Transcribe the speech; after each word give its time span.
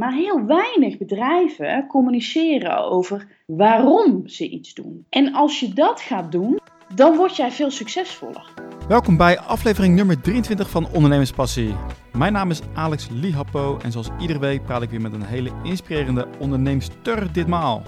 Maar 0.00 0.12
heel 0.12 0.46
weinig 0.46 0.98
bedrijven 0.98 1.86
communiceren 1.86 2.84
over 2.84 3.26
waarom 3.46 4.28
ze 4.28 4.48
iets 4.48 4.74
doen. 4.74 5.06
En 5.10 5.34
als 5.34 5.60
je 5.60 5.72
dat 5.72 6.00
gaat 6.00 6.32
doen, 6.32 6.58
dan 6.94 7.16
word 7.16 7.36
jij 7.36 7.50
veel 7.50 7.70
succesvoller. 7.70 8.52
Welkom 8.88 9.16
bij 9.16 9.38
aflevering 9.38 9.94
nummer 9.94 10.20
23 10.20 10.70
van 10.70 10.88
Ondernemerspassie. 10.92 11.74
Mijn 12.12 12.32
naam 12.32 12.50
is 12.50 12.60
Alex 12.74 13.08
Lihapo 13.10 13.78
en 13.82 13.92
zoals 13.92 14.08
iedere 14.20 14.38
week 14.38 14.64
praat 14.64 14.82
ik 14.82 14.90
weer 14.90 15.00
met 15.00 15.12
een 15.12 15.22
hele 15.22 15.50
inspirerende 15.62 16.26
onderneemster 16.38 17.32
ditmaal. 17.32 17.82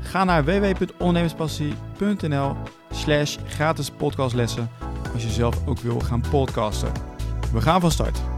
Ga 0.00 0.24
naar 0.24 0.44
www.ondernemerspassie.nl 0.44 2.56
slash 2.90 3.36
gratis 3.46 3.90
podcastlessen 3.90 4.70
als 5.12 5.22
je 5.22 5.30
zelf 5.30 5.66
ook 5.66 5.78
wil 5.78 6.00
gaan 6.00 6.22
podcasten. 6.30 6.92
We 7.52 7.60
gaan 7.60 7.80
van 7.80 7.90
start. 7.90 8.33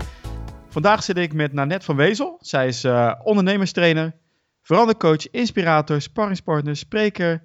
Vandaag 0.76 1.02
zit 1.02 1.16
ik 1.16 1.32
met 1.32 1.52
Nanette 1.52 1.84
van 1.84 1.96
Wezel. 1.96 2.38
Zij 2.40 2.66
is 2.66 2.84
uh, 2.84 3.12
ondernemerstrainer, 3.22 4.14
verandercoach, 4.62 5.30
inspirator, 5.30 6.00
sparringspartner, 6.00 6.76
spreker. 6.76 7.42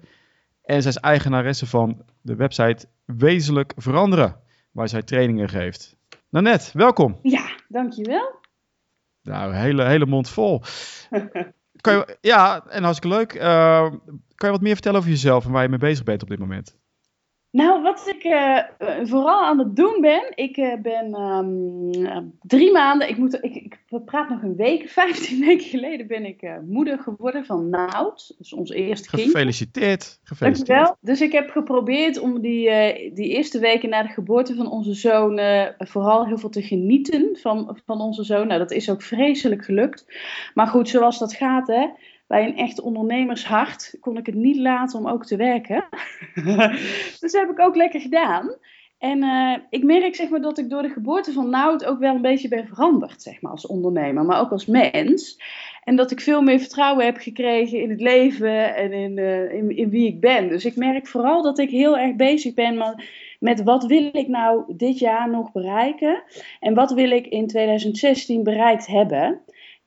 En 0.62 0.82
zij 0.82 0.90
is 0.90 0.96
eigenaresse 0.96 1.66
van 1.66 2.04
de 2.20 2.36
website 2.36 2.86
Wezenlijk 3.04 3.72
Veranderen, 3.76 4.36
waar 4.72 4.88
zij 4.88 5.02
trainingen 5.02 5.48
geeft. 5.48 5.96
Nanette, 6.28 6.78
welkom. 6.78 7.18
Ja, 7.22 7.50
dankjewel. 7.68 8.40
Nou, 9.22 9.54
hele, 9.54 9.84
hele 9.84 10.06
mond 10.06 10.28
vol. 10.28 10.62
kan 11.80 11.94
je, 11.94 12.16
ja, 12.20 12.66
en 12.66 12.82
hartstikke 12.82 13.16
leuk. 13.16 13.34
Uh, 13.34 13.90
kan 14.34 14.48
je 14.48 14.50
wat 14.50 14.60
meer 14.60 14.72
vertellen 14.72 14.98
over 14.98 15.10
jezelf 15.10 15.44
en 15.44 15.50
waar 15.50 15.62
je 15.62 15.68
mee 15.68 15.78
bezig 15.78 16.04
bent 16.04 16.22
op 16.22 16.28
dit 16.28 16.38
moment? 16.38 16.76
Nou, 17.52 17.82
wat 17.82 18.12
ik 18.16 18.24
uh, 18.24 18.58
vooral 19.02 19.44
aan 19.44 19.58
het 19.58 19.76
doen 19.76 19.96
ben, 20.00 20.32
ik 20.34 20.56
uh, 20.56 20.74
ben 20.82 21.20
um, 21.20 22.38
drie 22.42 22.72
maanden, 22.72 23.08
ik, 23.08 23.16
moet, 23.16 23.38
ik, 23.44 23.54
ik 23.54 23.78
praat 24.04 24.28
nog 24.28 24.42
een 24.42 24.56
week, 24.56 24.88
15 25.00 25.40
weken 25.40 25.66
geleden 25.66 26.06
ben 26.06 26.24
ik 26.24 26.42
uh, 26.42 26.54
moeder 26.68 26.98
geworden 26.98 27.44
van 27.44 27.68
Nout, 27.68 28.34
dus 28.38 28.52
ons 28.52 28.70
eerste 28.70 29.10
kind. 29.10 29.22
Gefeliciteerd, 29.22 30.20
gefeliciteerd. 30.22 30.68
Dankjewel. 30.68 30.96
Dus 31.00 31.20
ik 31.20 31.32
heb 31.32 31.50
geprobeerd 31.50 32.18
om 32.18 32.40
die, 32.40 32.64
die 33.14 33.28
eerste 33.28 33.58
weken 33.58 33.88
na 33.88 34.02
de 34.02 34.08
geboorte 34.08 34.54
van 34.54 34.70
onze 34.70 34.94
zoon 34.94 35.40
vooral 35.78 36.26
heel 36.26 36.38
veel 36.38 36.48
te 36.48 36.62
genieten 36.62 37.38
van, 37.40 37.78
van 37.86 38.00
onze 38.00 38.24
zoon. 38.24 38.46
Nou, 38.46 38.58
dat 38.58 38.70
is 38.70 38.90
ook 38.90 39.02
vreselijk 39.02 39.64
gelukt. 39.64 40.06
Maar 40.54 40.66
goed, 40.66 40.88
zoals 40.88 41.18
dat 41.18 41.34
gaat, 41.34 41.66
hè 41.66 41.86
bij 42.32 42.44
een 42.44 42.56
echt 42.56 42.80
ondernemershart 42.80 43.96
kon 44.00 44.16
ik 44.16 44.26
het 44.26 44.34
niet 44.34 44.56
laten 44.56 44.98
om 44.98 45.08
ook 45.08 45.26
te 45.26 45.36
werken. 45.36 45.84
dus 47.10 47.18
dat 47.20 47.32
heb 47.32 47.50
ik 47.50 47.60
ook 47.60 47.76
lekker 47.76 48.00
gedaan. 48.00 48.56
En 48.98 49.22
uh, 49.22 49.56
ik 49.70 49.82
merk 49.82 50.14
zeg 50.14 50.28
maar, 50.28 50.40
dat 50.40 50.58
ik 50.58 50.70
door 50.70 50.82
de 50.82 50.88
geboorte 50.88 51.32
van 51.32 51.50
Nout 51.50 51.84
ook 51.84 51.98
wel 51.98 52.14
een 52.14 52.22
beetje 52.22 52.48
ben 52.48 52.66
veranderd, 52.66 53.22
zeg 53.22 53.40
maar, 53.40 53.52
als 53.52 53.66
ondernemer, 53.66 54.24
maar 54.24 54.40
ook 54.40 54.50
als 54.50 54.66
mens. 54.66 55.40
En 55.84 55.96
dat 55.96 56.10
ik 56.10 56.20
veel 56.20 56.42
meer 56.42 56.58
vertrouwen 56.58 57.04
heb 57.04 57.16
gekregen 57.16 57.80
in 57.80 57.90
het 57.90 58.00
leven 58.00 58.76
en 58.76 58.92
in, 58.92 59.16
uh, 59.16 59.54
in, 59.54 59.76
in, 59.76 59.90
wie 59.90 60.06
ik 60.06 60.20
ben. 60.20 60.48
Dus 60.48 60.64
ik 60.64 60.76
merk 60.76 61.06
vooral 61.06 61.42
dat 61.42 61.58
ik 61.58 61.70
heel 61.70 61.98
erg 61.98 62.16
bezig 62.16 62.54
ben 62.54 63.02
met 63.40 63.62
wat 63.62 63.84
wil 63.84 64.08
ik 64.12 64.28
nou 64.28 64.74
dit 64.76 64.98
jaar 64.98 65.30
nog 65.30 65.52
bereiken 65.52 66.22
en 66.60 66.74
wat 66.74 66.92
wil 66.92 67.10
ik 67.10 67.26
in 67.26 67.46
2016 67.46 68.42
bereikt 68.42 68.86
hebben. 68.86 69.40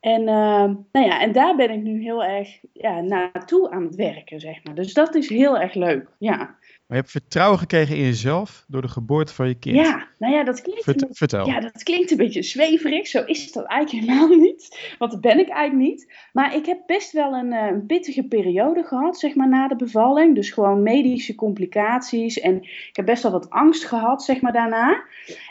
En, 0.05 0.21
uh, 0.21 0.63
nou 0.91 1.05
ja, 1.05 1.21
en 1.21 1.31
daar 1.31 1.55
ben 1.55 1.69
ik 1.69 1.81
nu 1.81 2.01
heel 2.01 2.23
erg 2.23 2.59
ja, 2.73 3.01
naartoe 3.01 3.69
aan 3.69 3.83
het 3.83 3.95
werken, 3.95 4.39
zeg 4.39 4.63
maar. 4.63 4.75
Dus 4.75 4.93
dat 4.93 5.15
is 5.15 5.29
heel 5.29 5.59
erg 5.59 5.73
leuk, 5.73 6.09
ja. 6.17 6.55
Maar 6.87 6.97
je 6.97 7.03
hebt 7.03 7.11
vertrouwen 7.11 7.59
gekregen 7.59 7.95
in 7.95 8.03
jezelf 8.03 8.65
door 8.67 8.81
de 8.81 8.87
geboorte 8.87 9.33
van 9.33 9.47
je 9.47 9.55
kind. 9.55 9.75
Ja, 9.75 10.07
nou 10.17 10.33
ja, 10.33 10.43
dat 10.43 10.61
klinkt, 10.61 10.83
Vert, 10.83 11.05
vertel. 11.11 11.47
Ja, 11.47 11.59
dat 11.59 11.83
klinkt 11.83 12.11
een 12.11 12.17
beetje 12.17 12.43
zweverig. 12.43 13.07
Zo 13.07 13.23
is 13.23 13.51
dat 13.51 13.65
eigenlijk 13.65 14.05
helemaal 14.05 14.37
niet. 14.47 14.95
Want 14.97 15.11
dat 15.11 15.21
ben 15.21 15.39
ik 15.39 15.49
eigenlijk 15.49 15.89
niet. 15.89 16.13
Maar 16.33 16.55
ik 16.55 16.65
heb 16.65 16.79
best 16.85 17.11
wel 17.11 17.33
een, 17.33 17.51
een 17.51 17.85
pittige 17.85 18.23
periode 18.23 18.83
gehad, 18.83 19.19
zeg 19.19 19.35
maar, 19.35 19.49
na 19.49 19.67
de 19.67 19.75
bevalling. 19.75 20.35
Dus 20.35 20.49
gewoon 20.49 20.83
medische 20.83 21.35
complicaties. 21.35 22.39
En 22.39 22.63
ik 22.63 22.95
heb 22.95 23.05
best 23.05 23.23
wel 23.23 23.31
wat 23.31 23.49
angst 23.49 23.85
gehad, 23.85 24.23
zeg 24.23 24.41
maar, 24.41 24.53
daarna. 24.53 25.03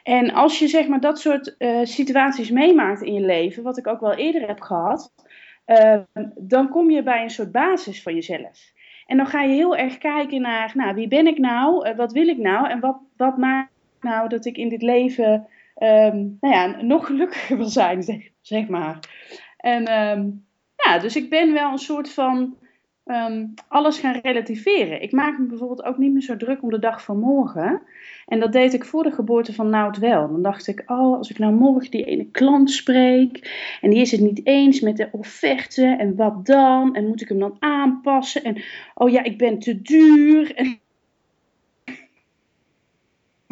En 0.03 0.33
als 0.33 0.59
je, 0.59 0.69
zeg 0.69 0.89
maar, 0.89 1.00
dat 1.00 1.21
soort 1.21 1.55
uh, 1.59 1.84
situaties 1.84 2.50
meemaakt 2.50 3.03
in 3.03 3.12
je 3.12 3.21
leven, 3.21 3.62
wat 3.62 3.78
ik 3.78 3.87
ook 3.87 4.00
wel 4.00 4.15
eerder 4.15 4.47
heb 4.47 4.61
gehad, 4.61 5.12
uh, 5.67 5.99
dan 6.34 6.69
kom 6.69 6.91
je 6.91 7.03
bij 7.03 7.23
een 7.23 7.31
soort 7.31 7.53
basis 7.53 8.03
van 8.03 8.15
jezelf. 8.15 8.73
En 9.06 9.16
dan 9.16 9.26
ga 9.26 9.42
je 9.42 9.54
heel 9.54 9.76
erg 9.76 9.98
kijken 9.98 10.41
naar, 10.41 10.72
nou, 10.75 10.94
wie 10.94 11.09
ben 11.09 11.26
ik 11.26 11.38
nou? 11.38 11.88
Uh, 11.88 11.97
wat 11.97 12.12
wil 12.12 12.28
ik 12.28 12.38
nou? 12.38 12.69
En 12.69 12.81
wat, 12.81 12.97
wat 13.16 13.37
maakt 13.37 13.72
nou 14.00 14.28
dat 14.28 14.44
ik 14.44 14.56
in 14.56 14.69
dit 14.69 14.82
leven 14.82 15.47
um, 15.78 16.37
nou 16.41 16.54
ja, 16.54 16.82
nog 16.82 17.06
gelukkiger 17.06 17.56
wil 17.56 17.69
zijn, 17.69 18.03
zeg, 18.41 18.69
maar. 18.69 18.98
En 19.56 20.00
um, 20.00 20.47
ja, 20.76 20.98
dus 20.98 21.16
ik 21.16 21.31
ben 21.31 21.53
wel 21.53 21.72
een 21.72 21.78
soort 21.78 22.12
van 22.12 22.56
um, 23.04 23.54
alles 23.69 23.98
gaan 23.98 24.20
relativeren. 24.22 25.03
Ik 25.03 25.12
maak 25.12 25.38
me 25.38 25.47
bijvoorbeeld 25.47 25.84
ook 25.84 25.98
niet 25.98 26.12
meer 26.12 26.22
zo 26.22 26.37
druk 26.37 26.62
om 26.62 26.70
de 26.70 26.78
dag 26.78 27.03
van 27.03 27.19
morgen. 27.19 27.82
En 28.26 28.41
dat 28.41 28.53
deed 28.53 28.75
ik 28.75 28.84
voor 28.84 29.03
de 29.03 29.10
geboorte 29.10 29.53
van 29.54 29.70
Nout 29.70 29.98
wel. 29.98 30.28
Dan 30.28 30.42
dacht 30.42 30.66
ik, 30.66 30.82
oh, 30.87 31.16
als 31.16 31.31
ik 31.31 31.38
nou 31.38 31.53
morgen 31.53 31.91
die 31.91 32.04
ene 32.04 32.31
klant 32.31 32.70
spreek 32.70 33.50
en 33.81 33.91
die 33.91 34.00
is 34.00 34.10
het 34.10 34.20
niet 34.20 34.47
eens 34.47 34.81
met 34.81 34.97
de 34.97 35.09
offerte 35.12 35.87
en 35.87 36.16
wat 36.16 36.47
dan? 36.47 36.94
En 36.94 37.06
moet 37.06 37.20
ik 37.20 37.28
hem 37.28 37.38
dan 37.38 37.56
aanpassen? 37.59 38.44
En 38.44 38.62
oh 38.94 39.10
ja, 39.10 39.22
ik 39.22 39.38
ben 39.38 39.59
te 39.59 39.82
duur. 39.82 40.54
En 40.54 40.78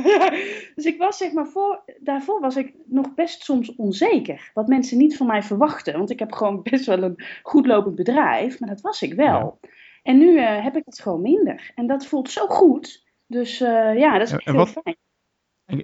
dus 0.75 0.85
ik 0.85 0.99
was 0.99 1.17
zeg 1.17 1.33
maar 1.33 1.47
voor, 1.47 1.83
daarvoor 2.01 2.41
was 2.41 2.57
ik 2.57 2.75
nog 2.85 3.15
best 3.15 3.43
soms 3.43 3.75
onzeker. 3.75 4.51
Wat 4.55 4.69
mensen 4.69 4.99
niet 4.99 5.17
van 5.17 5.27
mij 5.27 5.43
verwachten. 5.43 5.99
Want 5.99 6.11
ik 6.11 6.19
heb 6.19 6.33
gewoon 6.33 6.63
best 6.71 6.87
wel 6.87 7.03
een 7.03 7.25
goed 7.43 7.67
lopend 7.67 7.95
bedrijf. 7.95 8.61
Maar 8.61 8.69
dat 8.69 8.81
was 8.81 9.03
ik 9.03 9.15
wel. 9.15 9.59
Ja. 9.61 9.69
En 10.03 10.19
nu 10.19 10.33
uh, 10.33 10.63
heb 10.63 10.77
ik 10.77 10.83
het 10.85 11.01
gewoon 11.01 11.23
minder. 11.23 11.71
En 11.75 11.87
dat 11.87 12.07
voelt 12.07 12.31
zo 12.31 12.47
goed. 12.47 13.05
Dus 13.27 13.61
uh, 13.61 13.99
ja, 13.99 14.19
dat 14.19 14.27
is 14.27 14.33
echt 14.33 14.45
heel 14.45 14.55
wat, 14.55 14.69
fijn. 14.69 14.97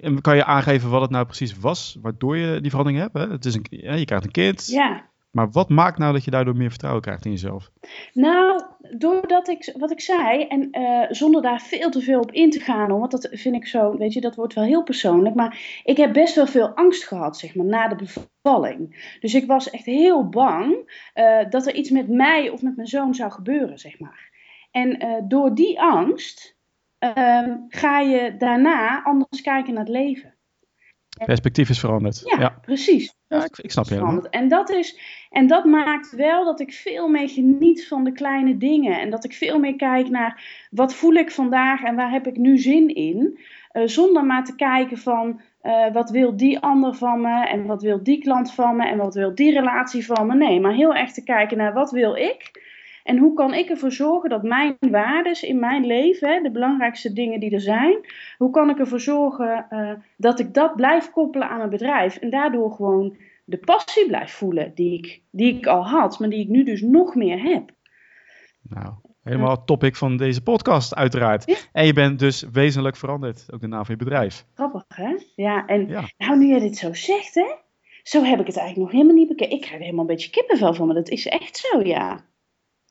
En 0.01 0.21
kan 0.21 0.35
je 0.35 0.45
aangeven 0.45 0.89
wat 0.89 1.01
het 1.01 1.09
nou 1.09 1.25
precies 1.25 1.59
was, 1.59 1.97
waardoor 2.01 2.37
je 2.37 2.61
die 2.61 2.69
verandering 2.69 3.01
hebt? 3.01 3.13
Hè? 3.13 3.31
Het 3.31 3.45
is 3.45 3.55
een, 3.55 3.65
ja, 3.69 3.93
je 3.93 4.05
krijgt 4.05 4.25
een 4.25 4.31
kind. 4.31 4.67
Ja. 4.67 5.09
Maar 5.31 5.49
wat 5.51 5.69
maakt 5.69 5.97
nou 5.97 6.13
dat 6.13 6.23
je 6.23 6.31
daardoor 6.31 6.55
meer 6.55 6.69
vertrouwen 6.69 7.01
krijgt 7.01 7.25
in 7.25 7.31
jezelf? 7.31 7.71
Nou, 8.13 8.63
doordat 8.97 9.47
ik, 9.47 9.75
wat 9.77 9.91
ik 9.91 10.01
zei, 10.01 10.43
en 10.43 10.67
uh, 10.71 11.05
zonder 11.09 11.41
daar 11.41 11.61
veel 11.61 11.89
te 11.89 12.01
veel 12.01 12.19
op 12.19 12.31
in 12.31 12.49
te 12.49 12.59
gaan, 12.59 12.99
want 12.99 13.11
dat 13.11 13.27
vind 13.31 13.55
ik 13.55 13.67
zo, 13.67 13.97
weet 13.97 14.13
je, 14.13 14.21
dat 14.21 14.35
wordt 14.35 14.53
wel 14.53 14.63
heel 14.63 14.83
persoonlijk. 14.83 15.35
Maar 15.35 15.81
ik 15.83 15.97
heb 15.97 16.13
best 16.13 16.35
wel 16.35 16.47
veel 16.47 16.67
angst 16.67 17.03
gehad, 17.03 17.37
zeg 17.37 17.55
maar, 17.55 17.65
na 17.65 17.87
de 17.87 17.95
bevalling. 18.43 19.15
Dus 19.19 19.33
ik 19.33 19.47
was 19.47 19.69
echt 19.69 19.85
heel 19.85 20.29
bang 20.29 20.91
uh, 21.15 21.49
dat 21.49 21.67
er 21.67 21.73
iets 21.73 21.89
met 21.89 22.07
mij 22.07 22.49
of 22.49 22.61
met 22.61 22.75
mijn 22.75 22.87
zoon 22.87 23.15
zou 23.15 23.31
gebeuren, 23.31 23.79
zeg 23.79 23.99
maar. 23.99 24.29
En 24.71 25.05
uh, 25.05 25.13
door 25.23 25.55
die 25.55 25.81
angst 25.81 26.57
ga 27.67 27.99
je 27.99 28.35
daarna 28.37 29.03
anders 29.03 29.41
kijken 29.41 29.73
naar 29.73 29.83
het 29.83 29.91
leven. 29.91 30.33
Perspectief 31.25 31.69
is 31.69 31.79
veranderd. 31.79 32.21
Ja, 32.25 32.39
ja. 32.39 32.57
precies. 32.61 33.15
Ja, 33.27 33.43
ik, 33.43 33.57
ik 33.57 33.71
snap 33.71 33.85
je 33.85 33.93
helemaal. 33.93 34.25
En 34.29 34.47
dat, 34.47 34.69
is, 34.69 34.99
en 35.29 35.47
dat 35.47 35.65
maakt 35.65 36.11
wel 36.11 36.45
dat 36.45 36.59
ik 36.59 36.73
veel 36.73 37.07
meer 37.07 37.29
geniet 37.29 37.87
van 37.87 38.03
de 38.03 38.11
kleine 38.11 38.57
dingen. 38.57 38.99
En 38.99 39.09
dat 39.09 39.23
ik 39.23 39.33
veel 39.33 39.59
meer 39.59 39.75
kijk 39.75 40.09
naar 40.09 40.67
wat 40.71 40.93
voel 40.93 41.13
ik 41.13 41.31
vandaag 41.31 41.83
en 41.83 41.95
waar 41.95 42.11
heb 42.11 42.27
ik 42.27 42.37
nu 42.37 42.57
zin 42.57 42.95
in. 42.95 43.39
Uh, 43.73 43.83
zonder 43.85 44.25
maar 44.25 44.45
te 44.45 44.55
kijken 44.55 44.97
van 44.97 45.41
uh, 45.63 45.93
wat 45.93 46.09
wil 46.09 46.37
die 46.37 46.59
ander 46.59 46.95
van 46.95 47.21
me 47.21 47.47
en 47.47 47.65
wat 47.65 47.81
wil 47.81 48.03
die 48.03 48.19
klant 48.21 48.53
van 48.53 48.75
me 48.75 48.87
en 48.87 48.97
wat 48.97 49.15
wil 49.15 49.35
die 49.35 49.53
relatie 49.53 50.05
van 50.05 50.27
me. 50.27 50.35
Nee, 50.35 50.59
maar 50.59 50.73
heel 50.73 50.95
erg 50.95 51.11
te 51.11 51.23
kijken 51.23 51.57
naar 51.57 51.73
wat 51.73 51.91
wil 51.91 52.15
ik. 52.15 52.67
En 53.09 53.17
hoe 53.17 53.33
kan 53.33 53.53
ik 53.53 53.69
ervoor 53.69 53.91
zorgen 53.91 54.29
dat 54.29 54.43
mijn 54.43 54.77
waarden 54.79 55.41
in 55.41 55.59
mijn 55.59 55.85
leven, 55.85 56.43
de 56.43 56.51
belangrijkste 56.51 57.13
dingen 57.13 57.39
die 57.39 57.51
er 57.51 57.61
zijn, 57.61 57.97
hoe 58.37 58.51
kan 58.51 58.69
ik 58.69 58.79
ervoor 58.79 58.99
zorgen 58.99 59.65
uh, 59.69 59.91
dat 60.17 60.39
ik 60.39 60.53
dat 60.53 60.75
blijf 60.75 61.11
koppelen 61.11 61.49
aan 61.49 61.57
mijn 61.57 61.69
bedrijf 61.69 62.15
en 62.15 62.29
daardoor 62.29 62.71
gewoon 62.71 63.17
de 63.43 63.57
passie 63.57 64.07
blijf 64.07 64.31
voelen 64.31 64.71
die 64.75 64.93
ik, 64.93 65.21
die 65.31 65.55
ik 65.55 65.67
al 65.67 65.87
had, 65.87 66.19
maar 66.19 66.29
die 66.29 66.39
ik 66.39 66.47
nu 66.47 66.63
dus 66.63 66.81
nog 66.81 67.15
meer 67.15 67.41
heb. 67.41 67.71
Nou, 68.61 68.93
helemaal 69.23 69.51
het 69.51 69.65
topic 69.65 69.95
van 69.95 70.17
deze 70.17 70.43
podcast 70.43 70.95
uiteraard. 70.95 71.45
Ja? 71.45 71.55
En 71.71 71.85
je 71.85 71.93
bent 71.93 72.19
dus 72.19 72.45
wezenlijk 72.51 72.95
veranderd, 72.95 73.53
ook 73.53 73.61
de 73.61 73.67
naam 73.67 73.85
van 73.85 73.95
je 73.97 74.03
bedrijf. 74.03 74.45
Grappig 74.53 74.83
hè? 74.87 75.15
Ja, 75.35 75.65
en 75.65 75.87
ja. 75.87 76.03
nou 76.17 76.37
nu 76.37 76.53
je 76.53 76.59
dit 76.59 76.77
zo 76.77 76.93
zegt 76.93 77.35
hè, 77.35 77.55
zo 78.03 78.23
heb 78.23 78.39
ik 78.39 78.47
het 78.47 78.57
eigenlijk 78.57 78.77
nog 78.77 78.91
helemaal 78.91 79.19
niet 79.19 79.27
bekeken. 79.27 79.55
Ik 79.55 79.61
krijg 79.61 79.75
er 79.75 79.83
helemaal 79.83 80.01
een 80.01 80.15
beetje 80.15 80.29
kippenvel 80.29 80.73
van, 80.73 80.85
maar 80.85 80.95
dat 80.95 81.09
is 81.09 81.27
echt 81.27 81.57
zo 81.57 81.81
ja. 81.81 82.27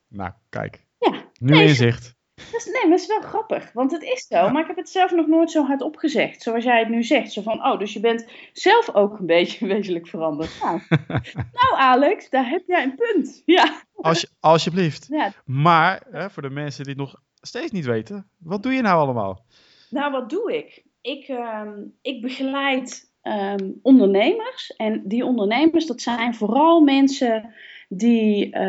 Nou, 0.09 0.33
kijk. 0.49 0.87
Ja. 0.99 1.11
Nu 1.39 1.53
nee, 1.53 1.67
inzicht. 1.67 2.17
Dat 2.35 2.61
is, 2.61 2.65
nee, 2.65 2.83
maar 2.83 2.91
dat 2.91 3.01
is 3.01 3.07
wel 3.07 3.21
grappig, 3.21 3.73
want 3.73 3.93
het 3.93 4.03
is 4.03 4.27
zo. 4.27 4.35
Ja. 4.37 4.51
Maar 4.51 4.63
ik 4.63 4.67
heb 4.67 4.77
het 4.77 4.89
zelf 4.89 5.11
nog 5.11 5.27
nooit 5.27 5.51
zo 5.51 5.65
hard 5.65 5.83
opgezegd, 5.83 6.43
zoals 6.43 6.65
jij 6.65 6.79
het 6.79 6.89
nu 6.89 7.05
zegt. 7.05 7.33
Zo 7.33 7.43
van, 7.43 7.67
oh, 7.67 7.79
dus 7.79 7.93
je 7.93 8.01
bent 8.01 8.27
zelf 8.53 8.95
ook 8.95 9.19
een 9.19 9.27
beetje 9.27 9.67
wezenlijk 9.75 10.07
veranderd. 10.07 10.61
Nou, 10.61 10.81
nou 11.59 11.75
Alex, 11.77 12.31
daar 12.31 12.49
heb 12.49 12.63
jij 12.67 12.83
een 12.83 12.95
punt. 12.95 13.43
Ja. 13.45 13.83
Als, 13.95 14.35
alsjeblieft. 14.41 15.07
Ja. 15.11 15.33
Maar, 15.45 16.03
hè, 16.11 16.31
voor 16.31 16.43
de 16.43 16.51
mensen 16.51 16.85
die 16.85 16.93
het 16.93 17.03
nog 17.03 17.23
steeds 17.41 17.73
niet 17.73 17.85
weten, 17.85 18.31
wat 18.37 18.63
doe 18.63 18.73
je 18.73 18.83
nou 18.83 19.01
allemaal? 19.01 19.45
Nou, 19.91 20.13
wat 20.13 20.31
doe 20.31 20.57
ik? 20.57 20.85
Ik, 21.01 21.29
uh, 21.29 21.63
ik 22.03 22.23
begeleid 22.23 23.08
ehm, 23.29 23.71
ondernemers. 23.83 24.77
En 24.77 25.03
die 25.05 25.25
ondernemers, 25.25 25.87
dat 25.87 26.01
zijn 26.01 26.35
vooral 26.35 26.81
mensen 26.81 27.55
die, 27.89 28.47
uh, 28.47 28.61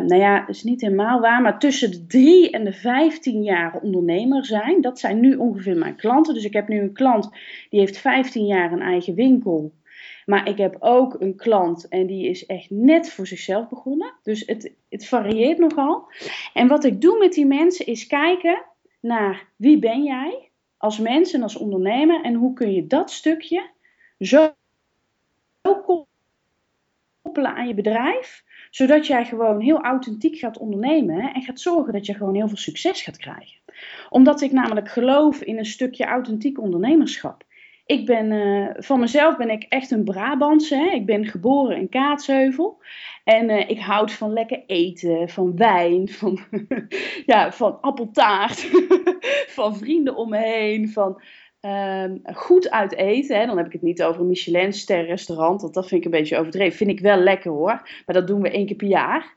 nou 0.00 0.16
ja, 0.16 0.48
is 0.48 0.62
niet 0.62 0.80
helemaal 0.80 1.20
waar, 1.20 1.42
maar 1.42 1.58
tussen 1.58 1.90
de 1.90 2.06
3 2.06 2.50
en 2.50 2.64
de 2.64 2.72
15 2.72 3.42
jaar 3.42 3.80
ondernemer 3.82 4.44
zijn. 4.44 4.80
Dat 4.80 4.98
zijn 4.98 5.20
nu 5.20 5.36
ongeveer 5.36 5.76
mijn 5.76 5.96
klanten. 5.96 6.34
Dus 6.34 6.44
ik 6.44 6.52
heb 6.52 6.68
nu 6.68 6.80
een 6.80 6.92
klant 6.92 7.30
die 7.70 7.80
heeft 7.80 7.98
15 7.98 8.46
jaar 8.46 8.72
een 8.72 8.82
eigen 8.82 9.14
winkel. 9.14 9.72
Maar 10.24 10.48
ik 10.48 10.58
heb 10.58 10.76
ook 10.78 11.16
een 11.20 11.36
klant 11.36 11.88
en 11.88 12.06
die 12.06 12.28
is 12.28 12.46
echt 12.46 12.70
net 12.70 13.10
voor 13.10 13.26
zichzelf 13.26 13.68
begonnen. 13.68 14.14
Dus 14.22 14.42
het, 14.46 14.72
het 14.88 15.06
varieert 15.06 15.58
nogal. 15.58 16.12
En 16.54 16.68
wat 16.68 16.84
ik 16.84 17.00
doe 17.00 17.18
met 17.18 17.32
die 17.32 17.46
mensen 17.46 17.86
is 17.86 18.06
kijken 18.06 18.62
naar 19.00 19.48
wie 19.56 19.78
ben 19.78 20.02
jij 20.02 20.50
als 20.76 20.98
mens 20.98 21.32
en 21.32 21.42
als 21.42 21.56
ondernemer. 21.56 22.22
En 22.22 22.34
hoe 22.34 22.52
kun 22.52 22.72
je 22.72 22.86
dat 22.86 23.10
stukje 23.10 23.62
zo 24.18 24.54
koppelen 27.22 27.54
aan 27.54 27.68
je 27.68 27.74
bedrijf. 27.74 28.44
Zodat 28.70 29.06
jij 29.06 29.24
gewoon 29.24 29.60
heel 29.60 29.80
authentiek 29.80 30.38
gaat 30.38 30.58
ondernemen 30.58 31.34
en 31.34 31.42
gaat 31.42 31.60
zorgen 31.60 31.92
dat 31.92 32.06
je 32.06 32.14
gewoon 32.14 32.34
heel 32.34 32.48
veel 32.48 32.56
succes 32.56 33.02
gaat 33.02 33.16
krijgen. 33.16 33.60
Omdat 34.08 34.40
ik 34.40 34.52
namelijk 34.52 34.88
geloof 34.88 35.40
in 35.40 35.58
een 35.58 35.66
stukje 35.66 36.04
authentiek 36.04 36.60
ondernemerschap. 36.60 37.46
Ik 37.86 38.06
ben, 38.06 38.30
uh, 38.30 38.68
van 38.76 39.00
mezelf 39.00 39.36
ben 39.36 39.50
ik 39.50 39.62
echt 39.68 39.90
een 39.90 40.04
Brabantse. 40.04 40.76
Hè? 40.76 40.86
Ik 40.86 41.06
ben 41.06 41.26
geboren 41.26 41.76
in 41.76 41.88
Kaatsheuvel. 41.88 42.82
En 43.24 43.50
uh, 43.50 43.70
ik 43.70 43.80
houd 43.80 44.12
van 44.12 44.32
lekker 44.32 44.62
eten, 44.66 45.28
van 45.28 45.56
wijn, 45.56 46.08
van, 46.08 46.40
ja, 47.26 47.52
van 47.52 47.80
appeltaart, 47.80 48.70
van 49.58 49.76
vrienden 49.76 50.16
om 50.16 50.28
me 50.28 50.38
heen, 50.38 50.88
van 50.88 51.22
uh, 51.60 52.04
goed 52.34 52.70
uit 52.70 52.94
eten. 52.94 53.38
Hè? 53.38 53.46
Dan 53.46 53.56
heb 53.56 53.66
ik 53.66 53.72
het 53.72 53.82
niet 53.82 54.02
over 54.02 54.20
een 54.20 54.26
Michelin-ster 54.26 55.04
restaurant, 55.04 55.60
want 55.60 55.74
dat 55.74 55.88
vind 55.88 56.04
ik 56.04 56.12
een 56.12 56.18
beetje 56.18 56.38
overdreven. 56.38 56.76
Vind 56.76 56.90
ik 56.90 57.00
wel 57.00 57.16
lekker 57.16 57.50
hoor, 57.50 58.02
maar 58.06 58.14
dat 58.14 58.26
doen 58.26 58.42
we 58.42 58.50
één 58.50 58.66
keer 58.66 58.76
per 58.76 58.88
jaar. 58.88 59.34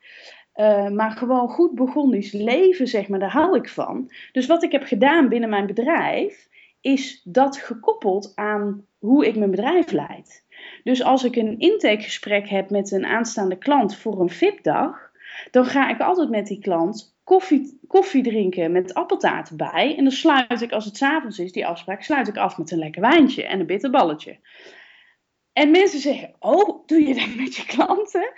Uh, 0.56 0.90
maar 0.90 1.12
gewoon 1.12 1.50
goed 1.50 1.76
begonnen 1.76 2.28
leven, 2.32 2.88
zeg 2.88 3.08
maar, 3.08 3.20
daar 3.20 3.32
hou 3.32 3.58
ik 3.58 3.70
van. 3.70 4.12
Dus 4.32 4.48
wat 4.48 4.64
ik 4.64 4.72
heb 4.72 4.84
gedaan 4.84 5.30
binnen 5.30 5.50
mijn 5.50 5.66
bedrijf, 5.66 6.50
is 6.82 7.22
dat 7.24 7.58
gekoppeld 7.58 8.32
aan 8.36 8.86
hoe 9.00 9.28
ik 9.28 9.36
mijn 9.36 9.52
bedrijf 9.52 9.92
leid. 9.92 10.46
Dus 10.84 11.04
als 11.04 11.24
ik 11.24 11.36
een 11.36 11.60
intakegesprek 11.60 12.50
heb 12.50 12.70
met 12.70 12.92
een 12.92 13.06
aanstaande 13.06 13.58
klant 13.58 13.96
voor 13.96 14.22
een 14.22 14.30
VIP-dag, 14.30 15.12
dan 15.52 15.66
ga 15.66 15.90
ik 15.90 16.00
altijd 16.00 16.30
met 16.30 16.48
die 16.48 16.60
klant 16.60 17.11
koffie, 17.32 17.80
koffie 17.88 18.24
drinken 18.24 18.72
met 18.72 18.94
appeltaart 18.94 19.50
erbij. 19.50 19.96
En 19.98 20.04
dan 20.04 20.14
sluit 20.14 20.62
ik, 20.62 20.72
als 20.72 20.86
het 20.86 20.98
s'avonds 20.98 21.40
is, 21.40 21.52
die 21.52 21.68
afspraak, 21.68 22.04
sluit 22.04 22.28
ik 22.28 22.38
af 22.38 22.58
met 22.58 22.72
een 22.72 22.78
lekker 22.78 23.02
wijntje 23.02 23.46
en 23.46 23.60
een 23.60 23.66
bitterballetje. 23.66 24.38
En 25.54 25.72
mensen 25.72 26.00
zeggen, 26.00 26.36
oh, 26.40 26.88
doe 26.88 27.08
je 27.08 27.14
dat 27.14 27.36
met 27.36 27.56
je 27.56 27.66
klanten? 27.66 28.32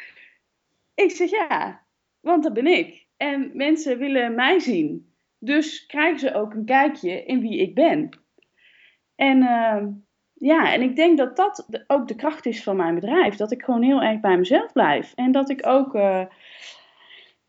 Ik 0.96 1.12
zeg 1.12 1.30
ja, 1.30 1.82
want 2.20 2.44
dat 2.44 2.54
ben 2.54 2.68
ik. 2.68 3.06
En 3.18 3.52
mensen 3.54 3.98
willen 3.98 4.36
mij 4.36 4.60
zien. 4.60 5.14
Dus 5.40 5.86
krijgen 5.86 6.20
ze 6.20 6.34
ook 6.34 6.54
een 6.54 6.66
kijkje 6.66 7.26
in 7.26 7.40
wie 7.40 7.60
ik 7.60 7.76
ben. 7.76 8.10
En 9.16 9.38
uh, 9.38 9.86
ja, 10.34 10.74
en 10.74 10.82
ik 10.82 10.96
denk 10.96 11.18
dat 11.18 11.36
dat 11.36 11.84
ook 11.88 12.08
de 12.08 12.16
kracht 12.16 12.46
is 12.46 12.64
van 12.64 12.76
mijn 12.76 12.96
bedrijf. 12.96 13.36
Dat 13.36 13.52
ik 13.52 13.64
gewoon 13.64 13.84
heel 13.84 14.02
erg 14.02 14.20
bij 14.20 14.38
mezelf 14.38 14.72
blijf. 14.72 15.14
En 15.16 15.32
dat 15.32 15.50
ik 15.50 15.68
ook 15.68 15.96
uh, 15.96 16.26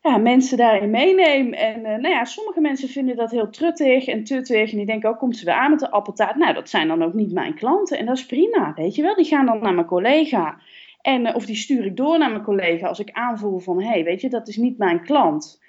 ja, 0.09 0.17
mensen 0.17 0.57
daarin 0.57 0.89
meeneem. 0.89 1.53
En 1.53 1.79
uh, 1.79 1.85
nou 1.85 2.07
ja, 2.07 2.25
sommige 2.25 2.61
mensen 2.61 2.89
vinden 2.89 3.15
dat 3.15 3.31
heel 3.31 3.49
truttig 3.49 4.07
en 4.07 4.23
tuttig. 4.23 4.71
En 4.71 4.77
die 4.77 4.85
denken 4.85 5.09
oh, 5.09 5.17
komt 5.17 5.37
ze 5.37 5.45
weer 5.45 5.53
aan 5.53 5.69
met 5.69 5.79
de 5.79 5.91
appeltaart? 5.91 6.35
Nou, 6.35 6.53
dat 6.53 6.69
zijn 6.69 6.87
dan 6.87 7.03
ook 7.03 7.13
niet 7.13 7.31
mijn 7.31 7.55
klanten. 7.55 7.97
En 7.97 8.05
dat 8.05 8.17
is 8.17 8.25
prima, 8.25 8.73
weet 8.75 8.95
je 8.95 9.01
wel. 9.01 9.15
Die 9.15 9.25
gaan 9.25 9.45
dan 9.45 9.59
naar 9.59 9.73
mijn 9.73 9.87
collega. 9.87 10.57
En, 11.01 11.25
uh, 11.25 11.35
of 11.35 11.45
die 11.45 11.55
stuur 11.55 11.85
ik 11.85 11.97
door 11.97 12.17
naar 12.17 12.31
mijn 12.31 12.43
collega 12.43 12.87
als 12.87 12.99
ik 12.99 13.11
aanvoel 13.11 13.59
van... 13.59 13.81
hé, 13.81 13.89
hey, 13.89 14.03
weet 14.03 14.21
je, 14.21 14.29
dat 14.29 14.47
is 14.47 14.57
niet 14.57 14.77
mijn 14.77 15.01
klant. 15.01 15.63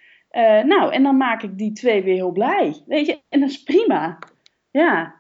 nou, 0.64 0.92
en 0.92 1.02
dan 1.02 1.16
maak 1.16 1.42
ik 1.42 1.58
die 1.58 1.72
twee 1.72 2.02
weer 2.02 2.14
heel 2.14 2.32
blij. 2.32 2.82
Weet 2.86 3.06
je, 3.06 3.20
en 3.28 3.40
dat 3.40 3.48
is 3.48 3.62
prima. 3.62 4.18
Ja, 4.70 5.14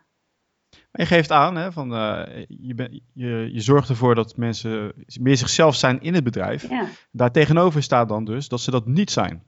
je 0.96 1.06
geeft 1.06 1.32
aan, 1.32 1.56
hè, 1.56 1.72
van, 1.72 1.92
uh, 1.92 2.22
je, 2.48 2.74
ben, 2.74 3.02
je, 3.12 3.48
je 3.52 3.60
zorgt 3.60 3.88
ervoor 3.88 4.14
dat 4.14 4.36
mensen 4.36 4.92
meer 5.20 5.36
zichzelf 5.36 5.74
zijn 5.74 6.00
in 6.00 6.14
het 6.14 6.24
bedrijf. 6.24 6.68
Ja. 6.70 6.88
Daartegenover 7.10 7.82
staat 7.82 8.08
dan 8.08 8.24
dus 8.24 8.48
dat 8.48 8.60
ze 8.60 8.70
dat 8.70 8.86
niet 8.86 9.10
zijn. 9.10 9.42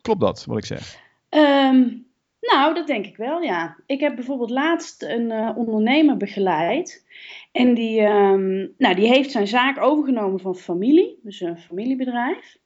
Klopt 0.00 0.20
dat, 0.20 0.44
wat 0.44 0.58
ik 0.58 0.64
zeg? 0.64 0.96
Um, 1.28 2.06
nou, 2.40 2.74
dat 2.74 2.86
denk 2.86 3.06
ik 3.06 3.16
wel, 3.16 3.40
ja. 3.40 3.76
Ik 3.86 4.00
heb 4.00 4.14
bijvoorbeeld 4.14 4.50
laatst 4.50 5.02
een 5.02 5.30
uh, 5.30 5.50
ondernemer 5.54 6.16
begeleid. 6.16 7.06
En 7.52 7.74
die, 7.74 8.00
um, 8.00 8.74
nou, 8.78 8.94
die 8.94 9.06
heeft 9.06 9.30
zijn 9.30 9.46
zaak 9.46 9.80
overgenomen 9.80 10.40
van 10.40 10.54
familie, 10.54 11.18
dus 11.22 11.40
een 11.40 11.58
familiebedrijf. 11.58 12.56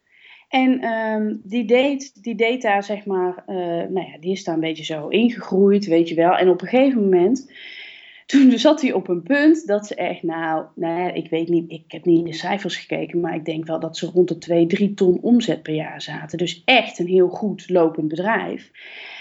En 0.48 0.84
um, 0.84 1.40
die, 1.44 1.64
deed, 1.64 2.22
die 2.22 2.58
daar, 2.58 2.82
zeg 2.82 3.04
maar, 3.04 3.44
uh, 3.46 3.56
nou 3.88 4.10
ja, 4.10 4.18
die 4.20 4.32
is 4.32 4.44
daar 4.44 4.54
een 4.54 4.60
beetje 4.60 4.84
zo 4.84 5.08
ingegroeid, 5.08 5.86
weet 5.86 6.08
je 6.08 6.14
wel. 6.14 6.36
En 6.36 6.48
op 6.48 6.62
een 6.62 6.68
gegeven 6.68 7.02
moment, 7.02 7.52
toen 8.26 8.58
zat 8.58 8.80
hij 8.80 8.92
op 8.92 9.08
een 9.08 9.22
punt 9.22 9.66
dat 9.66 9.86
ze 9.86 9.94
echt, 9.94 10.22
nou, 10.22 10.66
nou 10.74 11.12
ik 11.12 11.30
weet 11.30 11.48
niet, 11.48 11.70
ik 11.70 11.84
heb 11.92 12.04
niet 12.04 12.18
in 12.18 12.24
de 12.24 12.32
cijfers 12.32 12.76
gekeken, 12.76 13.20
maar 13.20 13.34
ik 13.34 13.44
denk 13.44 13.66
wel 13.66 13.80
dat 13.80 13.96
ze 13.96 14.06
rond 14.06 14.28
de 14.28 14.38
2, 14.38 14.66
3 14.66 14.94
ton 14.94 15.18
omzet 15.20 15.62
per 15.62 15.74
jaar 15.74 16.02
zaten. 16.02 16.38
Dus 16.38 16.62
echt 16.64 16.98
een 16.98 17.06
heel 17.06 17.28
goed 17.28 17.68
lopend 17.68 18.08
bedrijf. 18.08 18.70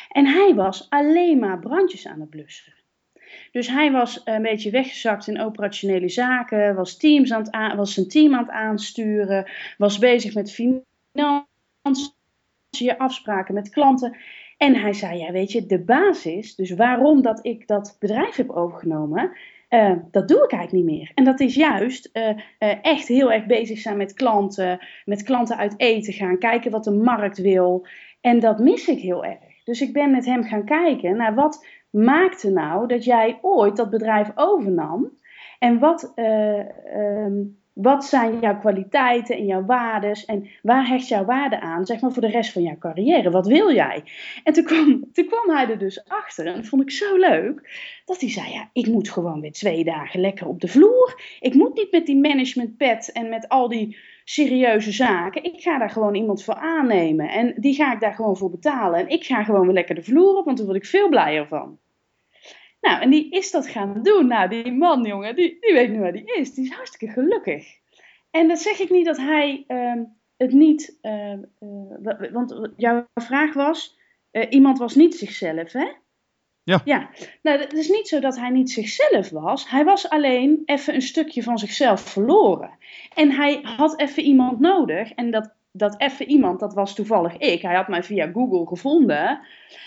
En 0.10 0.26
hij 0.26 0.54
was 0.56 0.90
alleen 0.90 1.40
maar 1.40 1.60
brandjes 1.60 2.08
aan 2.08 2.20
het 2.20 2.30
blussen. 2.30 2.74
Dus 3.52 3.68
hij 3.68 3.92
was 3.92 4.22
een 4.24 4.42
beetje 4.42 4.72
weggezakt 4.72 5.28
in 5.28 5.42
operationele 5.42 6.10
zaken, 6.10 6.76
was, 6.76 6.98
teams 6.98 7.32
aan 7.32 7.48
het 7.50 7.76
was 7.76 7.94
zijn 7.94 8.08
team 8.08 8.34
aan 8.34 8.44
het 8.44 8.52
aansturen, 8.52 9.52
was 9.78 9.98
bezig 9.98 10.34
met 10.34 10.52
financiën 10.52 10.94
financiën, 11.16 12.98
afspraken 12.98 13.54
met 13.54 13.70
klanten. 13.70 14.18
En 14.58 14.76
hij 14.76 14.94
zei, 14.94 15.18
ja 15.18 15.32
weet 15.32 15.52
je, 15.52 15.66
de 15.66 15.84
basis, 15.84 16.56
dus 16.56 16.72
waarom 16.72 17.22
dat 17.22 17.46
ik 17.46 17.68
dat 17.68 17.96
bedrijf 18.00 18.36
heb 18.36 18.50
overgenomen, 18.50 19.32
uh, 19.70 19.96
dat 20.12 20.28
doe 20.28 20.44
ik 20.44 20.52
eigenlijk 20.52 20.86
niet 20.86 20.98
meer. 20.98 21.12
En 21.14 21.24
dat 21.24 21.40
is 21.40 21.56
juist 21.56 22.10
uh, 22.14 22.28
uh, 22.28 22.36
echt 22.82 23.08
heel 23.08 23.32
erg 23.32 23.46
bezig 23.46 23.80
zijn 23.80 23.98
met 23.98 24.14
klanten, 24.14 24.80
met 25.06 25.24
klanten 25.24 25.58
uit 25.58 25.74
eten 25.78 26.14
gaan, 26.14 26.38
kijken 26.38 26.72
wat 26.72 26.84
de 26.84 26.92
markt 26.92 27.38
wil. 27.38 27.88
En 28.22 28.40
dat 28.40 28.60
mis 28.60 28.88
ik 28.88 29.00
heel 29.00 29.26
erg. 29.26 29.64
Dus 29.64 29.82
ik 29.82 29.94
ben 29.94 30.12
met 30.12 30.26
hem 30.26 30.44
gaan 30.44 30.66
kijken 30.66 31.18
naar 31.18 31.36
wat 31.36 31.68
maakte 31.90 32.52
nou 32.52 32.88
dat 32.88 33.04
jij 33.04 33.40
ooit 33.42 33.76
dat 33.76 33.90
bedrijf 33.90 34.32
overnam. 34.36 35.12
En 35.60 35.80
wat 35.80 36.14
um, 36.16 37.60
wat 37.76 38.06
zijn 38.06 38.40
jouw 38.40 38.60
kwaliteiten 38.60 39.36
en 39.38 39.46
jouw 39.46 39.66
waardes 39.66 40.26
en 40.26 40.48
waar 40.62 40.88
hecht 40.88 41.08
jouw 41.08 41.26
waarde 41.26 41.60
aan, 41.60 41.86
zeg 41.86 42.02
maar 42.02 42.12
voor 42.12 42.22
de 42.22 42.28
rest 42.28 42.52
van 42.52 42.62
jouw 42.62 42.78
carrière? 42.78 43.32
Wat 43.32 43.48
wil 43.48 43.74
jij? 43.74 44.04
En 44.44 44.54
toen 44.54 44.64
kwam, 44.64 45.04
toen 45.14 45.26
kwam 45.26 45.56
hij 45.56 45.70
er 45.70 45.78
dus 45.78 46.08
achter 46.08 46.48
en 46.48 46.56
dat 46.56 46.66
vond 46.66 46.82
ik 46.82 46.92
zo 46.92 47.16
leuk, 47.18 47.70
dat 48.06 48.20
hij 48.20 48.30
zei, 48.30 48.54
ja, 48.54 48.70
ik 48.74 48.88
moet 48.88 49.10
gewoon 49.10 49.42
weer 49.42 49.52
twee 49.52 49.84
dagen 49.84 50.20
lekker 50.20 50.48
op 50.48 50.62
de 50.62 50.68
vloer. 50.68 51.22
Ik 51.40 51.54
moet 51.54 51.76
niet 51.76 51.92
met 51.92 52.06
die 52.06 52.18
management 52.18 52.78
pet 52.78 53.12
en 53.12 53.30
met 53.30 53.50
al 53.50 53.68
die 53.68 53.98
serieuze 54.24 54.92
zaken. 54.92 55.44
Ik 55.44 55.62
ga 55.62 55.78
daar 55.78 55.90
gewoon 55.90 56.16
iemand 56.16 56.44
voor 56.44 56.56
aannemen 56.56 57.30
en 57.30 57.54
die 57.58 57.74
ga 57.74 57.94
ik 57.94 58.00
daar 58.00 58.14
gewoon 58.14 58.38
voor 58.38 58.50
betalen. 58.50 59.00
En 59.00 59.10
ik 59.10 59.24
ga 59.24 59.44
gewoon 59.44 59.66
weer 59.66 59.74
lekker 59.74 59.96
de 59.96 60.04
vloer 60.04 60.38
op, 60.38 60.46
want 60.46 60.58
daar 60.58 60.66
word 60.66 60.78
ik 60.78 60.86
veel 60.86 61.10
blijer 61.10 61.48
van. 61.48 61.80
Nou, 62.86 63.02
en 63.02 63.10
die 63.10 63.30
is 63.30 63.52
dat 63.52 63.68
gaan 63.68 64.04
doen. 64.04 64.28
Nou, 64.28 64.50
die 64.50 64.72
man, 64.72 65.04
jongen, 65.04 65.36
die, 65.36 65.58
die 65.60 65.74
weet 65.74 65.90
nu 65.90 66.00
waar 66.00 66.12
die 66.12 66.36
is. 66.36 66.54
Die 66.54 66.66
is 66.66 66.72
hartstikke 66.72 67.14
gelukkig. 67.14 67.68
En 68.32 68.48
dat 68.48 68.60
zeg 68.60 68.80
ik 68.80 68.90
niet 68.90 69.06
dat 69.06 69.18
hij 69.18 69.64
uh, 69.68 70.04
het 70.38 70.52
niet. 70.52 70.98
Uh, 71.02 71.32
uh, 71.32 72.32
want 72.32 72.70
jouw 72.78 73.08
vraag 73.14 73.54
was: 73.54 73.98
eh, 74.32 74.48
iemand 74.50 74.78
was 74.78 74.96
niet 74.96 75.16
zichzelf, 75.16 75.72
hè? 75.72 75.88
Ja. 76.64 76.82
ja. 76.86 77.10
Nou, 77.42 77.60
het 77.60 77.74
is 77.74 77.90
niet 77.90 78.08
zo 78.08 78.20
dat 78.20 78.38
hij 78.38 78.50
niet 78.50 78.72
zichzelf 78.72 79.30
was. 79.30 79.70
Hij 79.70 79.84
was 79.84 80.10
alleen 80.10 80.62
even 80.66 80.94
een 80.94 81.02
stukje 81.02 81.44
van 81.44 81.58
zichzelf 81.58 82.02
verloren. 82.02 82.78
En 83.16 83.32
hij 83.32 83.60
had 83.64 84.00
even 84.00 84.24
iemand 84.24 84.60
nodig. 84.60 85.12
En 85.12 85.32
dat 85.32 85.55
dat 85.78 86.02
even 86.02 86.30
iemand, 86.30 86.60
dat 86.60 86.74
was 86.74 86.96
toevallig 86.96 87.38
ik. 87.38 87.62
Hij 87.62 87.76
had 87.76 87.88
mij 87.88 88.04
via 88.04 88.32
Google 88.32 88.68
gevonden. 88.68 89.40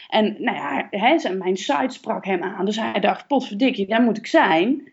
En 0.09 0.37
nou 0.38 0.57
ja, 0.57 0.87
hè, 0.90 1.35
mijn 1.35 1.57
site 1.57 1.95
sprak 1.95 2.25
hem 2.25 2.42
aan. 2.42 2.64
Dus 2.64 2.76
hij 2.76 3.00
dacht, 3.00 3.26
potverdikkie, 3.26 3.87
daar 3.87 4.02
moet 4.02 4.18
ik 4.18 4.26
zijn. 4.26 4.92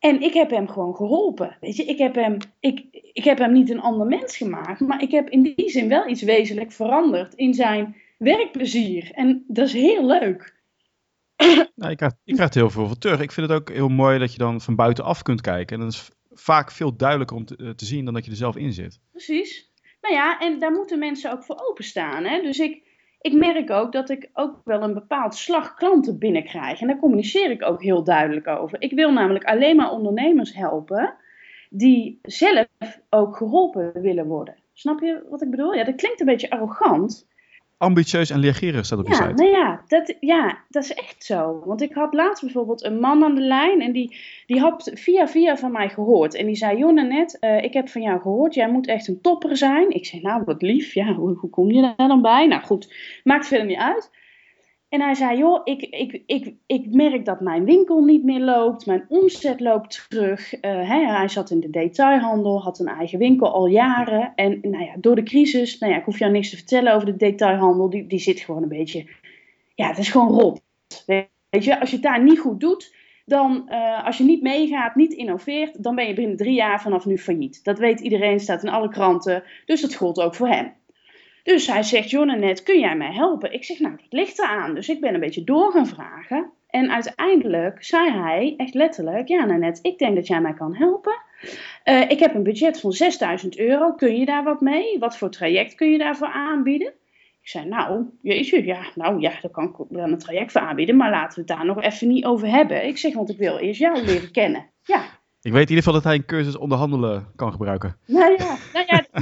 En 0.00 0.20
ik 0.20 0.34
heb 0.34 0.50
hem 0.50 0.68
gewoon 0.68 0.96
geholpen. 0.96 1.56
Weet 1.60 1.76
je, 1.76 1.84
ik 1.84 1.98
heb 1.98 2.14
hem, 2.14 2.36
ik, 2.60 2.84
ik 3.12 3.24
heb 3.24 3.38
hem 3.38 3.52
niet 3.52 3.70
een 3.70 3.80
ander 3.80 4.06
mens 4.06 4.36
gemaakt. 4.36 4.80
Maar 4.80 5.02
ik 5.02 5.10
heb 5.10 5.30
in 5.30 5.42
die 5.42 5.70
zin 5.70 5.88
wel 5.88 6.08
iets 6.08 6.22
wezenlijk 6.22 6.72
veranderd 6.72 7.34
in 7.34 7.54
zijn 7.54 7.96
werkplezier. 8.18 9.10
En 9.12 9.44
dat 9.48 9.66
is 9.66 9.72
heel 9.72 10.06
leuk. 10.06 10.54
Nou, 11.74 11.90
je, 11.90 11.96
krijgt, 11.96 12.16
je 12.24 12.34
krijgt 12.34 12.54
heel 12.54 12.70
veel 12.70 12.86
voor 12.86 12.98
terug. 12.98 13.20
Ik 13.20 13.32
vind 13.32 13.48
het 13.48 13.60
ook 13.60 13.70
heel 13.70 13.88
mooi 13.88 14.18
dat 14.18 14.32
je 14.32 14.38
dan 14.38 14.60
van 14.60 14.74
buitenaf 14.74 15.22
kunt 15.22 15.40
kijken. 15.40 15.76
En 15.76 15.82
dat 15.82 15.92
is 15.92 16.10
vaak 16.30 16.70
veel 16.70 16.96
duidelijker 16.96 17.36
om 17.36 17.44
te, 17.44 17.74
te 17.74 17.84
zien 17.84 18.04
dan 18.04 18.14
dat 18.14 18.24
je 18.24 18.30
er 18.30 18.36
zelf 18.36 18.56
in 18.56 18.72
zit. 18.72 19.00
Precies. 19.10 19.70
Nou 20.06 20.18
ja, 20.18 20.38
en 20.38 20.58
daar 20.58 20.72
moeten 20.72 20.98
mensen 20.98 21.32
ook 21.32 21.44
voor 21.44 21.62
openstaan. 21.70 22.24
Hè? 22.24 22.40
Dus 22.42 22.58
ik, 22.58 22.82
ik 23.20 23.32
merk 23.32 23.70
ook 23.70 23.92
dat 23.92 24.10
ik 24.10 24.30
ook 24.32 24.60
wel 24.64 24.82
een 24.82 24.94
bepaald 24.94 25.34
slag 25.34 25.74
klanten 25.74 26.18
binnenkrijg. 26.18 26.80
En 26.80 26.86
daar 26.86 26.98
communiceer 26.98 27.50
ik 27.50 27.64
ook 27.64 27.82
heel 27.82 28.04
duidelijk 28.04 28.46
over. 28.46 28.80
Ik 28.80 28.92
wil 28.92 29.12
namelijk 29.12 29.44
alleen 29.44 29.76
maar 29.76 29.90
ondernemers 29.90 30.54
helpen 30.54 31.14
die 31.70 32.18
zelf 32.22 32.66
ook 33.10 33.36
geholpen 33.36 33.92
willen 34.00 34.26
worden. 34.26 34.56
Snap 34.72 35.00
je 35.00 35.26
wat 35.30 35.42
ik 35.42 35.50
bedoel? 35.50 35.74
Ja, 35.74 35.84
dat 35.84 35.94
klinkt 35.94 36.20
een 36.20 36.26
beetje 36.26 36.50
arrogant 36.50 37.28
ambitieus 37.78 38.30
en 38.30 38.38
leergierig 38.38 38.84
staat 38.84 38.98
op 38.98 39.06
je 39.06 39.12
ja, 39.12 39.28
site. 39.28 39.42
Nou 39.42 39.50
ja, 39.50 39.82
dat, 39.86 40.14
ja, 40.20 40.58
dat 40.68 40.82
is 40.82 40.94
echt 40.94 41.24
zo. 41.24 41.62
Want 41.64 41.82
ik 41.82 41.94
had 41.94 42.14
laatst 42.14 42.42
bijvoorbeeld 42.42 42.84
een 42.84 43.00
man 43.00 43.24
aan 43.24 43.34
de 43.34 43.40
lijn 43.40 43.80
en 43.80 43.92
die, 43.92 44.16
die 44.46 44.60
had 44.60 44.90
via 44.94 45.28
via 45.28 45.56
van 45.56 45.72
mij 45.72 45.88
gehoord. 45.88 46.34
En 46.34 46.46
die 46.46 46.56
zei, 46.56 46.78
joh 46.78 46.92
net, 46.92 47.36
uh, 47.40 47.62
ik 47.62 47.72
heb 47.72 47.88
van 47.88 48.02
jou 48.02 48.20
gehoord, 48.20 48.54
jij 48.54 48.70
moet 48.70 48.86
echt 48.86 49.08
een 49.08 49.20
topper 49.20 49.56
zijn. 49.56 49.90
Ik 49.90 50.06
zei, 50.06 50.22
nou 50.22 50.42
wat 50.44 50.62
lief, 50.62 50.94
ja, 50.94 51.14
hoe, 51.14 51.34
hoe 51.38 51.50
kom 51.50 51.70
je 51.70 51.80
daar 51.96 52.08
dan 52.08 52.22
bij? 52.22 52.46
Nou 52.46 52.62
goed, 52.62 52.94
maakt 53.24 53.46
verder 53.46 53.66
niet 53.66 53.78
uit. 53.78 54.10
En 54.96 55.02
hij 55.02 55.14
zei, 55.14 55.38
joh, 55.38 55.60
ik, 55.64 55.82
ik, 55.82 56.22
ik, 56.26 56.54
ik 56.66 56.94
merk 56.94 57.24
dat 57.24 57.40
mijn 57.40 57.64
winkel 57.64 58.04
niet 58.04 58.24
meer 58.24 58.40
loopt, 58.40 58.86
mijn 58.86 59.04
omzet 59.08 59.60
loopt 59.60 60.06
terug. 60.08 60.54
Uh, 60.54 60.60
hè, 60.60 61.06
hij 61.06 61.28
zat 61.28 61.50
in 61.50 61.60
de 61.60 61.70
detailhandel, 61.70 62.62
had 62.62 62.78
een 62.78 62.86
eigen 62.86 63.18
winkel 63.18 63.52
al 63.52 63.66
jaren. 63.66 64.32
En 64.34 64.58
nou 64.62 64.84
ja, 64.84 64.92
door 64.98 65.14
de 65.14 65.22
crisis, 65.22 65.78
nou 65.78 65.92
ja, 65.92 65.98
ik 65.98 66.04
hoef 66.04 66.18
jou 66.18 66.32
niks 66.32 66.50
te 66.50 66.56
vertellen 66.56 66.94
over 66.94 67.06
de 67.06 67.16
detailhandel, 67.16 67.90
die, 67.90 68.06
die 68.06 68.18
zit 68.18 68.40
gewoon 68.40 68.62
een 68.62 68.68
beetje, 68.68 69.06
ja, 69.74 69.88
het 69.88 69.98
is 69.98 70.10
gewoon 70.10 70.40
rot. 70.40 70.60
Weet 71.06 71.64
je, 71.64 71.80
als 71.80 71.90
je 71.90 71.96
het 71.96 72.04
daar 72.04 72.22
niet 72.22 72.38
goed 72.38 72.60
doet, 72.60 72.94
dan 73.24 73.68
uh, 73.68 74.06
als 74.06 74.18
je 74.18 74.24
niet 74.24 74.42
meegaat, 74.42 74.94
niet 74.94 75.12
innoveert, 75.12 75.82
dan 75.82 75.94
ben 75.94 76.06
je 76.06 76.14
binnen 76.14 76.36
drie 76.36 76.54
jaar 76.54 76.80
vanaf 76.80 77.06
nu 77.06 77.18
failliet. 77.18 77.64
Dat 77.64 77.78
weet 77.78 78.00
iedereen, 78.00 78.40
staat 78.40 78.62
in 78.62 78.70
alle 78.70 78.88
kranten, 78.88 79.42
dus 79.66 79.80
dat 79.80 79.94
gold 79.94 80.20
ook 80.20 80.34
voor 80.34 80.48
hem. 80.48 80.72
Dus 81.46 81.66
hij 81.66 81.82
zegt, 81.82 82.12
net, 82.12 82.62
kun 82.62 82.78
jij 82.78 82.96
mij 82.96 83.12
helpen? 83.12 83.52
Ik 83.52 83.64
zeg, 83.64 83.78
nou, 83.78 83.96
dat 83.96 84.12
ligt 84.12 84.38
eraan. 84.38 84.74
Dus 84.74 84.88
ik 84.88 85.00
ben 85.00 85.14
een 85.14 85.20
beetje 85.20 85.44
door 85.44 85.72
gaan 85.72 85.86
vragen. 85.86 86.50
En 86.66 86.90
uiteindelijk 86.90 87.84
zei 87.84 88.10
hij, 88.10 88.54
echt 88.56 88.74
letterlijk, 88.74 89.28
ja 89.28 89.44
Nanette, 89.44 89.82
ik 89.82 89.98
denk 89.98 90.16
dat 90.16 90.26
jij 90.26 90.40
mij 90.40 90.54
kan 90.54 90.74
helpen. 90.74 91.16
Uh, 91.84 92.10
ik 92.10 92.18
heb 92.18 92.34
een 92.34 92.42
budget 92.42 92.80
van 92.80 92.92
6000 92.92 93.58
euro, 93.58 93.92
kun 93.92 94.16
je 94.16 94.24
daar 94.24 94.44
wat 94.44 94.60
mee? 94.60 94.98
Wat 94.98 95.16
voor 95.16 95.30
traject 95.30 95.74
kun 95.74 95.90
je 95.90 95.98
daarvoor 95.98 96.28
aanbieden? 96.28 96.88
Ik 97.40 97.48
zei, 97.48 97.68
nou, 97.68 98.04
jezus, 98.22 98.64
ja, 98.64 98.86
nou 98.94 99.20
ja, 99.20 99.32
daar 99.42 99.50
kan 99.50 99.64
ik 99.64 99.86
wel 99.88 100.08
een 100.08 100.18
traject 100.18 100.52
voor 100.52 100.60
aanbieden, 100.60 100.96
maar 100.96 101.10
laten 101.10 101.34
we 101.34 101.52
het 101.52 101.58
daar 101.58 101.66
nog 101.66 101.82
even 101.82 102.08
niet 102.08 102.24
over 102.24 102.48
hebben. 102.48 102.86
Ik 102.86 102.98
zeg, 102.98 103.14
want 103.14 103.30
ik 103.30 103.38
wil 103.38 103.58
eerst 103.58 103.80
jou 103.80 104.02
leren 104.02 104.30
kennen. 104.30 104.70
Ja, 104.82 105.04
ik 105.46 105.52
weet 105.52 105.70
in 105.70 105.76
ieder 105.76 105.84
geval 105.84 105.92
dat 105.92 106.04
hij 106.04 106.14
een 106.14 106.24
cursus 106.24 106.56
onderhandelen 106.56 107.26
kan 107.36 107.52
gebruiken. 107.52 107.96
Nou 108.06 108.34
ja, 108.38 108.55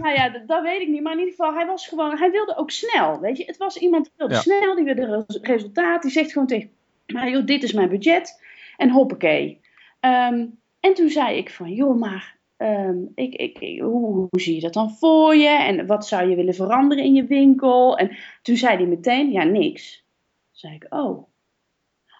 nou 0.04 0.16
ja, 0.16 0.26
nou 0.28 0.46
dat, 0.46 0.62
weet 0.62 0.80
ik 0.80 0.88
niet. 0.88 1.02
Maar 1.02 1.12
in 1.12 1.18
ieder 1.18 1.34
geval, 1.34 1.54
hij 1.54 1.66
was 1.66 1.88
gewoon, 1.88 2.18
hij 2.18 2.30
wilde 2.30 2.56
ook 2.56 2.70
snel. 2.70 3.20
Weet 3.20 3.36
je, 3.36 3.44
het 3.44 3.56
was 3.56 3.76
iemand 3.76 4.04
die 4.04 4.12
wilde 4.16 4.34
snel, 4.34 4.74
die 4.74 4.84
wilde 4.84 5.24
resultaat. 5.42 6.02
Die 6.02 6.10
zegt 6.10 6.32
gewoon 6.32 6.48
tegen 6.48 6.70
maar 7.06 7.30
joh, 7.30 7.46
dit 7.46 7.62
is 7.62 7.72
mijn 7.72 7.88
budget. 7.88 8.42
En 8.76 8.90
hoppakee. 8.90 9.60
Um, 10.00 10.60
en 10.80 10.94
toen 10.94 11.08
zei 11.08 11.36
ik 11.36 11.50
van, 11.50 11.72
joh, 11.72 11.98
maar 11.98 12.38
ehm, 12.56 12.98
ik, 13.14 13.34
ik, 13.34 13.80
hoe, 13.80 14.28
hoe, 14.30 14.40
zie 14.40 14.54
je 14.54 14.60
dat 14.60 14.72
dan 14.72 14.90
voor 14.90 15.36
je? 15.36 15.48
En 15.48 15.86
wat 15.86 16.06
zou 16.06 16.28
je 16.28 16.36
willen 16.36 16.54
veranderen 16.54 17.04
in 17.04 17.14
je 17.14 17.24
winkel? 17.24 17.98
En 17.98 18.16
toen 18.42 18.56
zei 18.56 18.76
hij 18.76 18.86
meteen, 18.86 19.30
ja, 19.32 19.42
niks. 19.42 19.96
Toen 19.96 20.58
zei 20.70 20.74
ik, 20.74 20.86
oh. 20.88 21.28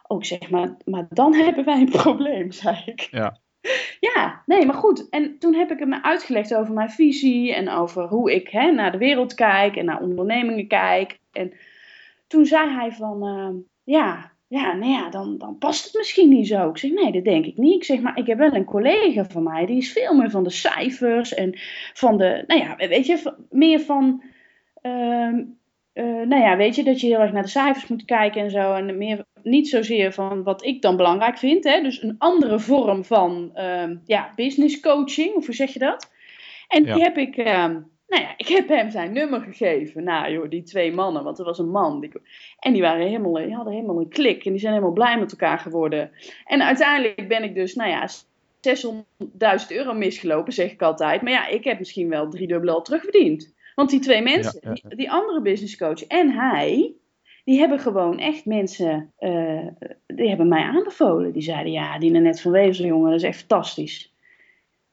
Oh, 0.07 0.19
ik 0.19 0.25
zeg, 0.25 0.51
maar, 0.51 0.77
maar 0.85 1.07
dan 1.11 1.35
hebben 1.45 1.65
wij 1.65 1.81
een 1.81 1.91
probleem, 1.91 2.53
zei 2.53 2.83
ik. 2.87 3.01
Ja. 3.01 3.39
Ja, 4.01 4.43
nee, 4.47 4.67
maar 4.67 4.75
goed. 4.75 5.09
En 5.09 5.39
toen 5.39 5.55
heb 5.55 5.71
ik 5.71 5.79
hem 5.79 5.95
uitgelegd 5.95 6.55
over 6.55 6.75
mijn 6.75 6.91
visie 6.91 7.55
en 7.55 7.69
over 7.71 8.03
hoe 8.03 8.35
ik 8.35 8.49
hè, 8.49 8.71
naar 8.71 8.93
de 8.93 8.99
wereld 8.99 9.35
kijk 9.35 9.77
en 9.77 9.85
naar 9.85 10.01
ondernemingen 10.01 10.67
kijk. 10.67 11.19
En 11.33 11.53
toen 12.27 12.47
zei 12.47 12.71
hij 12.71 12.93
van, 12.93 13.27
uh, 13.27 13.49
ja, 13.85 14.33
ja, 14.47 14.73
nou 14.73 14.93
ja, 14.93 15.11
dan, 15.11 15.39
dan 15.39 15.59
past 15.59 15.85
het 15.85 15.95
misschien 15.95 16.29
niet 16.29 16.47
zo. 16.47 16.69
Ik 16.69 16.79
zeg, 16.79 16.91
nee, 16.91 17.13
dat 17.13 17.25
denk 17.25 17.47
ik 17.47 17.57
niet. 17.57 17.75
Ik 17.75 17.85
zeg, 17.85 18.01
maar 18.01 18.19
ik 18.19 18.27
heb 18.27 18.39
wel 18.39 18.55
een 18.55 18.65
collega 18.65 19.25
van 19.25 19.43
mij, 19.43 19.67
die 19.67 19.77
is 19.77 19.93
veel 19.93 20.15
meer 20.15 20.31
van 20.31 20.45
de 20.45 20.51
cijfers 20.51 21.35
en 21.35 21.53
van 21.93 22.19
de, 22.19 22.45
nou 22.47 22.61
ja, 22.61 22.77
weet 22.77 23.07
je, 23.07 23.35
meer 23.51 23.81
van... 23.81 24.23
Uh, 24.83 25.39
uh, 25.95 26.27
nou 26.27 26.43
ja, 26.43 26.57
weet 26.57 26.75
je, 26.75 26.85
dat 26.85 27.01
je 27.01 27.07
heel 27.07 27.21
erg 27.21 27.33
naar 27.33 27.43
de 27.43 27.49
cijfers 27.49 27.87
moet 27.87 28.05
kijken 28.05 28.43
en 28.43 28.51
zo. 28.51 28.73
En 28.73 28.99
meer, 28.99 29.25
niet 29.45 29.69
zozeer 29.69 30.13
van 30.13 30.43
wat 30.43 30.65
ik 30.65 30.83
dan 30.83 30.97
belangrijk 30.97 31.39
vind. 31.39 31.65
Hè? 31.65 31.83
Dus 31.83 32.03
een 32.03 32.15
andere 32.19 32.61
vorm 32.61 33.05
van 33.05 33.51
uh, 33.55 33.91
ja, 34.05 34.33
business 34.37 34.81
coaching, 34.81 35.35
of 35.35 35.47
hoe 35.47 35.55
zeg 35.55 35.73
je 35.73 35.79
dat? 35.79 36.13
En 36.69 36.83
die 36.85 37.03
heb 37.03 37.17
ik, 37.17 37.37
uh, 37.37 37.45
nou 38.07 38.23
ja, 38.23 38.35
ik 38.37 38.49
heb 38.49 38.69
hem 38.69 38.91
zijn 38.91 39.13
nummer 39.13 39.41
gegeven. 39.41 40.05
Nou 40.05 40.33
joh, 40.33 40.51
die 40.51 40.63
twee 40.63 40.93
mannen, 40.93 41.25
want 41.25 41.39
er 41.39 41.45
was 41.45 41.59
een 41.59 41.71
man. 41.71 42.01
Die, 42.01 42.11
en 42.59 42.73
die, 42.73 42.83
waren 42.83 43.07
helemaal, 43.07 43.33
die 43.33 43.55
hadden 43.55 43.73
helemaal 43.73 44.01
een 44.01 44.09
klik 44.09 44.45
en 44.45 44.51
die 44.51 44.61
zijn 44.61 44.73
helemaal 44.73 44.95
blij 44.95 45.19
met 45.19 45.31
elkaar 45.31 45.59
geworden. 45.59 46.11
En 46.45 46.63
uiteindelijk 46.63 47.29
ben 47.29 47.43
ik 47.43 47.55
dus, 47.55 47.75
nou 47.75 47.91
ja, 47.91 48.09
600.000 48.09 49.67
euro 49.69 49.95
misgelopen, 49.95 50.53
zeg 50.53 50.73
ik 50.73 50.83
altijd. 50.83 51.23
Maar 51.23 51.33
ja, 51.33 51.47
ik 51.47 51.65
heb 51.65 51.79
misschien 51.79 52.09
wel 52.09 52.29
driedubbel 52.29 52.75
al 52.75 52.83
terugverdiend. 52.83 53.55
Want 53.75 53.91
die 53.91 54.01
twee 54.01 54.23
mensen, 54.23 54.61
Die, 54.73 54.97
die, 54.97 55.11
andere 55.11 55.41
business 55.41 55.77
coach 55.77 56.07
en 56.07 56.31
hij, 56.31 56.95
die 57.45 57.59
hebben 57.59 57.79
gewoon 57.79 58.19
echt 58.19 58.45
mensen, 58.45 59.13
uh, 59.21 59.67
die 60.07 60.29
hebben 60.29 60.49
mij 60.49 60.63
aanbevolen. 60.63 61.33
Die 61.33 61.43
zeiden, 61.43 61.73
ja, 61.73 61.99
die 61.99 62.11
net 62.11 62.41
van 62.41 62.53
Wezel, 62.53 62.85
jongen, 62.85 63.11
dat 63.11 63.21
is 63.21 63.27
echt 63.27 63.39
fantastisch. 63.39 64.13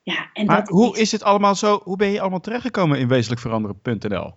Ja, 0.04 0.30
en 0.34 0.46
maar 0.46 0.60
dat 0.60 0.68
hoe 0.68 0.98
is 0.98 1.12
het 1.12 1.24
allemaal 1.24 1.56
zo, 1.56 1.82
hoe 1.84 1.98
ben 1.98 2.12
je 2.12 2.22
allemaal 2.22 2.40
terechtgekomen 2.40 3.00
in 3.00 3.08
wezenlijkveranderen.nl? 3.08 4.34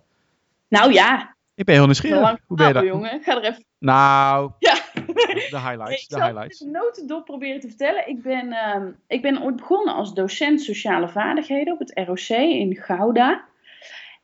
Nou 0.67 0.93
ja. 0.93 1.35
Ik 1.55 1.65
ben 1.65 1.75
heel 1.75 1.85
nieuwsgierig. 1.85 2.37
Hoe 2.47 2.57
ben 2.57 2.67
je 2.67 2.73
dat? 2.73 2.83
jongen, 2.83 3.21
ga 3.21 3.35
er 3.35 3.43
even... 3.43 3.63
Nou, 3.79 4.51
ja. 4.59 4.73
de 4.93 5.47
highlights. 5.49 6.03
ik 6.03 6.09
de 6.09 6.23
highlights. 6.23 6.61
Ik 6.61 6.71
notendop 6.71 7.25
proberen 7.25 7.59
te 7.59 7.67
vertellen. 7.67 8.07
Ik 8.07 8.21
ben, 8.21 8.47
uh, 8.47 8.87
ik 9.07 9.21
ben 9.21 9.43
ooit 9.43 9.55
begonnen 9.55 9.93
als 9.93 10.13
docent 10.13 10.61
sociale 10.61 11.09
vaardigheden 11.09 11.73
op 11.73 11.79
het 11.79 11.91
ROC 12.07 12.29
in 12.37 12.75
Gouda. 12.75 13.45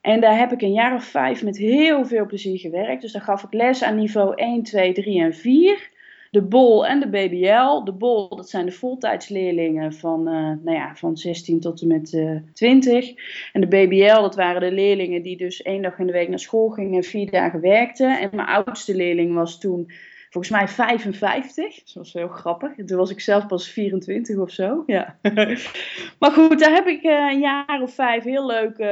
En 0.02 0.20
daar 0.20 0.38
heb 0.38 0.52
ik 0.52 0.62
een 0.62 0.72
jaar 0.72 0.94
of 0.94 1.04
vijf 1.04 1.42
met 1.42 1.58
heel 1.58 2.06
veel 2.06 2.26
plezier 2.26 2.58
gewerkt. 2.58 3.02
Dus 3.02 3.12
daar 3.12 3.22
gaf 3.22 3.42
ik 3.42 3.52
les 3.52 3.82
aan 3.82 3.96
niveau 3.96 4.34
1, 4.34 4.62
2, 4.62 4.92
3 4.92 5.20
en 5.20 5.34
4. 5.34 5.90
De 6.30 6.42
BOL 6.42 6.86
en 6.86 7.00
de 7.00 7.08
BBL. 7.08 7.84
De 7.84 7.92
BOL, 7.92 8.36
dat 8.36 8.50
zijn 8.50 8.66
de 8.66 8.72
voltijdsleerlingen 8.72 9.92
van, 9.92 10.28
uh, 10.28 10.34
nou 10.34 10.76
ja, 10.76 10.94
van 10.94 11.16
16 11.16 11.60
tot 11.60 11.80
en 11.80 11.86
met 11.86 12.12
uh, 12.12 12.30
eh, 12.30 12.42
20. 12.52 13.12
En 13.52 13.60
de 13.60 13.66
BBL, 13.66 14.20
dat 14.20 14.34
waren 14.34 14.60
de 14.60 14.72
leerlingen 14.72 15.22
die 15.22 15.36
dus 15.36 15.62
één 15.62 15.82
dag 15.82 15.98
in 15.98 16.06
de 16.06 16.12
week 16.12 16.28
naar 16.28 16.38
school 16.38 16.68
gingen 16.68 16.96
en 16.96 17.02
vier 17.02 17.30
dagen 17.30 17.60
werkten. 17.60 18.20
En 18.20 18.30
mijn 18.32 18.48
oudste 18.48 18.94
leerling 18.94 19.34
was 19.34 19.58
toen 19.58 19.90
volgens 20.32 20.52
mij 20.52 20.68
55. 20.68 21.76
Dat 21.76 21.94
was 21.94 22.12
heel 22.12 22.28
grappig. 22.28 22.74
Toen 22.74 22.98
was 22.98 23.10
ik 23.10 23.20
zelf 23.20 23.46
pas 23.46 23.68
24 23.68 24.36
of 24.36 24.50
zo. 24.50 24.82
Ja. 24.86 25.18
maar 26.20 26.30
goed, 26.30 26.58
daar 26.58 26.74
heb 26.74 26.86
ik 26.86 27.02
uh, 27.02 27.30
een 27.30 27.40
jaar 27.40 27.82
of 27.82 27.94
vijf 27.94 28.24
heel 28.24 28.46
leuk, 28.46 28.78
uh, 28.78 28.86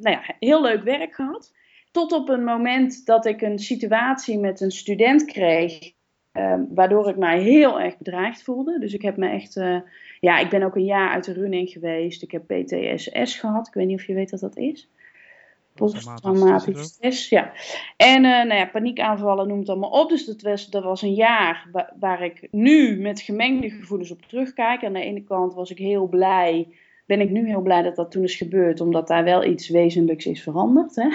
nou 0.00 0.10
ja, 0.10 0.22
heel 0.38 0.62
leuk 0.62 0.82
werk 0.82 1.14
gehad. 1.14 1.52
Tot 1.90 2.12
op 2.12 2.28
een 2.28 2.44
moment 2.44 3.06
dat 3.06 3.26
ik 3.26 3.42
een 3.42 3.58
situatie 3.58 4.38
met 4.38 4.60
een 4.60 4.70
student 4.70 5.24
kreeg. 5.24 5.92
waardoor 6.68 7.08
ik 7.08 7.16
mij 7.16 7.40
heel 7.40 7.80
erg 7.80 7.98
bedreigd 7.98 8.42
voelde. 8.42 8.78
Dus 8.78 8.92
ik 8.94 9.02
heb 9.02 9.16
me 9.16 9.28
echt. 9.28 9.54
ja, 10.20 10.38
ik 10.38 10.48
ben 10.48 10.62
ook 10.62 10.76
een 10.76 10.84
jaar 10.84 11.10
uit 11.10 11.24
de 11.24 11.32
running 11.32 11.70
geweest. 11.70 12.22
Ik 12.22 12.30
heb 12.30 12.46
PTSS 12.46 13.38
gehad. 13.38 13.66
Ik 13.66 13.74
weet 13.74 13.86
niet 13.86 13.98
of 13.98 14.06
je 14.06 14.14
weet 14.14 14.30
wat 14.30 14.40
dat 14.40 14.56
is. 14.56 14.88
Posttraumatisch 15.80 16.82
stress, 16.82 17.28
ja. 17.28 17.52
En 17.96 18.24
uh, 18.24 18.30
nou 18.30 18.54
ja, 18.54 18.66
paniekaanvallen, 18.66 19.48
noem 19.48 19.58
het 19.58 19.68
allemaal 19.68 19.90
op. 19.90 20.08
Dus 20.08 20.24
dat 20.24 20.42
was, 20.42 20.70
dat 20.70 20.82
was 20.82 21.02
een 21.02 21.14
jaar 21.14 21.68
waar, 21.98 22.22
ik 22.22 22.48
nu 22.50 23.00
met 23.00 23.20
gemengde 23.20 23.70
gevoelens 23.70 24.10
op 24.10 24.22
terugkijk. 24.22 24.84
Aan 24.84 24.92
de 24.92 25.00
ene 25.00 25.22
kant 25.22 25.54
was 25.54 25.70
ik 25.70 25.78
heel 25.78 26.06
blij, 26.06 26.68
ben 27.06 27.20
ik 27.20 27.30
nu 27.30 27.46
heel 27.46 27.60
blij 27.60 27.82
dat 27.82 27.96
dat 27.96 28.10
toen 28.10 28.22
is 28.22 28.34
gebeurd, 28.34 28.80
omdat 28.80 29.08
daar 29.08 29.24
wel 29.24 29.44
iets 29.44 29.68
wezenlijks 29.68 30.26
is 30.26 30.42
veranderd. 30.42 30.94
Hè? 30.94 31.08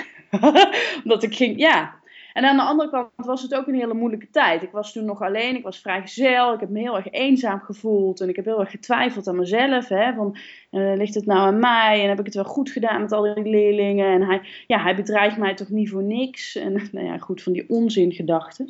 omdat 1.04 1.24
ik 1.24 1.36
ging, 1.36 1.60
ja, 1.60 1.96
en 2.36 2.46
aan 2.46 2.58
de 2.58 2.64
andere 2.64 2.90
kant 2.90 3.10
was 3.16 3.42
het 3.42 3.56
ook 3.56 3.68
een 3.68 3.76
hele 3.76 3.94
moeilijke 3.94 4.30
tijd. 4.30 4.64
Ik 4.64 4.72
was 4.72 4.92
toen 4.92 5.06
nog 5.06 5.22
alleen, 5.22 5.56
ik 5.56 5.64
was 5.64 5.80
vrijgezel, 5.80 6.54
ik 6.54 6.60
heb 6.60 6.70
me 6.70 6.80
heel 6.80 6.96
erg 6.96 7.12
eenzaam 7.12 7.60
gevoeld 7.60 8.22
en 8.22 8.30
ik 8.30 8.36
heb 8.36 8.46
heel 8.46 8.60
erg 8.60 8.72
getwijfeld 8.72 9.28
aan 9.28 9.36
mezelf. 9.36 9.88
Hè, 9.88 10.14
van, 10.14 10.38
uh, 10.72 10.96
ligt 10.96 11.16
het 11.16 11.26
nou 11.26 11.40
aan 11.40 11.60
mij 11.60 12.02
en 12.02 12.10
heb 12.10 12.20
ik 12.20 12.26
het 12.26 12.36
wel 12.36 12.44
goed 12.44 12.70
gedaan 12.70 13.02
met 13.02 13.12
al 13.12 13.34
die 13.34 13.50
leerlingen? 13.50 14.12
En 14.12 14.22
hij, 14.22 14.42
ja, 14.68 14.82
hij 14.82 14.96
bedreigt 14.96 15.38
mij 15.38 15.54
toch 15.54 15.70
niet 15.70 15.90
voor 15.90 16.04
niks? 16.04 16.56
En 16.56 16.74
nou 16.92 17.06
ja, 17.06 17.18
goed, 17.18 17.44
van 17.44 17.54
die 17.54 17.70
onzingedachten. 17.70 18.68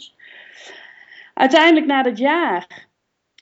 Uiteindelijk 1.34 1.86
na 1.86 2.04
dat 2.04 2.18
jaar 2.18 2.88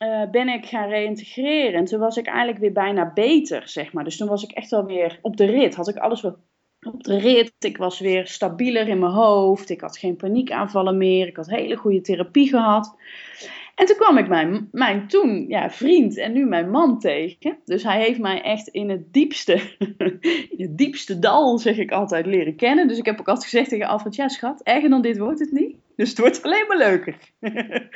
uh, 0.03 0.29
ben 0.31 0.47
ik 0.47 0.65
gaan 0.65 0.89
reïntegreren. 0.89 1.73
En 1.73 1.85
toen 1.85 1.99
was 1.99 2.17
ik 2.17 2.27
eigenlijk 2.27 2.59
weer 2.59 2.73
bijna 2.73 3.11
beter, 3.13 3.67
zeg 3.67 3.93
maar. 3.93 4.03
Dus 4.03 4.17
toen 4.17 4.27
was 4.27 4.43
ik 4.43 4.51
echt 4.51 4.69
wel 4.69 4.85
weer 4.85 5.19
op 5.21 5.37
de 5.37 5.45
rit. 5.45 5.75
Had 5.75 5.87
ik 5.87 5.97
alles 5.97 6.21
wel 6.21 6.37
op 6.85 7.03
de 7.03 7.17
rit. 7.17 7.53
Ik 7.59 7.77
was 7.77 7.99
weer 7.99 8.27
stabieler 8.27 8.87
in 8.87 8.99
mijn 8.99 9.11
hoofd. 9.11 9.69
Ik 9.69 9.81
had 9.81 9.97
geen 9.97 10.15
paniekaanvallen 10.15 10.97
meer. 10.97 11.27
Ik 11.27 11.35
had 11.35 11.49
hele 11.49 11.75
goede 11.75 12.01
therapie 12.01 12.49
gehad. 12.49 12.95
En 13.75 13.85
toen 13.85 13.95
kwam 13.95 14.17
ik 14.17 14.27
mijn, 14.27 14.69
mijn 14.71 15.07
toen 15.07 15.45
ja, 15.47 15.69
vriend 15.69 16.17
en 16.17 16.33
nu 16.33 16.45
mijn 16.45 16.69
man 16.69 16.99
tegen. 16.99 17.57
Dus 17.65 17.83
hij 17.83 18.01
heeft 18.01 18.19
mij 18.19 18.41
echt 18.41 18.67
in 18.67 18.89
het 18.89 19.13
diepste, 19.13 19.53
in 20.57 20.65
het 20.65 20.77
diepste 20.77 21.19
dal, 21.19 21.57
zeg 21.57 21.77
ik 21.77 21.91
altijd, 21.91 22.25
leren 22.25 22.55
kennen. 22.55 22.87
Dus 22.87 22.97
ik 22.97 23.05
heb 23.05 23.19
ook 23.19 23.27
altijd 23.27 23.49
gezegd 23.49 23.69
tegen 23.69 23.87
Alfred, 23.87 24.15
ja 24.15 24.27
schat, 24.27 24.61
erger 24.63 24.89
dan 24.89 25.01
dit 25.01 25.17
wordt 25.17 25.39
het 25.39 25.51
niet. 25.51 25.75
Dus 25.95 26.09
het 26.09 26.19
wordt 26.19 26.43
alleen 26.43 26.67
maar 26.67 26.77
leuker. 26.77 27.15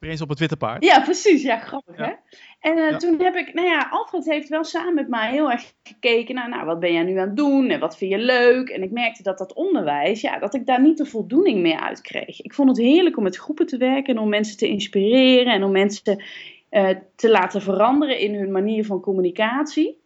Prins 0.00 0.20
op 0.20 0.28
het 0.28 0.38
witte 0.38 0.56
paard. 0.56 0.84
Ja, 0.84 1.00
precies. 1.00 1.42
Ja, 1.42 1.58
grappig 1.58 1.96
hè. 1.96 2.12
En 2.60 2.78
uh, 2.78 2.96
toen 2.96 3.20
heb 3.20 3.34
ik, 3.34 3.54
nou 3.54 3.68
ja, 3.68 3.88
Alfred 3.90 4.24
heeft 4.24 4.48
wel 4.48 4.64
samen 4.64 4.94
met 4.94 5.08
mij 5.08 5.30
heel 5.30 5.50
erg 5.50 5.72
gekeken 5.82 6.34
naar, 6.34 6.48
nou, 6.48 6.64
wat 6.64 6.80
ben 6.80 6.92
jij 6.92 7.02
nu 7.02 7.18
aan 7.18 7.26
het 7.26 7.36
doen 7.36 7.68
en 7.68 7.80
wat 7.80 7.96
vind 7.96 8.10
je 8.10 8.18
leuk? 8.18 8.68
En 8.68 8.82
ik 8.82 8.90
merkte 8.90 9.22
dat 9.22 9.38
dat 9.38 9.52
onderwijs, 9.52 10.20
ja, 10.20 10.38
dat 10.38 10.54
ik 10.54 10.66
daar 10.66 10.80
niet 10.80 10.96
de 10.98 11.06
voldoening 11.06 11.60
meer 11.60 11.80
uit 11.80 12.00
kreeg. 12.00 12.40
Ik 12.40 12.54
vond 12.54 12.68
het 12.68 12.78
heerlijk 12.78 13.16
om 13.16 13.22
met 13.22 13.36
groepen 13.36 13.66
te 13.66 13.76
werken 13.76 14.14
en 14.14 14.20
om 14.20 14.28
mensen 14.28 14.56
te 14.56 14.68
inspireren 14.68 15.52
en 15.52 15.64
om 15.64 15.70
mensen 15.70 16.24
uh, 16.70 16.88
te 17.16 17.30
laten 17.30 17.62
veranderen 17.62 18.18
in 18.18 18.34
hun 18.34 18.52
manier 18.52 18.84
van 18.84 19.00
communicatie. 19.00 19.99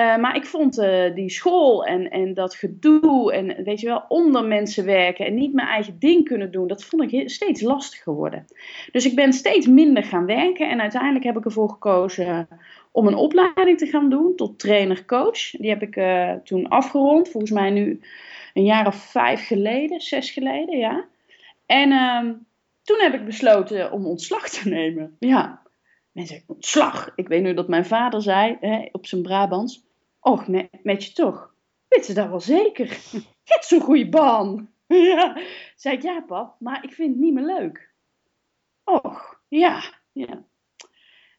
Uh, 0.00 0.16
maar 0.16 0.36
ik 0.36 0.46
vond 0.46 0.78
uh, 0.78 1.14
die 1.14 1.30
school 1.30 1.84
en, 1.84 2.10
en 2.10 2.34
dat 2.34 2.54
gedoe 2.54 3.32
en 3.32 3.64
weet 3.64 3.80
je 3.80 3.86
wel, 3.86 4.04
onder 4.08 4.44
mensen 4.44 4.84
werken 4.84 5.26
en 5.26 5.34
niet 5.34 5.52
mijn 5.52 5.68
eigen 5.68 5.98
ding 5.98 6.24
kunnen 6.24 6.52
doen, 6.52 6.66
dat 6.66 6.84
vond 6.84 7.12
ik 7.12 7.30
steeds 7.30 7.60
lastiger 7.60 8.12
worden. 8.12 8.44
Dus 8.92 9.06
ik 9.06 9.14
ben 9.14 9.32
steeds 9.32 9.66
minder 9.66 10.02
gaan 10.02 10.26
werken 10.26 10.70
en 10.70 10.80
uiteindelijk 10.80 11.24
heb 11.24 11.36
ik 11.36 11.44
ervoor 11.44 11.68
gekozen 11.68 12.48
om 12.90 13.06
een 13.06 13.14
opleiding 13.14 13.78
te 13.78 13.86
gaan 13.86 14.10
doen 14.10 14.36
tot 14.36 14.58
trainer-coach. 14.58 15.50
Die 15.50 15.70
heb 15.70 15.82
ik 15.82 15.96
uh, 15.96 16.32
toen 16.32 16.68
afgerond, 16.68 17.28
volgens 17.28 17.52
mij 17.52 17.70
nu 17.70 18.00
een 18.54 18.64
jaar 18.64 18.86
of 18.86 18.94
vijf 18.94 19.46
geleden, 19.46 20.00
zes 20.00 20.30
geleden, 20.30 20.78
ja. 20.78 21.04
En 21.66 21.92
ehm, 21.92 22.32
toen 22.82 23.00
heb 23.00 23.14
ik 23.14 23.24
besloten 23.24 23.92
om 23.92 24.06
ontslag 24.06 24.48
te 24.48 24.68
nemen. 24.68 25.16
Ja, 25.18 25.62
mensen 26.12 26.42
ontslag. 26.46 27.12
Ik 27.14 27.28
weet 27.28 27.42
nu 27.42 27.54
dat 27.54 27.68
mijn 27.68 27.86
vader 27.86 28.22
zei 28.22 28.56
hè, 28.60 28.88
op 28.92 29.06
zijn 29.06 29.22
Brabants. 29.22 29.88
Och, 30.20 30.48
met, 30.82 31.04
je 31.04 31.12
toch? 31.12 31.54
Weet 31.88 32.04
ze 32.04 32.14
dat 32.14 32.28
wel 32.28 32.40
zeker? 32.40 32.88
Het 33.44 33.64
zo'n 33.64 33.80
goede 33.80 34.08
baan. 34.08 34.70
ja. 34.86 35.36
Zei 35.76 35.96
ik, 35.96 36.02
ja 36.02 36.20
pap, 36.20 36.56
maar 36.58 36.84
ik 36.84 36.92
vind 36.92 37.10
het 37.10 37.18
niet 37.18 37.34
meer 37.34 37.44
leuk. 37.44 37.92
Och, 38.84 39.40
ja, 39.48 39.82
ja. 40.12 40.44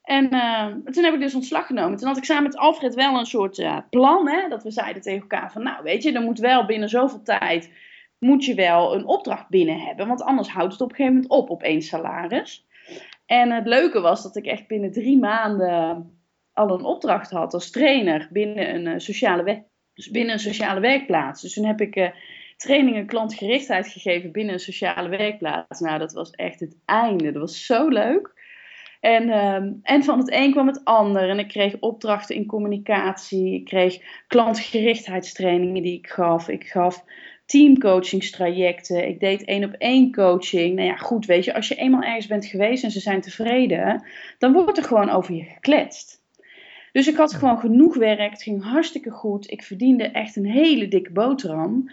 En 0.01 0.33
uh, 0.33 0.65
toen 0.93 1.03
heb 1.03 1.13
ik 1.13 1.19
dus 1.19 1.35
ontslag 1.35 1.65
genomen. 1.65 1.97
Toen 1.97 2.07
had 2.07 2.17
ik 2.17 2.23
samen 2.23 2.43
met 2.43 2.57
Alfred 2.57 2.93
wel 2.93 3.19
een 3.19 3.25
soort 3.25 3.57
uh, 3.57 3.77
plan. 3.89 4.29
Hè, 4.29 4.47
dat 4.50 4.63
we 4.63 4.71
zeiden 4.71 5.01
tegen 5.01 5.21
elkaar 5.21 5.51
van, 5.51 5.63
nou 5.63 5.83
weet 5.83 6.03
je, 6.03 6.11
er 6.11 6.21
moet 6.21 6.39
wel 6.39 6.65
binnen 6.65 6.89
zoveel 6.89 7.21
tijd, 7.21 7.71
moet 8.19 8.45
je 8.45 8.55
wel 8.55 8.95
een 8.95 9.05
opdracht 9.05 9.50
binnen 9.50 9.79
hebben. 9.79 10.07
Want 10.07 10.23
anders 10.23 10.50
houdt 10.50 10.71
het 10.71 10.81
op 10.81 10.89
een 10.89 10.95
gegeven 10.95 11.15
moment 11.15 11.31
op, 11.31 11.50
op 11.50 11.63
één 11.63 11.81
salaris. 11.81 12.67
En 13.25 13.51
het 13.51 13.67
leuke 13.67 14.01
was 14.01 14.23
dat 14.23 14.35
ik 14.35 14.45
echt 14.45 14.67
binnen 14.67 14.91
drie 14.91 15.19
maanden 15.19 16.20
al 16.53 16.70
een 16.70 16.86
opdracht 16.86 17.31
had 17.31 17.53
als 17.53 17.72
trainer 17.72 18.27
binnen 18.31 18.75
een, 18.75 18.86
uh, 18.86 18.93
sociale, 18.98 19.65
dus 19.93 20.10
binnen 20.10 20.34
een 20.34 20.39
sociale 20.39 20.79
werkplaats. 20.79 21.41
Dus 21.41 21.53
toen 21.53 21.65
heb 21.65 21.81
ik 21.81 21.96
uh, 21.96 22.10
trainingen 22.58 23.05
klantgerichtheid 23.05 23.88
gegeven 23.88 24.31
binnen 24.31 24.53
een 24.53 24.60
sociale 24.60 25.10
werkplaats. 25.10 25.79
Nou, 25.79 26.00
dat 26.00 26.13
was 26.13 26.31
echt 26.31 26.60
het 26.60 26.77
einde. 26.86 27.31
Dat 27.31 27.41
was 27.41 27.65
zo 27.65 27.88
leuk. 27.88 28.39
En, 29.00 29.29
um, 29.29 29.79
en 29.84 30.03
van 30.03 30.17
het 30.20 30.31
een 30.31 30.51
kwam 30.51 30.67
het 30.67 30.81
ander. 30.84 31.29
En 31.29 31.39
ik 31.39 31.48
kreeg 31.48 31.79
opdrachten 31.79 32.36
in 32.36 32.46
communicatie. 32.46 33.53
Ik 33.53 33.65
kreeg 33.65 33.98
klantgerichtheidstrainingen 34.27 35.84
die 35.84 35.98
ik 35.98 36.08
gaf. 36.08 36.50
Ik 36.50 36.67
gaf 36.67 37.03
teamcoachingstrajecten. 37.46 39.08
Ik 39.08 39.20
deed 39.20 39.46
één 39.46 39.63
op 39.63 39.74
één 39.74 40.12
coaching. 40.12 40.75
Nou 40.75 40.88
ja, 40.88 40.96
goed, 40.96 41.25
weet 41.25 41.46
je, 41.46 41.53
als 41.53 41.67
je 41.67 41.75
eenmaal 41.75 42.01
ergens 42.01 42.27
bent 42.27 42.46
geweest 42.46 42.84
en 42.84 42.91
ze 42.91 43.00
zijn 43.00 43.22
tevreden, 43.22 44.03
dan 44.38 44.53
wordt 44.53 44.77
er 44.77 44.84
gewoon 44.84 45.10
over 45.10 45.34
je 45.34 45.43
gekletst. 45.43 46.20
Dus 46.91 47.07
ik 47.07 47.15
had 47.15 47.33
gewoon 47.33 47.60
genoeg 47.60 47.95
werk, 47.95 48.31
het 48.31 48.43
ging 48.43 48.63
hartstikke 48.63 49.12
goed. 49.12 49.51
Ik 49.51 49.63
verdiende 49.63 50.03
echt 50.03 50.36
een 50.36 50.45
hele 50.45 50.88
dikke 50.88 51.12
boterham. 51.12 51.91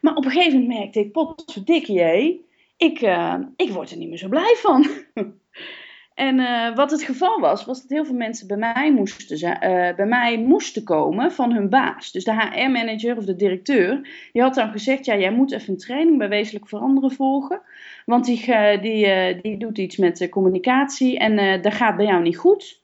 Maar 0.00 0.14
op 0.14 0.24
een 0.24 0.30
gegeven 0.30 0.60
moment 0.60 0.78
merkte 0.78 1.00
ik, 1.00 1.12
potverdikkie, 1.12 2.44
ik, 2.76 3.00
uh, 3.00 3.34
ik 3.56 3.70
word 3.70 3.90
er 3.90 3.96
niet 3.96 4.08
meer 4.08 4.18
zo 4.18 4.28
blij 4.28 4.54
van. 4.56 4.86
en 6.14 6.38
uh, 6.38 6.76
wat 6.76 6.90
het 6.90 7.02
geval 7.02 7.40
was, 7.40 7.64
was 7.64 7.80
dat 7.80 7.90
heel 7.90 8.04
veel 8.04 8.14
mensen 8.14 8.46
bij 8.46 8.56
mij, 8.56 8.92
moesten, 8.92 9.38
uh, 9.46 9.96
bij 9.96 10.06
mij 10.06 10.38
moesten 10.38 10.84
komen 10.84 11.32
van 11.32 11.52
hun 11.52 11.68
baas. 11.68 12.12
Dus 12.12 12.24
de 12.24 12.34
HR-manager 12.34 13.16
of 13.16 13.24
de 13.24 13.36
directeur, 13.36 14.08
die 14.32 14.42
had 14.42 14.54
dan 14.54 14.70
gezegd, 14.70 15.04
ja, 15.04 15.16
jij 15.16 15.32
moet 15.32 15.52
even 15.52 15.72
een 15.72 15.78
training 15.78 16.18
bij 16.18 16.28
Wezenlijk 16.28 16.68
Veranderen 16.68 17.12
volgen. 17.12 17.60
Want 18.06 18.24
die, 18.24 18.46
die, 18.80 19.40
die 19.40 19.56
doet 19.56 19.78
iets 19.78 19.96
met 19.96 20.28
communicatie 20.28 21.18
en 21.18 21.62
dat 21.62 21.74
gaat 21.74 21.96
bij 21.96 22.06
jou 22.06 22.22
niet 22.22 22.38
goed. 22.38 22.80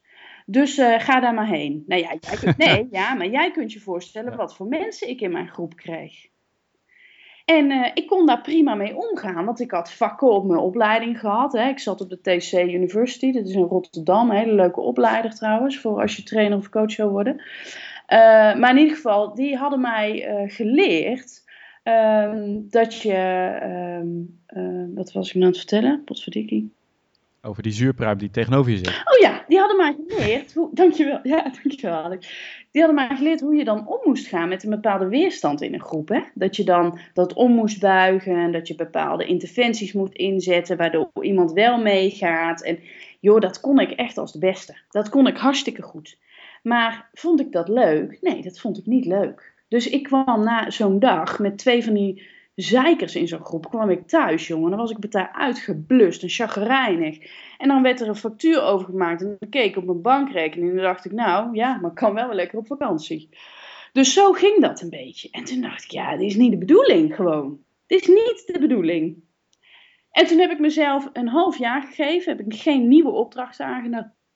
Dus 0.49 0.79
uh, 0.79 1.01
ga 1.01 1.21
daar 1.21 1.35
maar 1.35 1.49
heen. 1.49 1.85
Nou 1.87 2.01
ja, 2.01 2.17
jij 2.21 2.55
nee, 2.67 2.89
ja, 2.91 3.15
maar 3.15 3.29
jij 3.29 3.51
kunt 3.51 3.73
je 3.73 3.81
voorstellen 3.81 4.37
wat 4.37 4.57
voor 4.57 4.67
mensen 4.67 5.09
ik 5.09 5.21
in 5.21 5.33
mijn 5.33 5.49
groep 5.49 5.77
kreeg. 5.77 6.27
En 7.45 7.71
uh, 7.71 7.91
ik 7.95 8.07
kon 8.07 8.27
daar 8.27 8.41
prima 8.41 8.75
mee 8.75 8.97
omgaan, 8.97 9.45
want 9.45 9.61
ik 9.61 9.71
had 9.71 9.93
vakken 9.93 10.31
op 10.31 10.47
mijn 10.47 10.61
opleiding 10.61 11.21
gehad. 11.21 11.53
Hè. 11.53 11.69
Ik 11.69 11.79
zat 11.79 12.01
op 12.01 12.09
de 12.09 12.21
TC 12.21 12.53
University, 12.53 13.33
dat 13.33 13.47
is 13.47 13.55
in 13.55 13.63
Rotterdam, 13.63 14.31
een 14.31 14.37
hele 14.37 14.55
leuke 14.55 14.81
opleider 14.81 15.35
trouwens, 15.35 15.79
voor 15.79 16.01
als 16.01 16.17
je 16.17 16.23
trainer 16.23 16.59
of 16.59 16.69
coach 16.69 16.97
wil 16.97 17.11
worden. 17.11 17.35
Uh, 17.35 18.57
maar 18.57 18.71
in 18.71 18.79
ieder 18.79 18.95
geval, 18.95 19.35
die 19.35 19.57
hadden 19.57 19.81
mij 19.81 20.29
geleerd 20.49 21.45
um, 21.83 22.67
dat 22.71 22.95
je, 22.95 23.59
um, 24.55 24.95
wat 24.95 25.13
was 25.13 25.29
ik 25.29 25.35
nou 25.35 25.45
aan 25.45 25.51
het 25.51 25.59
vertellen? 25.59 26.05
Potverdikkie. 26.05 26.76
Over 27.47 27.63
die 27.63 27.73
zuurpruim 27.73 28.19
die 28.19 28.31
tegenover 28.31 28.71
je 28.71 28.77
zit. 28.77 28.89
Oh 28.89 29.19
ja, 29.21 29.45
die 29.49 29.59
hadden 29.59 29.77
mij 29.77 29.97
geleerd. 30.09 30.55
Hoe, 30.55 30.69
dankjewel. 30.73 31.21
Ja, 31.23 31.53
dankjewel. 31.63 32.09
Die 32.71 32.83
hadden 32.83 32.95
mij 32.95 33.17
geleerd 33.17 33.41
hoe 33.41 33.55
je 33.55 33.65
dan 33.65 33.89
om 33.89 33.99
moest 34.05 34.27
gaan 34.27 34.49
met 34.49 34.65
een 34.65 34.71
bepaalde 34.71 35.09
weerstand 35.09 35.63
in 35.63 35.75
een 35.75 35.81
groep. 35.81 36.09
Hè? 36.09 36.21
Dat 36.35 36.57
je 36.57 36.65
dan 36.65 36.99
dat 37.13 37.33
om 37.33 37.53
moest 37.53 37.81
buigen. 37.81 38.37
En 38.37 38.53
dat 38.53 38.69
je 38.69 38.75
bepaalde 38.75 39.25
interventies 39.25 39.93
moet 39.93 40.15
inzetten. 40.15 40.77
Waardoor 40.77 41.11
iemand 41.21 41.53
wel 41.53 41.83
meegaat. 41.83 42.63
En 42.63 42.79
joh, 43.21 43.41
dat 43.41 43.61
kon 43.61 43.79
ik 43.79 43.91
echt 43.91 44.19
als 44.19 44.33
de 44.33 44.39
beste. 44.39 44.77
Dat 44.91 45.09
kon 45.09 45.27
ik 45.27 45.37
hartstikke 45.37 45.83
goed. 45.83 46.19
Maar 46.63 47.09
vond 47.13 47.41
ik 47.41 47.53
dat 47.53 47.69
leuk? 47.69 48.19
Nee, 48.21 48.43
dat 48.43 48.59
vond 48.59 48.79
ik 48.79 48.87
niet 48.87 49.05
leuk. 49.05 49.55
Dus 49.69 49.89
ik 49.89 50.03
kwam 50.03 50.45
na 50.45 50.71
zo'n 50.71 50.99
dag 50.99 51.39
met 51.39 51.59
twee 51.59 51.85
van 51.85 51.95
die 51.95 52.23
zeikers 52.57 53.15
in 53.15 53.29
zo'n 53.29 53.45
groep. 53.45 53.69
kwam 53.69 53.91
ik 53.91 54.09
thuis, 54.09 54.47
jongen. 54.47 54.71
Dan 54.71 54.79
was 54.79 54.91
ik 54.91 55.11
daar 55.11 55.33
uitgeblust 55.33 56.23
en 56.23 56.29
chagrijnig. 56.29 57.19
En 57.59 57.69
dan 57.69 57.83
werd 57.83 58.01
er 58.01 58.09
een 58.09 58.17
factuur 58.17 58.63
overgemaakt. 58.63 59.21
En 59.21 59.37
dan 59.39 59.49
keek 59.49 59.77
op 59.77 59.85
mijn 59.85 60.03
bankrekening. 60.03 60.71
En 60.71 60.77
dan 60.77 60.85
dacht 60.85 61.05
ik, 61.05 61.13
nou 61.13 61.55
ja, 61.55 61.79
maar 61.83 61.93
kan 61.93 62.15
wel 62.15 62.27
wel 62.27 62.37
lekker 62.37 62.59
op 62.59 62.67
vakantie. 62.67 63.29
Dus 63.93 64.13
zo 64.13 64.33
ging 64.33 64.61
dat 64.61 64.81
een 64.81 64.91
beetje. 64.91 65.29
En 65.31 65.45
toen 65.45 65.61
dacht 65.61 65.85
ik, 65.85 65.91
ja, 65.91 66.17
dit 66.17 66.27
is 66.27 66.37
niet 66.37 66.51
de 66.51 66.59
bedoeling 66.59 67.15
gewoon. 67.15 67.59
Dit 67.87 68.01
is 68.01 68.07
niet 68.07 68.43
de 68.47 68.59
bedoeling. 68.59 69.25
En 70.11 70.27
toen 70.27 70.39
heb 70.39 70.51
ik 70.51 70.59
mezelf 70.59 71.11
een 71.13 71.29
half 71.29 71.59
jaar 71.59 71.83
gegeven. 71.83 72.37
Heb 72.37 72.47
ik 72.47 72.61
geen 72.61 72.89
nieuwe 72.89 73.11
opdrachten 73.11 73.67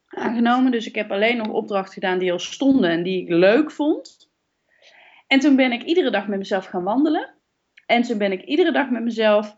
aangenomen. 0.09 0.71
Dus 0.73 0.87
ik 0.87 0.95
heb 0.95 1.11
alleen 1.11 1.37
nog 1.37 1.49
opdrachten 1.49 1.93
gedaan 1.93 2.19
die 2.19 2.33
al 2.33 2.39
stonden 2.39 2.91
en 2.91 3.03
die 3.03 3.23
ik 3.23 3.29
leuk 3.29 3.71
vond. 3.71 4.31
En 5.27 5.41
toen 5.41 5.57
ben 5.57 5.73
ik 5.73 5.83
iedere 5.83 6.11
dag 6.11 6.29
met 6.29 6.39
mezelf 6.39 6.67
gaan 6.67 6.85
wandelen. 6.85 7.35
En 7.91 8.03
toen 8.03 8.19
ben 8.19 8.33
ik 8.33 8.43
iedere 8.43 8.73
dag 8.73 8.91
met 8.91 9.03
mezelf 9.03 9.57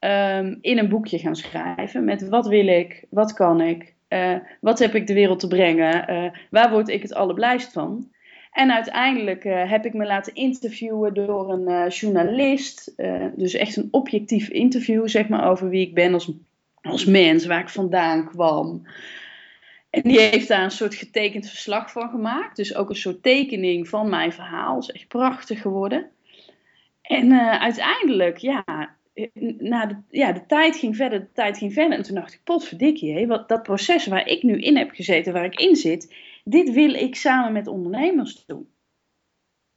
um, 0.00 0.58
in 0.60 0.78
een 0.78 0.88
boekje 0.88 1.18
gaan 1.18 1.36
schrijven. 1.36 2.04
Met 2.04 2.28
wat 2.28 2.46
wil 2.46 2.66
ik, 2.66 3.04
wat 3.10 3.32
kan 3.32 3.60
ik, 3.60 3.94
uh, 4.08 4.36
wat 4.60 4.78
heb 4.78 4.94
ik 4.94 5.06
de 5.06 5.14
wereld 5.14 5.40
te 5.40 5.48
brengen, 5.48 6.10
uh, 6.10 6.30
waar 6.50 6.70
word 6.70 6.88
ik 6.88 7.02
het 7.02 7.14
allerblijst 7.14 7.72
van. 7.72 8.12
En 8.52 8.72
uiteindelijk 8.72 9.44
uh, 9.44 9.70
heb 9.70 9.84
ik 9.84 9.94
me 9.94 10.06
laten 10.06 10.34
interviewen 10.34 11.14
door 11.14 11.52
een 11.52 11.88
journalist. 11.88 12.94
dus 13.36 13.54
echt 13.54 13.76
een 13.76 13.88
objectief 13.90 14.48
interview, 14.48 15.08
zeg 15.08 15.28
maar, 15.28 15.50
over 15.50 15.68
wie 15.68 15.86
ik 15.86 15.94
ben 15.94 16.14
als, 16.14 16.32
als 16.82 17.04
mens, 17.04 17.46
waar 17.46 17.60
ik 17.60 17.68
vandaan 17.68 18.28
kwam. 18.28 18.86
En 19.90 20.02
die 20.02 20.20
heeft 20.20 20.48
daar 20.48 20.64
een 20.64 20.70
soort 20.70 20.94
getekend 20.94 21.48
verslag 21.48 21.92
van 21.92 22.08
gemaakt. 22.08 22.56
Dus 22.56 22.74
ook 22.74 22.88
een 22.88 22.96
soort 22.96 23.22
tekening 23.22 23.88
van 23.88 24.08
mijn 24.08 24.32
verhaal. 24.32 24.78
Is 24.78 24.90
echt 24.90 25.08
prachtig 25.08 25.60
geworden. 25.60 26.10
En 27.04 27.26
uh, 27.26 27.60
uiteindelijk, 27.60 28.38
ja, 28.38 28.64
na 29.58 29.86
de, 29.86 29.96
ja, 30.10 30.32
de 30.32 30.46
tijd 30.46 30.76
ging 30.76 30.96
verder, 30.96 31.20
de 31.20 31.32
tijd 31.32 31.58
ging 31.58 31.72
verder. 31.72 31.98
En 31.98 32.04
toen 32.04 32.14
dacht 32.14 32.34
ik, 32.34 32.40
potverdikkie, 32.44 33.26
wat, 33.26 33.48
dat 33.48 33.62
proces 33.62 34.06
waar 34.06 34.26
ik 34.26 34.42
nu 34.42 34.60
in 34.60 34.76
heb 34.76 34.90
gezeten, 34.90 35.32
waar 35.32 35.44
ik 35.44 35.60
in 35.60 35.76
zit, 35.76 36.14
dit 36.44 36.72
wil 36.72 36.94
ik 36.94 37.14
samen 37.14 37.52
met 37.52 37.66
ondernemers 37.66 38.46
doen. 38.46 38.68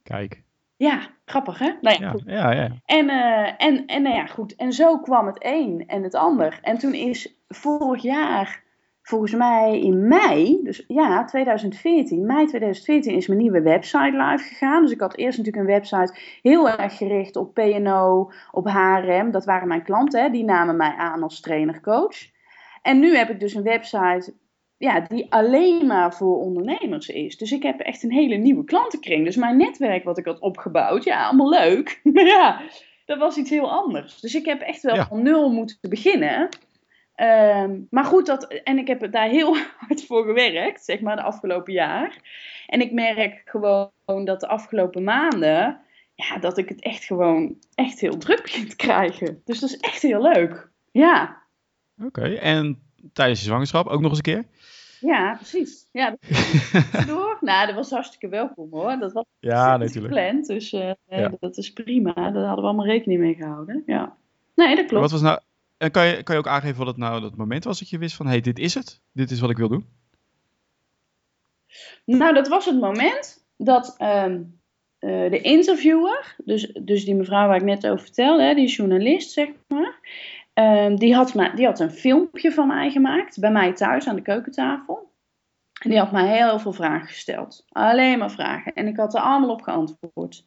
Kijk. 0.02 0.42
Ja, 0.76 1.08
grappig 1.24 1.58
hè? 1.58 1.72
Nou 1.80 2.02
ja, 2.02 2.14
ja, 2.26 2.52
ja, 2.52 2.70
En, 2.84 3.04
uh, 3.04 3.52
en, 3.58 3.86
en 3.86 4.02
nou 4.02 4.14
ja, 4.16 4.26
goed. 4.26 4.56
En 4.56 4.72
zo 4.72 4.98
kwam 4.98 5.26
het 5.26 5.36
een 5.40 5.84
en 5.86 6.02
het 6.02 6.14
ander. 6.14 6.58
En 6.62 6.78
toen 6.78 6.94
is 6.94 7.34
vorig 7.48 8.02
jaar 8.02 8.62
volgens 9.08 9.34
mij 9.34 9.80
in 9.80 10.08
mei, 10.08 10.60
dus 10.62 10.84
ja, 10.88 11.24
2014, 11.24 12.26
mei 12.26 12.46
2014 12.46 13.14
is 13.14 13.26
mijn 13.26 13.40
nieuwe 13.40 13.62
website 13.62 14.16
live 14.16 14.44
gegaan. 14.44 14.82
Dus 14.82 14.90
ik 14.90 15.00
had 15.00 15.16
eerst 15.16 15.38
natuurlijk 15.38 15.66
een 15.66 15.72
website 15.72 16.20
heel 16.42 16.68
erg 16.68 16.96
gericht 16.96 17.36
op 17.36 17.54
PNO, 17.54 18.30
op 18.50 18.66
HRM. 18.66 19.30
Dat 19.30 19.44
waren 19.44 19.68
mijn 19.68 19.82
klanten, 19.82 20.22
hè. 20.22 20.30
die 20.30 20.44
namen 20.44 20.76
mij 20.76 20.94
aan 20.96 21.22
als 21.22 21.40
trainer-coach. 21.40 22.16
En 22.82 22.98
nu 22.98 23.16
heb 23.16 23.30
ik 23.30 23.40
dus 23.40 23.54
een 23.54 23.62
website 23.62 24.34
ja, 24.76 25.00
die 25.00 25.32
alleen 25.32 25.86
maar 25.86 26.14
voor 26.14 26.38
ondernemers 26.38 27.08
is. 27.08 27.36
Dus 27.36 27.52
ik 27.52 27.62
heb 27.62 27.80
echt 27.80 28.02
een 28.02 28.12
hele 28.12 28.36
nieuwe 28.36 28.64
klantenkring. 28.64 29.24
Dus 29.24 29.36
mijn 29.36 29.56
netwerk 29.56 30.04
wat 30.04 30.18
ik 30.18 30.24
had 30.24 30.40
opgebouwd, 30.40 31.04
ja, 31.04 31.26
allemaal 31.26 31.48
leuk. 31.48 32.00
Maar 32.02 32.26
ja, 32.38 32.60
dat 33.06 33.18
was 33.18 33.36
iets 33.36 33.50
heel 33.50 33.70
anders. 33.70 34.20
Dus 34.20 34.34
ik 34.34 34.44
heb 34.44 34.60
echt 34.60 34.82
wel 34.82 35.04
van 35.04 35.22
nul 35.22 35.50
moeten 35.50 35.78
beginnen. 35.80 36.48
Ehm, 37.18 37.80
maar 37.90 38.04
goed, 38.04 38.26
dat, 38.26 38.44
en 38.44 38.78
ik 38.78 38.86
heb 38.86 39.12
daar 39.12 39.28
heel 39.28 39.56
hard 39.78 40.04
voor 40.04 40.24
gewerkt, 40.24 40.84
zeg 40.84 41.00
maar, 41.00 41.16
de 41.16 41.22
afgelopen 41.22 41.72
jaar. 41.72 42.16
En 42.66 42.80
ik 42.80 42.92
merk 42.92 43.42
gewoon 43.44 44.24
dat 44.24 44.40
de 44.40 44.48
afgelopen 44.48 45.04
maanden, 45.04 45.80
ja, 46.14 46.38
dat 46.38 46.58
ik 46.58 46.68
het 46.68 46.82
echt 46.82 47.04
gewoon 47.04 47.56
echt 47.74 48.00
heel 48.00 48.16
druk 48.16 48.42
begin 48.42 48.68
te 48.68 48.76
krijgen. 48.76 49.42
Dus 49.44 49.60
dat 49.60 49.70
is 49.70 49.76
echt 49.76 50.02
heel 50.02 50.22
leuk. 50.22 50.68
Ja. 50.90 51.42
Oké, 52.04 52.34
en 52.34 52.82
tijdens 53.12 53.40
je 53.40 53.46
zwangerschap 53.46 53.86
ook 53.86 54.00
nog 54.00 54.08
eens 54.08 54.18
een 54.18 54.34
keer? 54.34 54.44
Ja, 55.00 55.34
precies. 55.34 55.88
Ja, 55.92 56.16
door. 57.06 57.38
nou, 57.40 57.66
dat 57.66 57.74
was 57.74 57.90
hartstikke 57.90 58.28
welkom 58.28 58.68
hoor. 58.70 58.98
Dat 58.98 59.12
was 59.12 59.24
ja, 59.38 59.76
natuurlijk. 59.76 60.14
gepland, 60.14 60.46
dus 60.46 60.72
uh, 60.72 60.92
dat 61.40 61.56
is 61.56 61.72
prima. 61.72 62.12
Daar 62.12 62.24
hadden 62.24 62.62
we 62.62 62.68
allemaal 62.68 62.86
rekening 62.86 63.20
mee 63.20 63.34
gehouden. 63.34 63.82
Ja. 63.86 64.16
Nee, 64.54 64.76
dat 64.76 64.86
klopt. 64.86 65.02
Wat 65.02 65.10
was 65.10 65.22
nou, 65.22 65.40
en 65.78 65.90
kan 65.90 66.06
je, 66.06 66.22
kan 66.22 66.34
je 66.34 66.40
ook 66.40 66.48
aangeven 66.48 66.78
wat 66.78 66.86
het 66.86 66.96
nou 66.96 67.20
dat 67.20 67.36
moment 67.36 67.64
was 67.64 67.78
dat 67.78 67.90
je 67.90 67.98
wist 67.98 68.16
van, 68.16 68.26
hé, 68.26 68.32
hey, 68.32 68.40
dit 68.40 68.58
is 68.58 68.74
het. 68.74 69.00
Dit 69.12 69.30
is 69.30 69.40
wat 69.40 69.50
ik 69.50 69.56
wil 69.56 69.68
doen? 69.68 69.86
Nou, 72.04 72.34
dat 72.34 72.48
was 72.48 72.64
het 72.64 72.80
moment 72.80 73.46
dat 73.56 73.94
ehm, 73.98 74.42
eh, 74.98 75.30
de 75.30 75.40
interviewer, 75.40 76.34
dus, 76.44 76.72
dus 76.82 77.04
die 77.04 77.14
mevrouw 77.14 77.46
waar 77.46 77.56
ik 77.56 77.62
net 77.62 77.86
over 77.86 78.04
vertelde, 78.04 78.42
hè, 78.42 78.54
die 78.54 78.68
journalist, 78.68 79.32
zeg 79.32 79.48
maar, 79.68 79.98
ehm, 80.52 80.96
die, 80.96 81.14
had 81.14 81.34
ma 81.34 81.54
die 81.54 81.66
had 81.66 81.80
een 81.80 81.90
filmpje 81.90 82.52
van 82.52 82.66
mij 82.66 82.90
gemaakt, 82.90 83.40
bij 83.40 83.50
mij 83.50 83.72
thuis 83.72 84.06
aan 84.06 84.16
de 84.16 84.22
keukentafel. 84.22 85.12
En 85.82 85.90
die 85.90 85.98
had 85.98 86.12
mij 86.12 86.36
heel 86.36 86.58
veel 86.58 86.72
vragen 86.72 87.06
gesteld. 87.06 87.64
Alleen 87.68 88.18
maar 88.18 88.30
vragen. 88.30 88.72
En 88.72 88.86
ik 88.86 88.96
had 88.96 89.14
er 89.14 89.20
allemaal 89.20 89.50
op 89.50 89.62
geantwoord. 89.62 90.46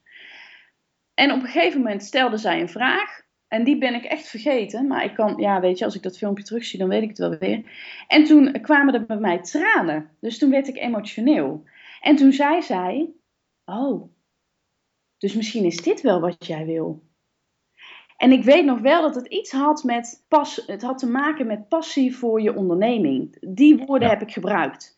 En 1.14 1.32
op 1.32 1.42
een 1.42 1.50
gegeven 1.50 1.82
moment 1.82 2.04
stelde 2.04 2.38
zij 2.38 2.62
een 2.62 2.70
vraag 2.70 3.21
en 3.52 3.64
die 3.64 3.78
ben 3.78 3.94
ik 3.94 4.04
echt 4.04 4.28
vergeten. 4.28 4.88
Maar 4.88 5.04
ik 5.04 5.14
kan, 5.14 5.38
ja, 5.38 5.60
weet 5.60 5.78
je, 5.78 5.86
als 5.86 5.96
ik 5.96 6.04
dat 6.04 6.18
filmpje 6.18 6.44
terugzie, 6.44 6.80
dan 6.80 6.90
weet 6.90 7.02
ik 7.02 7.10
het 7.10 7.18
wel 7.18 7.38
weer. 7.38 7.64
En 8.08 8.24
toen 8.24 8.62
kwamen 8.62 8.94
er 8.94 9.06
bij 9.06 9.18
mij 9.18 9.42
tranen. 9.42 10.10
Dus 10.20 10.38
toen 10.38 10.50
werd 10.50 10.68
ik 10.68 10.78
emotioneel. 10.78 11.64
En 12.02 12.16
toen 12.16 12.32
zei 12.32 12.62
zij: 12.62 13.10
Oh, 13.66 14.12
dus 15.18 15.36
misschien 15.36 15.66
is 15.66 15.78
dit 15.78 16.02
wel 16.02 16.20
wat 16.20 16.46
jij 16.46 16.66
wil. 16.66 17.04
En 18.18 18.32
ik 18.32 18.44
weet 18.44 18.66
nog 18.66 18.80
wel 18.80 19.02
dat 19.02 19.16
het 19.16 19.28
iets 19.28 19.52
had 19.52 19.84
met 19.84 20.26
pas, 20.28 20.64
het 20.66 20.82
had 20.82 20.98
te 20.98 21.10
maken 21.10 21.48
met 21.48 21.68
passie 21.68 22.16
voor 22.16 22.42
je 22.42 22.56
onderneming. 22.56 23.38
Die 23.40 23.78
woorden 23.78 24.10
heb 24.10 24.22
ik 24.22 24.32
gebruikt. 24.32 24.98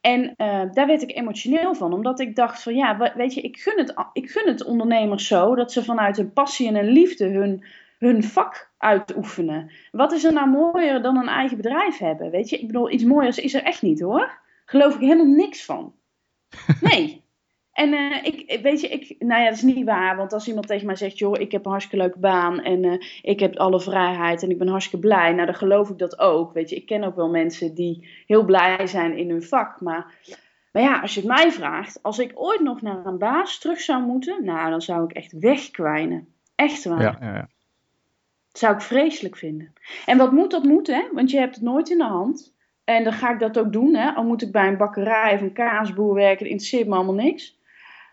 En 0.00 0.24
uh, 0.24 0.62
daar 0.72 0.86
werd 0.86 1.02
ik 1.02 1.16
emotioneel 1.16 1.74
van, 1.74 1.92
omdat 1.92 2.20
ik 2.20 2.36
dacht 2.36 2.62
van 2.62 2.74
ja, 2.74 3.12
weet 3.16 3.34
je, 3.34 3.40
ik 3.40 3.56
gun, 3.56 3.78
het, 3.78 3.94
ik 4.12 4.30
gun 4.30 4.48
het 4.48 4.64
ondernemers 4.64 5.26
zo 5.26 5.54
dat 5.54 5.72
ze 5.72 5.84
vanuit 5.84 6.18
een 6.18 6.32
passie 6.32 6.68
en 6.68 6.76
een 6.76 6.90
liefde 6.90 7.28
hun, 7.28 7.64
hun 8.00 8.24
vak 8.24 8.70
uitoefenen. 8.78 9.70
Wat 9.90 10.12
is 10.12 10.24
er 10.24 10.32
nou 10.32 10.48
mooier 10.48 11.02
dan 11.02 11.16
een 11.16 11.28
eigen 11.28 11.56
bedrijf 11.56 11.98
hebben? 11.98 12.30
Weet 12.30 12.48
je, 12.48 12.58
ik 12.58 12.66
bedoel, 12.66 12.90
iets 12.90 13.04
mooiers 13.04 13.38
is 13.38 13.54
er 13.54 13.62
echt 13.62 13.82
niet 13.82 14.00
hoor. 14.00 14.38
Geloof 14.64 14.94
ik 14.94 15.00
helemaal 15.00 15.34
niks 15.34 15.64
van. 15.64 15.94
Nee. 16.80 17.28
En 17.72 17.92
uh, 17.92 18.24
ik, 18.24 18.58
weet 18.62 18.80
je, 18.80 18.88
ik, 18.88 19.14
nou 19.18 19.40
ja, 19.40 19.48
dat 19.48 19.56
is 19.56 19.62
niet 19.62 19.84
waar. 19.84 20.16
Want 20.16 20.32
als 20.32 20.48
iemand 20.48 20.66
tegen 20.66 20.86
mij 20.86 20.96
zegt, 20.96 21.18
joh, 21.18 21.40
ik 21.40 21.52
heb 21.52 21.64
een 21.64 21.70
hartstikke 21.70 22.04
leuke 22.04 22.18
baan 22.18 22.60
en 22.60 22.84
uh, 22.84 23.00
ik 23.22 23.40
heb 23.40 23.56
alle 23.56 23.80
vrijheid 23.80 24.42
en 24.42 24.50
ik 24.50 24.58
ben 24.58 24.68
hartstikke 24.68 25.06
blij. 25.06 25.32
Nou, 25.32 25.46
dan 25.46 25.54
geloof 25.54 25.90
ik 25.90 25.98
dat 25.98 26.18
ook. 26.18 26.52
Weet 26.52 26.70
je, 26.70 26.76
ik 26.76 26.86
ken 26.86 27.04
ook 27.04 27.16
wel 27.16 27.30
mensen 27.30 27.74
die 27.74 28.08
heel 28.26 28.44
blij 28.44 28.86
zijn 28.86 29.16
in 29.16 29.30
hun 29.30 29.42
vak. 29.42 29.80
Maar, 29.80 30.14
maar 30.72 30.82
ja, 30.82 31.00
als 31.00 31.14
je 31.14 31.20
het 31.20 31.28
mij 31.28 31.52
vraagt, 31.52 32.02
als 32.02 32.18
ik 32.18 32.32
ooit 32.34 32.60
nog 32.60 32.82
naar 32.82 33.06
een 33.06 33.18
baas 33.18 33.58
terug 33.58 33.80
zou 33.80 34.02
moeten, 34.02 34.44
nou, 34.44 34.70
dan 34.70 34.82
zou 34.82 35.04
ik 35.04 35.12
echt 35.12 35.38
wegkwijnen. 35.38 36.34
Echt 36.54 36.84
waar. 36.84 37.02
Ja, 37.02 37.16
ja, 37.20 37.34
ja. 37.34 37.48
Zou 38.60 38.74
ik 38.74 38.80
vreselijk 38.80 39.36
vinden. 39.36 39.72
En 40.06 40.18
wat 40.18 40.32
moet 40.32 40.50
dat 40.50 40.64
moeten, 40.64 40.94
hè? 40.94 41.02
Want 41.12 41.30
je 41.30 41.38
hebt 41.38 41.54
het 41.54 41.64
nooit 41.64 41.90
in 41.90 41.98
de 41.98 42.04
hand. 42.04 42.54
En 42.84 43.04
dan 43.04 43.12
ga 43.12 43.32
ik 43.32 43.38
dat 43.38 43.58
ook 43.58 43.72
doen, 43.72 43.94
hè? 43.94 44.10
Al 44.10 44.24
moet 44.24 44.42
ik 44.42 44.52
bij 44.52 44.68
een 44.68 44.76
bakkerij 44.76 45.34
of 45.34 45.40
een 45.40 45.52
kaasboer 45.52 46.14
werken, 46.14 46.38
dat 46.38 46.48
interesseert 46.48 46.88
me 46.88 46.94
allemaal 46.94 47.14
niks. 47.14 47.58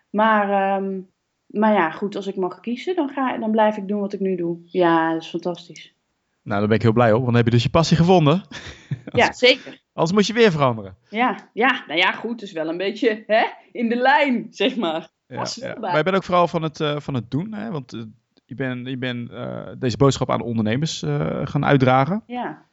Maar, 0.09 0.77
um, 0.77 1.09
maar 1.45 1.73
ja, 1.73 1.91
goed, 1.91 2.15
als 2.15 2.27
ik 2.27 2.35
mag 2.35 2.59
kiezen, 2.59 2.95
dan, 2.95 3.09
ga, 3.09 3.37
dan 3.37 3.51
blijf 3.51 3.77
ik 3.77 3.87
doen 3.87 3.99
wat 3.99 4.13
ik 4.13 4.19
nu 4.19 4.35
doe. 4.35 4.57
Ja, 4.65 5.13
dat 5.13 5.21
is 5.21 5.29
fantastisch. 5.29 5.93
Nou, 6.41 6.59
daar 6.59 6.67
ben 6.67 6.77
ik 6.77 6.83
heel 6.83 6.93
blij 6.93 7.11
op, 7.11 7.13
want 7.13 7.25
dan 7.25 7.35
heb 7.35 7.45
je 7.45 7.51
dus 7.51 7.63
je 7.63 7.69
passie 7.69 7.97
gevonden. 7.97 8.43
ja, 9.11 9.33
zeker. 9.33 9.81
Anders 9.93 10.15
moet 10.15 10.27
je 10.27 10.33
weer 10.33 10.51
veranderen. 10.51 10.97
Ja, 11.09 11.49
ja, 11.53 11.83
nou 11.87 11.99
ja, 11.99 12.11
goed, 12.11 12.39
dus 12.39 12.51
wel 12.51 12.69
een 12.69 12.77
beetje 12.77 13.23
hè, 13.27 13.45
in 13.71 13.89
de 13.89 13.95
lijn, 13.95 14.47
zeg 14.49 14.75
maar. 14.75 15.09
Ja, 15.27 15.45
ja. 15.55 15.75
Maar 15.79 15.97
je 15.97 16.03
bent 16.03 16.15
ook 16.15 16.23
vooral 16.23 16.47
van 16.47 16.61
het, 16.61 16.79
uh, 16.79 16.99
van 16.99 17.13
het 17.13 17.31
doen, 17.31 17.53
hè? 17.53 17.71
want 17.71 17.93
uh, 17.93 18.01
je 18.47 18.55
bent 18.55 18.87
je 18.87 18.97
ben, 18.97 19.29
uh, 19.31 19.67
deze 19.77 19.97
boodschap 19.97 20.31
aan 20.31 20.41
ondernemers 20.41 20.99
gaan 21.43 21.65
uitdragen. 21.65 22.23
Ja. 22.25 22.65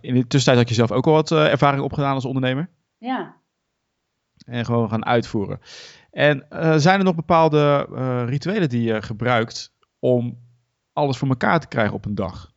in 0.00 0.14
de 0.14 0.26
tussentijd 0.26 0.56
had 0.56 0.68
je 0.68 0.74
zelf 0.74 0.92
ook 0.92 1.06
al 1.06 1.12
wat 1.12 1.30
ervaring 1.30 1.82
opgedaan 1.82 2.14
als 2.14 2.24
ondernemer. 2.24 2.68
Ja. 2.98 3.36
En 4.46 4.64
gewoon 4.64 4.88
gaan 4.88 5.04
uitvoeren. 5.04 5.60
En 6.10 6.46
zijn 6.80 6.98
er 6.98 7.04
nog 7.04 7.14
bepaalde 7.14 7.86
rituelen 8.24 8.68
die 8.68 8.82
je 8.82 9.02
gebruikt 9.02 9.72
om 9.98 10.38
alles 10.92 11.18
voor 11.18 11.28
elkaar 11.28 11.60
te 11.60 11.68
krijgen 11.68 11.94
op 11.94 12.04
een 12.04 12.14
dag? 12.14 12.52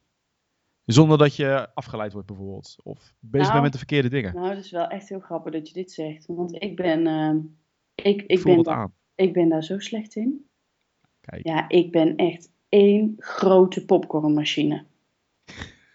Zonder 0.86 1.18
dat 1.18 1.36
je 1.36 1.70
afgeleid 1.74 2.14
wordt 2.14 2.28
bijvoorbeeld. 2.28 2.76
Of 2.84 3.16
bezig 3.20 3.48
nou, 3.48 3.52
bent 3.52 3.64
met 3.64 3.72
de 3.72 3.78
verkeerde 3.78 4.10
dingen. 4.10 4.36
Nou, 4.36 4.50
het 4.50 4.66
is 4.66 4.72
wel 4.72 4.88
echt 4.88 5.10
heel 5.10 5.20
grappig 5.20 5.54
dat 5.54 5.68
je 5.68 5.74
dit 5.74 5.92
zegt. 5.92 6.26
Want 6.26 6.62
ik 6.64 6.76
ben, 6.76 7.08
uh, 7.08 7.44
ik, 7.96 8.22
ik, 8.22 8.44
ben 8.44 8.64
daar, 8.64 8.90
ik 9.16 9.34
ben 9.34 9.50
daar 9.50 9.64
zo 9.64 9.80
slecht 9.80 10.16
in. 10.16 10.50
Kijk. 11.26 11.48
Ja, 11.48 11.70
ik 11.70 11.92
ben 11.92 12.16
echt 12.16 12.52
één 12.70 13.16
grote 13.18 13.86
popcornmachine. 13.86 14.86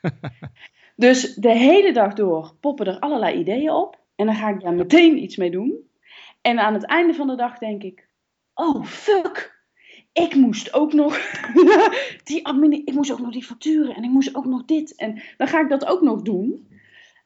dus 0.96 1.34
de 1.34 1.52
hele 1.52 1.92
dag 1.92 2.14
door 2.14 2.54
poppen 2.60 2.86
er 2.86 2.98
allerlei 2.98 3.38
ideeën 3.38 3.70
op. 3.70 3.98
En 4.16 4.26
dan 4.26 4.34
ga 4.34 4.48
ik 4.48 4.60
daar 4.60 4.74
meteen 4.74 5.22
iets 5.22 5.36
mee 5.36 5.50
doen. 5.50 5.88
En 6.40 6.58
aan 6.58 6.74
het 6.74 6.84
einde 6.84 7.14
van 7.14 7.26
de 7.26 7.36
dag 7.36 7.58
denk 7.58 7.82
ik: 7.82 8.08
oh 8.54 8.84
fuck, 8.84 9.64
ik 10.12 10.34
moest 10.34 10.74
ook 10.74 10.92
nog 10.92 11.18
die 12.24 12.46
admin, 12.46 12.72
ik 12.72 12.94
moest 12.94 13.12
ook 13.12 13.20
nog 13.20 13.32
die 13.32 13.44
facturen 13.44 13.94
en 13.94 14.04
ik 14.04 14.10
moest 14.10 14.34
ook 14.34 14.46
nog 14.46 14.64
dit. 14.64 14.94
En 14.94 15.22
dan 15.36 15.48
ga 15.48 15.60
ik 15.60 15.68
dat 15.68 15.86
ook 15.86 16.00
nog 16.00 16.22
doen. 16.22 16.66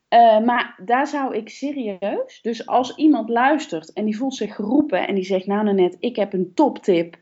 Uh, 0.09 0.41
maar 0.41 0.81
daar 0.85 1.07
zou 1.07 1.37
ik 1.37 1.49
serieus, 1.49 2.41
dus 2.43 2.67
als 2.67 2.97
iemand 2.97 3.29
luistert 3.29 3.93
en 3.93 4.05
die 4.05 4.17
voelt 4.17 4.35
zich 4.35 4.55
geroepen 4.55 5.07
en 5.07 5.15
die 5.15 5.25
zegt: 5.25 5.47
Nou, 5.47 5.73
net, 5.73 5.97
ik 6.01 6.17
heb 6.17 6.33
een 6.33 6.55
toptip. 6.55 7.21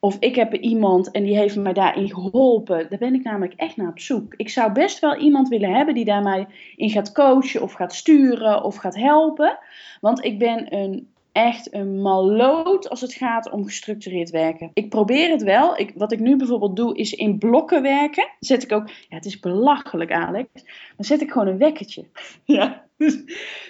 Of 0.00 0.16
ik 0.20 0.34
heb 0.34 0.54
iemand 0.54 1.10
en 1.10 1.22
die 1.22 1.36
heeft 1.36 1.56
mij 1.56 1.72
daarin 1.72 2.14
geholpen. 2.14 2.86
Daar 2.88 2.98
ben 2.98 3.14
ik 3.14 3.22
namelijk 3.22 3.54
echt 3.56 3.76
naar 3.76 3.88
op 3.88 3.98
zoek. 3.98 4.34
Ik 4.36 4.48
zou 4.48 4.72
best 4.72 4.98
wel 4.98 5.16
iemand 5.16 5.48
willen 5.48 5.74
hebben 5.74 5.94
die 5.94 6.04
daar 6.04 6.22
mij 6.22 6.46
in 6.76 6.90
gaat 6.90 7.12
coachen 7.12 7.62
of 7.62 7.72
gaat 7.72 7.94
sturen 7.94 8.64
of 8.64 8.76
gaat 8.76 8.96
helpen. 8.96 9.58
Want 10.00 10.24
ik 10.24 10.38
ben 10.38 10.74
een 10.74 11.08
echt 11.32 11.74
een 11.74 12.02
maloot 12.02 12.88
als 12.88 13.00
het 13.00 13.14
gaat 13.14 13.50
om 13.50 13.64
gestructureerd 13.64 14.30
werken. 14.30 14.70
Ik 14.74 14.88
probeer 14.88 15.30
het 15.30 15.42
wel. 15.42 15.78
Ik, 15.78 15.92
wat 15.94 16.12
ik 16.12 16.20
nu 16.20 16.36
bijvoorbeeld 16.36 16.76
doe, 16.76 16.96
is 16.96 17.12
in 17.12 17.38
blokken 17.38 17.82
werken. 17.82 18.28
Zet 18.40 18.62
ik 18.62 18.72
ook, 18.72 18.88
ja, 18.88 19.16
het 19.16 19.24
is 19.24 19.40
belachelijk, 19.40 20.12
Alex. 20.12 20.48
Dan 20.96 21.04
zet 21.04 21.20
ik 21.20 21.30
gewoon 21.30 21.48
een 21.48 21.58
wekkertje. 21.58 22.04
Ja. 22.44 22.86
Dus 22.96 23.22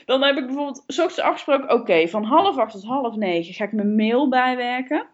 dan 0.06 0.22
heb 0.22 0.36
ik 0.36 0.46
bijvoorbeeld 0.46 0.84
s 0.86 0.98
ochtends 0.98 1.20
afgesproken, 1.20 1.72
oké, 1.72 2.08
van 2.08 2.24
half 2.24 2.56
acht 2.56 2.72
tot 2.72 2.84
half 2.84 3.16
negen 3.16 3.54
ga 3.54 3.64
ik 3.64 3.72
mijn 3.72 3.94
mail 3.94 4.28
bijwerken. 4.28 5.06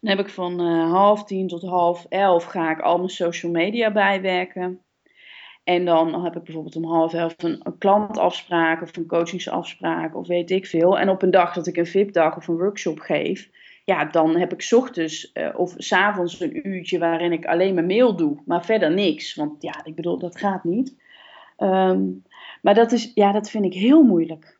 Dan 0.00 0.16
heb 0.16 0.26
ik 0.26 0.32
van 0.32 0.60
uh, 0.60 0.92
half 0.92 1.24
tien 1.24 1.48
tot 1.48 1.62
half 1.62 2.06
elf 2.08 2.44
ga 2.44 2.70
ik 2.70 2.80
al 2.80 2.96
mijn 2.96 3.08
social 3.08 3.52
media 3.52 3.92
bijwerken. 3.92 4.80
En 5.64 5.84
dan 5.84 6.24
heb 6.24 6.36
ik 6.36 6.42
bijvoorbeeld 6.42 6.76
om 6.76 6.84
half 6.84 7.14
elf 7.14 7.34
een, 7.36 7.62
klantafspraak 7.78 8.82
of 8.82 8.96
een 8.96 9.06
coachingsafspraak 9.06 10.16
of 10.16 10.26
weet 10.26 10.50
ik 10.50 10.66
veel. 10.66 10.98
En 10.98 11.08
op 11.08 11.22
een 11.22 11.30
dag 11.30 11.52
dat 11.52 11.66
ik 11.66 11.76
een 11.76 11.86
VIP-dag 11.86 12.36
of 12.36 12.48
een 12.48 12.56
workshop 12.56 12.98
geef, 12.98 13.50
ja, 13.84 14.04
dan 14.04 14.36
heb 14.36 14.52
ik 14.52 14.68
ochtends 14.70 15.30
uh, 15.34 15.48
of 15.56 15.74
s'avonds 15.76 16.40
een 16.40 16.68
uurtje 16.68 16.98
waarin 16.98 17.32
ik 17.32 17.46
alleen 17.46 17.74
mijn 17.74 17.86
mail 17.86 18.16
doe, 18.16 18.42
maar 18.46 18.64
verder 18.64 18.92
niks. 18.92 19.34
Want 19.34 19.62
ja, 19.62 19.84
ik 19.84 19.94
bedoel, 19.94 20.18
dat 20.18 20.38
gaat 20.38 20.64
niet. 20.64 20.96
Um, 21.58 22.22
maar 22.62 22.74
dat, 22.74 22.92
is, 22.92 23.10
ja, 23.14 23.32
dat 23.32 23.50
vind 23.50 23.64
ik 23.64 23.74
heel 23.74 24.02
moeilijk. 24.02 24.58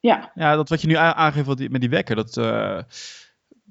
Ja. 0.00 0.32
Ja, 0.34 0.56
dat 0.56 0.68
wat 0.68 0.80
je 0.80 0.86
nu 0.86 0.94
aangeeft 0.94 1.70
met 1.70 1.80
die 1.80 1.90
wekker, 1.90 2.16
dat, 2.16 2.36
uh, 2.36 2.78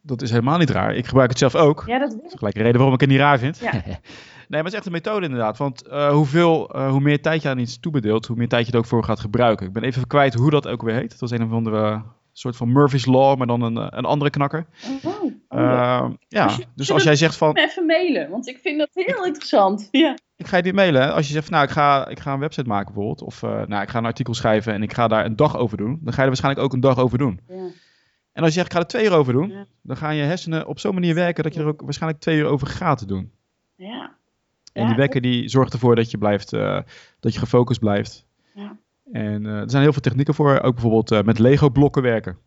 dat 0.06 0.22
is 0.22 0.30
helemaal 0.30 0.58
niet 0.58 0.70
raar. 0.70 0.96
Ik 0.96 1.06
gebruik 1.08 1.30
het 1.30 1.38
zelf 1.40 1.56
ook. 1.56 1.84
Ja, 1.88 2.00
dat, 2.00 2.10
dat 2.12 2.24
is 2.26 2.34
gelijk 2.38 2.56
een 2.56 2.62
reden 2.62 2.78
waarom 2.78 2.94
ik 2.96 3.02
het 3.02 3.10
niet 3.10 3.20
raar 3.20 3.40
vind. 3.40 3.60
Ja. 3.60 3.72
Nee, 4.48 4.62
maar 4.62 4.72
het 4.72 4.82
is 4.82 4.88
echt 4.88 4.88
een 5.04 5.04
methode 5.04 5.26
inderdaad. 5.26 5.58
Want 5.58 5.88
uh, 5.88 6.10
hoeveel, 6.12 6.76
uh, 6.76 6.90
hoe 6.90 7.00
meer 7.00 7.22
tijd 7.22 7.42
je 7.42 7.50
aan 7.50 7.58
iets 7.58 7.80
toebedeelt, 7.80 8.26
hoe 8.26 8.36
meer 8.38 8.48
tijd 8.48 8.66
je 8.66 8.72
het 8.72 8.80
ook 8.80 8.86
voor 8.86 9.04
gaat 9.04 9.20
gebruiken. 9.20 9.68
Ik 9.68 9.74
ben 9.74 9.84
even 9.84 10.08
kwijt 10.08 10.34
hoe 10.34 10.50
dat 10.50 10.68
ook 10.68 10.82
weer 10.82 10.96
heet. 10.96 11.12
Het 11.12 11.22
was 11.22 11.32
een 11.32 11.44
of 11.44 11.52
andere 11.52 12.02
soort 12.34 12.56
van 12.56 12.72
Murphy's 12.72 13.06
Law, 13.06 13.38
maar 13.38 13.48
dan 13.48 13.62
een, 13.62 13.76
een 13.98 14.06
andere 14.06 14.30
knakker. 14.32 14.66
Oh, 15.04 15.24
Uh, 15.50 16.06
ja, 16.28 16.50
je- 16.58 16.66
dus 16.76 16.92
als 16.92 17.04
jij 17.04 17.16
zegt 17.16 17.36
van, 17.38 17.58
even 17.58 17.86
mailen, 17.86 18.30
want 18.30 18.48
ik 18.48 18.60
vind 18.62 18.80
dat 18.80 18.90
heel 18.94 19.26
interessant. 19.26 19.88
Ja. 19.92 20.18
ik 20.36 20.48
ga 20.48 20.58
je 20.58 20.64
dit 20.64 20.76
mailen. 20.76 21.02
hè. 21.02 21.12
Als 21.12 21.28
je 21.28 21.34
zegt 21.34 21.46
van, 21.46 21.54
nou, 21.54 21.66
ik 21.68 21.74
ga, 21.74 22.08
ik 22.08 22.20
ga 22.20 22.34
een 22.34 22.40
website 22.40 22.68
maken 22.68 22.86
bijvoorbeeld. 22.94 23.22
Of 23.22 23.44
eh, 23.44 23.50
nou, 23.68 23.82
ik 23.84 23.90
ga 23.90 23.98
een 23.98 24.06
artikel 24.06 24.34
schrijven 24.34 24.74
en 24.74 24.84
ik 24.84 24.94
ga 24.94 25.08
daar 25.08 25.26
een 25.26 25.36
dag 25.36 25.58
over 25.58 25.78
doen. 25.78 26.00
Dan 26.02 26.14
ga 26.14 26.16
je 26.16 26.22
er 26.22 26.28
waarschijnlijk 26.28 26.66
ook 26.66 26.74
een 26.74 26.80
dag 26.80 26.98
over 26.98 27.18
doen. 27.18 27.40
Ja. 27.48 27.56
En 28.34 28.44
als 28.44 28.54
je 28.54 28.60
zegt, 28.60 28.66
ik 28.66 28.74
ga 28.74 28.80
er 28.80 28.88
twee 28.88 29.06
uur 29.06 29.14
over 29.14 29.34
doen. 29.34 29.50
Ja. 29.50 29.66
Dan 29.82 29.98
gaan 29.98 30.16
je 30.16 30.24
hersenen 30.24 30.68
op 30.68 30.80
zo'n 30.80 30.94
manier 30.94 31.16
werken 31.16 31.44
dat 31.44 31.54
je 31.54 31.60
er 31.60 31.68
ook 31.68 31.82
waarschijnlijk 31.82 32.22
twee 32.22 32.38
uur 32.38 32.46
over 32.46 32.68
gaat 32.68 33.08
doen. 33.08 33.32
ja. 33.76 34.16
En 34.74 34.82
Ja, 34.82 34.88
die 34.88 34.98
wekker 34.98 35.22
die 35.22 35.50
zorgt 35.50 35.74
ervoor 35.74 35.96
dat 35.96 36.12
je 36.12 36.18
blijft, 36.18 36.54
eh, 36.54 36.80
dat 37.20 37.34
je 37.34 37.40
gefocust 37.40 37.80
blijft. 37.80 38.26
Ja. 38.54 38.78
En 39.12 39.46
eh, 39.46 39.60
er 39.60 39.70
zijn 39.70 39.84
heel 39.84 39.92
veel 39.92 40.02
technieken 40.02 40.34
voor. 40.34 40.60
Ook 40.62 40.74
bijvoorbeeld 40.74 41.12
eh, 41.12 41.22
met 41.22 41.40
Lego 41.40 41.70
blokken 41.70 42.02
werken. 42.02 42.38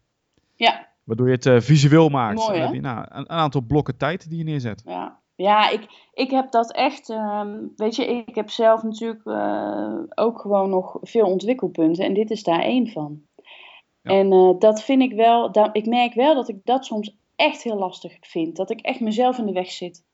Ja. 0.55 0.87
Waardoor 1.05 1.29
je 1.31 1.38
het 1.40 1.64
visueel 1.64 2.09
maakt. 2.09 2.38
Mooi, 2.38 2.59
heb 2.61 2.75
je, 2.75 2.81
nou, 2.81 2.99
een, 2.99 3.18
een 3.18 3.29
aantal 3.29 3.61
blokken 3.61 3.96
tijd 3.96 4.29
die 4.29 4.38
je 4.38 4.44
neerzet. 4.44 4.83
Ja, 4.87 5.18
ja 5.35 5.70
ik, 5.70 5.87
ik 6.12 6.31
heb 6.31 6.51
dat 6.51 6.72
echt. 6.72 7.11
ehm, 7.11 7.57
weet 7.77 7.96
je, 7.96 8.07
ik 8.07 8.35
heb 8.35 8.51
zelf 8.51 8.83
natuurlijk 8.83 9.22
ook 10.14 10.40
gewoon 10.40 10.70
nog 10.70 10.99
veel 11.03 11.27
ontwikkelpunten. 11.27 12.05
En 12.05 12.14
dit 12.14 12.31
is 12.31 12.42
daar 12.42 12.61
één 12.61 12.88
van. 12.88 13.22
Ja. 14.07 14.19
En 14.19 14.33
eh, 14.33 14.51
dat 14.59 14.83
vind 14.83 15.03
ik 15.03 15.12
wel. 15.12 15.53
Dat, 15.53 15.69
ik 15.73 15.87
merk 15.87 16.14
wel 16.14 16.35
dat 16.35 16.49
ik 16.49 16.57
dat 16.64 16.85
soms 16.85 17.16
echt 17.37 17.62
heel 17.62 17.79
lastig 17.79 18.16
vind. 18.21 18.57
Dat 18.57 18.71
ik 18.71 18.81
echt 18.81 19.01
mezelf 19.01 19.38
in 19.38 19.47
de 19.47 19.53
weg 19.53 19.71
zit. 19.71 20.05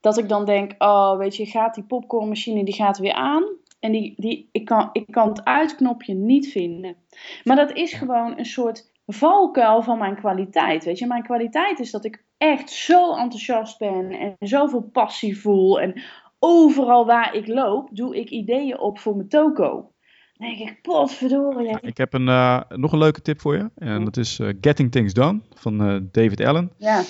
Dat 0.00 0.18
ik 0.18 0.28
dan 0.28 0.44
denk: 0.44 0.74
oh, 0.78 1.16
weet 1.16 1.36
je, 1.36 1.46
gaat 1.46 1.74
die 1.74 1.84
popcornmachine 1.84 2.64
die 2.64 2.74
gaat 2.74 2.98
weer 2.98 3.12
aan. 3.12 3.44
En 3.80 3.92
die, 3.92 4.14
die, 4.16 4.48
ik, 4.52 4.64
kan, 4.64 4.88
ik 4.92 5.06
kan 5.10 5.28
het 5.28 5.44
uitknopje 5.44 6.14
niet 6.14 6.48
vinden. 6.48 6.96
Maar 7.44 7.56
dat 7.56 7.72
is 7.72 7.92
gewoon 7.92 8.38
een 8.38 8.44
soort 8.44 8.90
valkuil 9.06 9.82
van 9.82 9.98
mijn 9.98 10.16
kwaliteit. 10.16 10.84
Weet 10.84 10.98
je, 10.98 11.06
mijn 11.06 11.22
kwaliteit 11.22 11.78
is 11.78 11.90
dat 11.90 12.04
ik 12.04 12.24
echt 12.38 12.70
zo 12.70 13.16
enthousiast 13.16 13.78
ben 13.78 14.10
en 14.10 14.36
zoveel 14.38 14.82
passie 14.82 15.40
voel. 15.40 15.80
En 15.80 16.02
overal 16.38 17.06
waar 17.06 17.34
ik 17.34 17.46
loop, 17.46 17.88
doe 17.92 18.16
ik 18.16 18.30
ideeën 18.30 18.78
op 18.78 18.98
voor 18.98 19.16
mijn 19.16 19.28
toko. 19.28 19.92
Dan 20.38 20.48
denk 20.48 20.58
ik, 20.70 20.82
potverdorie. 20.82 21.78
Ik 21.80 21.96
heb 21.96 22.12
een, 22.12 22.28
eh, 22.28 22.60
nog 22.68 22.92
een 22.92 22.98
leuke 22.98 23.22
tip 23.22 23.40
voor 23.40 23.56
je. 23.56 23.70
En 23.74 24.04
dat 24.04 24.16
is 24.16 24.38
eh, 24.38 24.48
Getting 24.60 24.90
Things 24.90 25.12
Done 25.12 25.40
van 25.54 25.80
eh, 25.82 25.96
David 26.12 26.40
Allen. 26.40 26.72
Ja, 26.76 27.02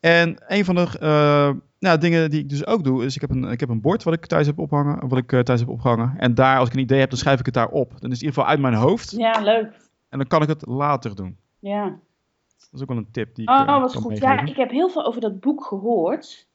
En 0.00 0.36
een 0.46 0.64
van 0.64 0.74
de 0.74 1.56
nou, 1.78 1.98
dingen 1.98 2.30
die 2.30 2.40
ik 2.40 2.48
dus 2.48 2.66
ook 2.66 2.84
doe, 2.84 3.04
is 3.04 3.14
ik 3.14 3.20
heb 3.20 3.30
een, 3.30 3.44
ik 3.44 3.60
heb 3.60 3.68
een 3.68 3.80
bord 3.80 4.02
wat 4.02 4.14
ik 4.14 4.26
thuis 4.26 4.46
heb 4.46 4.58
ophangen. 4.58 5.08
Wat 5.08 5.18
ik 5.18 5.44
thuis 5.44 5.60
heb 5.60 5.68
opgehangen. 5.68 6.14
En 6.18 6.34
daar, 6.34 6.58
als 6.58 6.68
ik 6.68 6.74
een 6.74 6.80
idee 6.80 6.98
heb, 7.00 7.10
dan 7.10 7.18
schrijf 7.18 7.38
ik 7.38 7.44
het 7.46 7.54
daar 7.54 7.68
op. 7.68 7.88
Dan 7.88 8.10
is 8.10 8.20
het 8.20 8.20
in 8.20 8.26
ieder 8.26 8.32
geval 8.34 8.46
uit 8.46 8.60
mijn 8.60 8.74
hoofd. 8.74 9.10
ja 9.10 9.40
leuk. 9.40 9.76
En 10.08 10.18
dan 10.18 10.26
kan 10.26 10.42
ik 10.42 10.48
het 10.48 10.66
later 10.66 11.14
doen. 11.14 11.36
Ja. 11.58 11.84
Dat 11.84 12.68
is 12.72 12.80
ook 12.80 12.88
wel 12.88 12.96
een 12.96 13.10
tip 13.12 13.34
die 13.34 13.44
ik 13.44 13.50
eh, 13.50 13.60
Oh, 13.60 13.80
wat 13.80 13.94
goed. 13.94 14.08
meegeven. 14.08 14.34
Ja, 14.36 14.44
ik 14.44 14.56
heb 14.56 14.70
heel 14.70 14.88
veel 14.88 15.04
over 15.06 15.20
dat 15.20 15.40
boek 15.40 15.64
gehoord. 15.64 16.46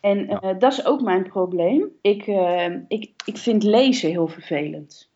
En 0.00 0.26
Ja. 0.26 0.52
dat 0.52 0.72
is 0.72 0.86
ook 0.86 1.00
mijn 1.00 1.22
probleem. 1.22 1.88
Ik, 2.00 2.26
ik, 2.88 3.10
ik 3.24 3.36
vind 3.36 3.62
lezen 3.62 4.10
heel 4.10 4.28
vervelend. 4.28 5.10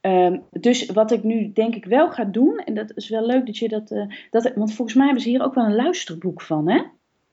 Ehm, 0.00 0.38
dus 0.50 0.86
wat 0.86 1.10
ik 1.10 1.22
nu 1.22 1.52
denk 1.52 1.74
ik 1.74 1.84
wel 1.84 2.10
ga 2.10 2.24
doen, 2.24 2.56
en 2.58 2.74
dat 2.74 2.92
is 2.96 3.08
wel 3.08 3.26
leuk 3.26 3.46
dat 3.46 3.56
je 3.56 3.68
dat, 3.68 3.90
eh, 3.90 4.04
dat. 4.30 4.52
Want 4.54 4.74
volgens 4.74 4.96
mij 4.96 5.04
hebben 5.04 5.22
ze 5.22 5.28
hier 5.28 5.42
ook 5.42 5.54
wel 5.54 5.64
een 5.64 5.74
luisterboek 5.74 6.40
van, 6.40 6.68
hè? 6.68 6.82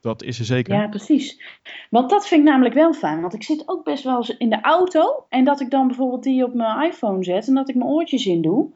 Dat 0.02 0.24
is 0.24 0.40
er 0.40 0.46
zeker. 0.46 0.74
Ja, 0.74 0.88
precies. 0.88 1.42
Want 1.90 2.10
dat 2.10 2.28
vind 2.28 2.42
ik 2.42 2.48
namelijk 2.48 2.76
wel 2.76 2.94
fijn. 2.94 3.22
Want 3.22 3.34
ik 3.34 3.44
zit 3.44 3.64
ook 3.68 3.84
best 3.84 4.04
wel 4.04 4.18
eens 4.18 4.38
in 4.38 4.50
de 4.50 4.62
auto. 4.62 5.26
En 5.30 5.44
dat 5.44 5.60
ik 5.60 5.70
dan 5.70 5.88
bijvoorbeeld 5.88 6.24
die 6.24 6.44
op 6.44 6.54
mijn 6.54 6.88
iPhone 6.88 7.24
zet. 7.24 7.48
En 7.48 7.54
dat 7.54 7.70
ik 7.70 7.76
mijn 7.76 7.90
oortjes 7.90 8.26
in 8.26 8.42
doe. 8.42 8.70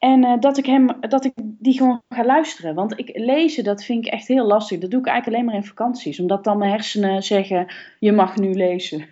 En 0.00 0.24
eh, 0.24 0.38
dat, 0.40 0.58
ik 0.58 0.66
hem, 0.66 1.00
dat 1.00 1.24
ik 1.24 1.32
die 1.36 1.76
gewoon 1.76 2.02
ga 2.08 2.24
luisteren. 2.24 2.74
Want 2.74 2.98
ik 2.98 3.10
lezen, 3.14 3.64
dat 3.64 3.84
vind 3.84 4.06
ik 4.06 4.12
echt 4.12 4.26
heel 4.26 4.46
lastig. 4.46 4.78
Dat 4.78 4.90
doe 4.90 5.00
ik 5.00 5.06
eigenlijk 5.06 5.36
alleen 5.36 5.50
maar 5.52 5.62
in 5.62 5.68
vakanties. 5.68 6.20
Omdat 6.20 6.44
dan 6.44 6.58
mijn 6.58 6.70
hersenen 6.70 7.22
zeggen, 7.22 7.72
je 7.98 8.12
mag 8.12 8.36
nu 8.36 8.52
lezen. 8.54 9.06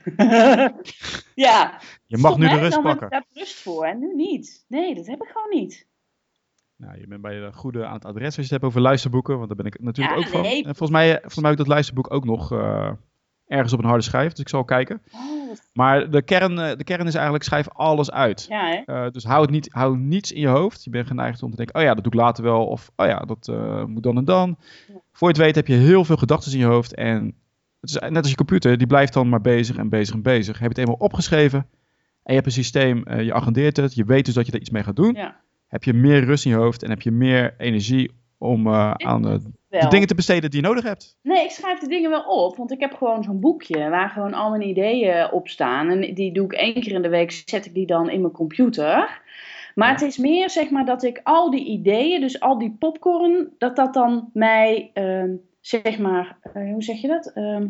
ja. 1.47 1.81
Je 2.07 2.17
mag 2.19 2.39
nu 2.39 2.49
de 2.49 2.59
rust 2.59 2.73
dan 2.73 2.83
pakken. 2.83 3.09
heb 3.11 3.23
ik 3.23 3.35
daar 3.35 3.43
rust 3.43 3.55
voor. 3.55 3.85
En 3.85 3.99
nu 3.99 4.15
niet. 4.15 4.65
Nee, 4.69 4.95
dat 4.95 5.07
heb 5.07 5.23
ik 5.23 5.29
gewoon 5.29 5.61
niet. 5.61 5.87
Nou, 6.77 7.01
je 7.01 7.07
bent 7.07 7.23
bij 7.23 7.41
de 7.41 7.53
goede 7.53 7.87
aan 7.87 7.95
het 7.95 8.05
adres 8.05 8.25
als 8.27 8.35
je 8.35 8.43
het 8.43 8.51
hebt 8.51 8.65
over 8.65 8.81
luisterboeken, 8.81 9.37
want 9.37 9.49
daar 9.49 9.57
ben 9.57 9.67
ik 9.67 9.81
natuurlijk 9.81 10.19
Ja, 10.19 10.23
ook 10.25 10.31
van. 10.31 10.41
nee. 10.43 10.57
En 10.57 10.77
volgens 10.77 10.91
mij, 10.91 11.11
volgens 11.13 11.35
mij 11.37 11.51
heb 11.51 11.53
ik 11.59 11.65
dat 11.65 11.75
luisterboek 11.75 12.13
ook 12.15 12.25
nog 12.25 12.53
eh, 12.53 12.93
ergens 13.49 13.73
op 13.73 13.79
een 13.79 13.85
harde 13.85 14.03
schijf, 14.05 14.31
dus 14.31 14.41
ik 14.41 14.49
zal 14.49 14.65
kijken. 14.65 15.01
Oh, 15.13 15.49
wat- 15.49 15.69
Maar 15.73 16.11
de 16.11 16.23
kern, 16.23 16.59
eh, 16.59 16.77
de 16.77 16.85
kern 16.85 17.07
is 17.07 17.15
eigenlijk, 17.15 17.45
schrijf 17.45 17.69
alles 17.69 18.11
uit. 18.11 18.47
ja, 18.49 18.83
hè? 18.85 19.05
Eh, 19.05 19.11
dus 19.11 19.25
hou, 19.25 19.41
het 19.43 19.51
niet, 19.51 19.69
hou 19.73 19.99
niets 19.99 20.33
in 20.33 20.41
je 20.41 20.47
hoofd. 20.49 20.85
Je 20.85 20.91
bent 20.91 21.07
geneigd 21.07 21.43
om 21.43 21.51
te 21.51 21.57
denken, 21.57 21.75
oh 21.75 21.83
ja, 21.83 21.95
dat 21.95 22.05
doe 22.05 22.13
ik 22.13 22.19
later 22.19 22.45
wel. 22.45 22.67
Of, 22.67 22.91
oh 22.97 23.07
ja, 23.07 23.19
dat 23.19 23.49
eh, 23.49 23.85
moet 23.85 24.03
dan 24.03 24.17
en 24.17 24.25
dan. 24.25 24.57
Ja. 24.89 24.95
Voor 25.13 25.29
je 25.29 25.35
het 25.35 25.43
weet 25.45 25.55
heb 25.55 25.67
je 25.67 25.75
heel 25.75 26.05
veel 26.05 26.17
gedachten 26.17 26.53
in 26.53 26.59
je 26.59 26.65
hoofd. 26.65 26.95
En 26.95 27.35
het 27.81 27.91
is 27.91 27.99
net 27.99 28.17
als 28.17 28.31
je 28.31 28.37
computer, 28.37 28.79
die 28.79 28.87
blijft 28.87 29.13
dan 29.13 29.29
maar 29.29 29.41
bezig 29.41 29.77
en 29.77 29.89
bezig 29.89 30.15
en 30.15 30.23
bezig. 30.23 30.53
Heb 30.59 30.63
je 30.63 30.69
het 30.69 30.79
eenmaal 30.79 31.07
opgeschreven 31.07 31.59
en 31.59 31.67
je 32.25 32.33
hebt 32.35 32.47
een 32.47 32.53
systeem, 32.53 33.03
eh, 33.05 33.23
je 33.25 33.33
agendeert 33.35 33.77
het. 33.77 33.95
Je 33.95 34.05
weet 34.05 34.25
dus 34.25 34.35
dat 34.35 34.47
je 34.47 34.53
er 34.53 34.61
iets 34.61 34.71
mee 34.71 34.83
gaat 34.83 34.97
doen. 34.97 35.15
Ja. 35.15 35.37
Heb 35.69 35.85
je 35.85 35.93
meer 35.93 36.25
rust 36.25 36.45
in 36.45 36.51
je 36.51 36.57
hoofd 36.57 36.83
en 36.83 36.91
heb 36.91 37.03
je 37.03 37.11
meer 37.11 37.55
energie 37.59 38.11
om 38.39 38.67
eh, 38.67 38.91
aan 38.97 39.29
eh, 39.29 39.35
de 39.69 39.89
dingen 39.89 40.07
te 40.09 40.15
besteden 40.15 40.51
die 40.51 40.61
je 40.61 40.67
nodig 40.67 40.85
hebt. 40.85 41.17
Nee, 41.23 41.45
ik 41.45 41.51
schrijf 41.51 41.79
de 41.79 41.89
dingen 41.89 42.11
wel 42.11 42.25
op, 42.25 42.57
want 42.57 42.71
ik 42.73 42.81
heb 42.81 42.95
gewoon 42.95 43.23
zo'n 43.23 43.41
boekje 43.41 43.89
waar 43.89 44.09
gewoon 44.11 44.35
al 44.35 44.51
mijn 44.51 44.69
ideeën 44.69 45.33
op 45.33 45.49
staan. 45.49 45.89
En 45.89 46.15
die 46.15 46.33
doe 46.33 46.45
ik 46.45 46.53
één 46.53 46.81
keer 46.81 46.93
in 46.93 47.03
de 47.03 47.09
week, 47.09 47.31
zet 47.45 47.67
ik 47.67 47.75
die 47.75 47.87
dan 47.87 48.11
in 48.11 48.21
mijn 48.21 48.33
computer. 48.33 49.21
Maar 49.75 49.89
Ja. 49.89 49.93
het 49.95 50.03
is 50.03 50.17
meer 50.19 50.51
zeg 50.51 50.71
maar 50.71 50.85
dat 50.85 51.03
ik 51.03 51.21
al 51.23 51.51
die 51.51 51.65
ideeën, 51.65 52.21
dus 52.21 52.41
al 52.41 52.59
die 52.59 52.77
popcorn, 52.79 53.53
dat 53.59 53.77
dat 53.77 53.95
dan 53.95 54.31
mij, 54.33 54.91
ehm, 54.95 55.31
zeg 55.61 55.99
maar, 55.99 56.39
eh, 56.43 56.73
hoe 56.73 56.83
zeg 56.83 57.01
je 57.01 57.09
dat? 57.09 57.33
Ehm, 57.35 57.67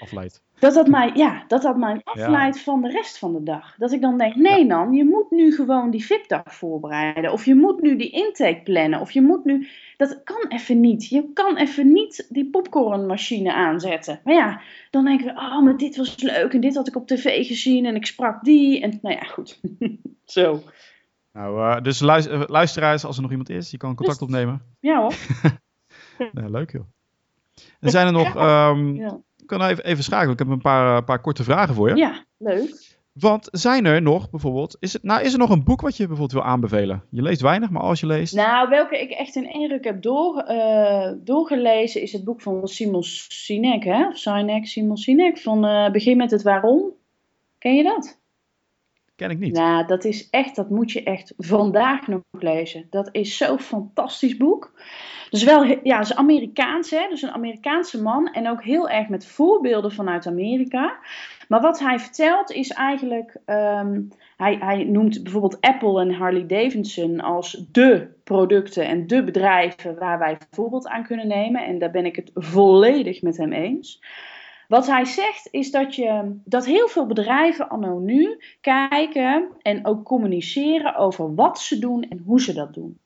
Afleidt. 0.00 0.42
Dat 0.58 0.74
dat 0.74 0.86
mij, 0.86 1.10
ja, 1.14 1.44
dat 1.48 1.62
dat 1.62 1.76
mij 1.76 2.00
afleidt 2.04 2.60
van 2.60 2.82
de 2.82 2.88
rest 2.90 3.18
van 3.18 3.32
de 3.32 3.42
dag. 3.42 3.74
Dat 3.76 3.92
ik 3.92 4.00
dan 4.00 4.18
denk, 4.18 4.34
nee 4.34 4.66
dan, 4.66 4.92
je 4.92 5.04
moet 5.04 5.30
nu 5.30 5.54
gewoon 5.54 5.90
die 5.90 6.04
VIP-dag 6.04 6.54
voorbereiden. 6.54 7.32
Of 7.32 7.44
je 7.44 7.54
moet 7.54 7.80
nu 7.80 7.96
die 7.96 8.10
intake 8.10 8.60
plannen. 8.64 9.00
Of 9.00 9.10
je 9.10 9.22
moet 9.22 9.44
nu, 9.44 9.68
dat 9.96 10.20
kan 10.24 10.44
even 10.48 10.80
niet. 10.80 11.08
Je 11.08 11.30
kan 11.32 11.56
even 11.56 11.92
niet 11.92 12.26
die 12.28 12.50
popcornmachine 12.50 13.54
aanzetten. 13.54 14.20
Maar 14.24 14.34
ja, 14.34 14.60
dan 14.90 15.04
denken 15.04 15.26
we, 15.26 15.32
oh, 15.32 15.62
maar 15.62 15.76
dit 15.76 15.96
was 15.96 16.22
leuk. 16.22 16.52
En 16.52 16.60
dit 16.60 16.74
had 16.74 16.88
ik 16.88 16.96
op 16.96 17.06
tv 17.06 17.46
gezien. 17.46 17.86
En 17.86 17.94
ik 17.94 18.06
sprak 18.06 18.44
die. 18.44 18.80
En 18.80 18.98
nou 19.02 19.14
ja, 19.14 19.22
goed. 19.22 19.60
Zo. 20.24 20.62
Nou, 21.32 21.76
eh, 21.76 21.82
dus 21.82 22.00
eh, 22.00 22.42
luisteraars, 22.46 23.04
als 23.04 23.16
er 23.16 23.22
nog 23.22 23.30
iemand 23.30 23.50
is, 23.50 23.70
je 23.70 23.76
kan 23.76 23.94
contact 23.94 24.18
Dus- 24.18 24.28
opnemen. 24.28 24.62
Ja 24.80 25.00
hoor. 25.00 25.14
Nee, 26.32 26.50
leuk 26.50 26.72
joh. 26.72 26.84
En 27.80 27.90
zijn 27.90 28.06
er 28.06 28.12
nog, 28.12 28.36
ehm, 28.36 28.94
Ja, 28.94 29.06
ik 29.06 29.25
kan 29.46 29.62
even, 29.62 29.84
even 29.84 30.04
schakelen, 30.04 30.32
ik 30.32 30.38
heb 30.38 30.48
een 30.48 30.60
paar, 30.60 30.96
eh, 30.96 31.04
paar 31.04 31.20
korte 31.20 31.44
vragen 31.44 31.74
voor 31.74 31.88
je. 31.88 31.96
ja 31.96 32.24
leuk. 32.38 32.94
Want 33.12 33.48
zijn 33.50 33.84
er 33.84 34.02
nog 34.02 34.30
bijvoorbeeld, 34.30 34.76
is, 34.80 34.92
het, 34.92 35.02
nou, 35.02 35.22
is 35.22 35.32
er 35.32 35.38
nog 35.38 35.50
een 35.50 35.64
boek 35.64 35.80
wat 35.80 35.96
je 35.96 36.06
bijvoorbeeld 36.06 36.32
wil 36.32 36.50
aanbevelen? 36.50 37.02
Je 37.10 37.22
leest 37.22 37.40
weinig, 37.40 37.70
maar 37.70 37.82
als 37.82 38.00
je 38.00 38.06
leest... 38.06 38.34
Nou, 38.34 38.68
welke 38.68 39.00
ik 39.00 39.10
echt 39.10 39.36
in 39.36 39.50
één 39.50 39.68
ruk 39.68 39.84
heb 39.84 40.02
door, 40.02 40.38
eh, 40.38 41.12
doorgelezen 41.18 42.02
is 42.02 42.12
het 42.12 42.24
boek 42.24 42.40
van 42.40 42.68
Simon 42.68 43.02
Sinek, 43.02 43.84
hè? 43.84 44.06
Of 44.06 44.16
Sinek, 44.16 44.66
Simon 44.66 44.96
Sinek, 44.96 45.38
van 45.38 45.64
eh, 45.64 45.90
Begin 45.90 46.16
met 46.16 46.30
het 46.30 46.42
Waarom. 46.42 46.92
Ken 47.58 47.74
je 47.74 47.82
dat? 47.82 48.20
Ken 49.16 49.30
ik 49.30 49.38
niet. 49.38 49.54
Nou, 49.54 49.86
dat 49.86 50.04
is 50.04 50.30
echt, 50.30 50.56
dat 50.56 50.70
moet 50.70 50.92
je 50.92 51.02
echt 51.02 51.34
vandaag 51.36 52.06
nog 52.06 52.22
lezen. 52.30 52.86
Dat 52.90 53.08
is 53.12 53.36
zo'n 53.36 53.58
fantastisch 53.58 54.36
boek. 54.36 54.72
Dus 55.30 55.44
wel, 55.44 55.78
ja, 55.82 56.00
is 56.00 56.14
Amerikaans, 56.14 56.90
hè? 56.90 57.06
Dus 57.08 57.22
een 57.22 57.30
Amerikaanse 57.30 58.02
man 58.02 58.26
en 58.32 58.48
ook 58.48 58.62
heel 58.62 58.88
erg 58.88 59.08
met 59.08 59.26
voorbeelden 59.26 59.92
vanuit 59.92 60.26
Amerika. 60.26 60.98
Maar 61.48 61.60
wat 61.60 61.78
hij 61.78 61.98
vertelt 61.98 62.50
is 62.50 62.70
eigenlijk, 62.70 63.36
ehm, 63.44 64.02
hij, 64.36 64.56
hij 64.60 64.84
noemt 64.84 65.22
bijvoorbeeld 65.22 65.60
Apple 65.60 66.00
en 66.00 66.12
Harley 66.12 66.46
Davidson 66.46 67.20
als 67.20 67.66
de 67.72 68.08
producten 68.24 68.86
en 68.86 69.06
de 69.06 69.24
bedrijven 69.24 69.98
waar 69.98 70.18
wij 70.18 70.38
voorbeeld 70.50 70.88
aan 70.88 71.04
kunnen 71.04 71.28
nemen. 71.28 71.66
En 71.66 71.78
daar 71.78 71.90
ben 71.90 72.06
ik 72.06 72.16
het 72.16 72.30
volledig 72.34 73.22
met 73.22 73.36
hem 73.36 73.52
eens. 73.52 74.00
Wat 74.68 74.86
hij 74.86 75.04
zegt 75.04 75.48
is 75.50 75.70
dat, 75.70 75.94
je, 75.94 76.38
dat 76.44 76.66
heel 76.66 76.88
veel 76.88 77.06
bedrijven 77.06 77.68
anno 77.68 77.98
nu 77.98 78.38
kijken 78.60 79.48
en 79.62 79.86
ook 79.86 80.04
communiceren 80.04 80.96
over 80.96 81.34
wat 81.34 81.60
ze 81.60 81.78
doen 81.78 82.02
en 82.02 82.18
hoe 82.18 82.40
ze 82.40 82.52
dat 82.52 82.74
doen. 82.74 82.98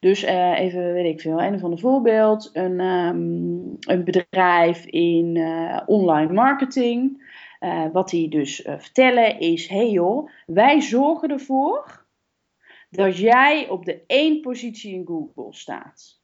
Dus 0.00 0.22
eh, 0.22 0.58
even, 0.58 0.92
weet 0.92 1.12
ik 1.12 1.20
veel, 1.20 1.42
een 1.42 1.54
of 1.54 1.62
ander 1.62 1.78
voorbeeld. 1.78 2.50
Een, 2.52 2.80
ehm, 2.80 3.92
een 3.92 4.04
bedrijf 4.04 4.84
in 4.84 5.36
eh, 5.36 5.80
online 5.86 6.32
marketing. 6.32 7.26
Eh, 7.58 7.84
wat 7.92 8.08
die 8.08 8.28
dus 8.28 8.62
vertellen 8.64 9.40
is, 9.40 9.68
hey 9.68 9.90
joh, 9.90 10.30
wij 10.46 10.80
zorgen 10.80 11.30
ervoor 11.30 12.06
dat 12.90 13.16
jij 13.16 13.68
op 13.68 13.84
de 13.84 14.04
één 14.06 14.40
positie 14.40 14.94
in 14.94 15.06
Google 15.06 15.54
staat. 15.54 16.20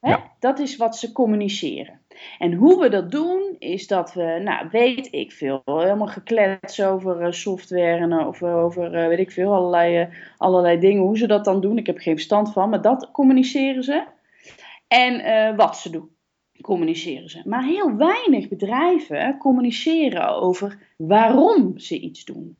Hè? 0.00 0.16
Dat 0.38 0.58
is 0.58 0.76
wat 0.76 0.96
ze 0.96 1.12
communiceren. 1.12 2.00
En 2.38 2.52
hoe 2.52 2.80
we 2.80 2.88
dat 2.88 3.10
doen, 3.10 3.56
is 3.58 3.86
dat 3.86 4.14
we, 4.14 4.40
nou, 4.44 4.68
weet 4.70 5.12
ik 5.12 5.32
veel, 5.32 5.62
helemaal 5.64 6.06
geklets 6.06 6.82
over 6.82 7.20
eh, 7.20 7.32
software 7.32 7.96
en 7.96 8.12
over, 8.12 8.94
eh, 8.94 9.08
weet 9.08 9.18
ik 9.18 9.30
veel, 9.30 9.54
allerlei, 9.54 9.96
eh, 9.96 10.14
allerlei 10.36 10.78
dingen, 10.78 11.02
hoe 11.02 11.18
ze 11.18 11.26
dat 11.26 11.44
dan 11.44 11.60
doen. 11.60 11.78
Ik 11.78 11.86
heb 11.86 11.98
geen 11.98 12.14
verstand 12.14 12.52
van, 12.52 12.68
maar 12.70 12.82
dat 12.82 13.10
communiceren 13.10 13.82
ze. 13.82 14.06
En 14.88 15.56
wat 15.56 15.76
ze 15.76 15.90
doen. 15.90 16.16
communiceren 16.60 17.28
ze. 17.28 17.42
Maar 17.44 17.64
heel 17.64 17.96
weinig 17.96 18.48
bedrijven 18.48 19.38
communiceren 19.38 20.28
over 20.28 20.94
waarom 20.96 21.78
ze 21.78 22.00
iets 22.00 22.24
doen. 22.24 22.56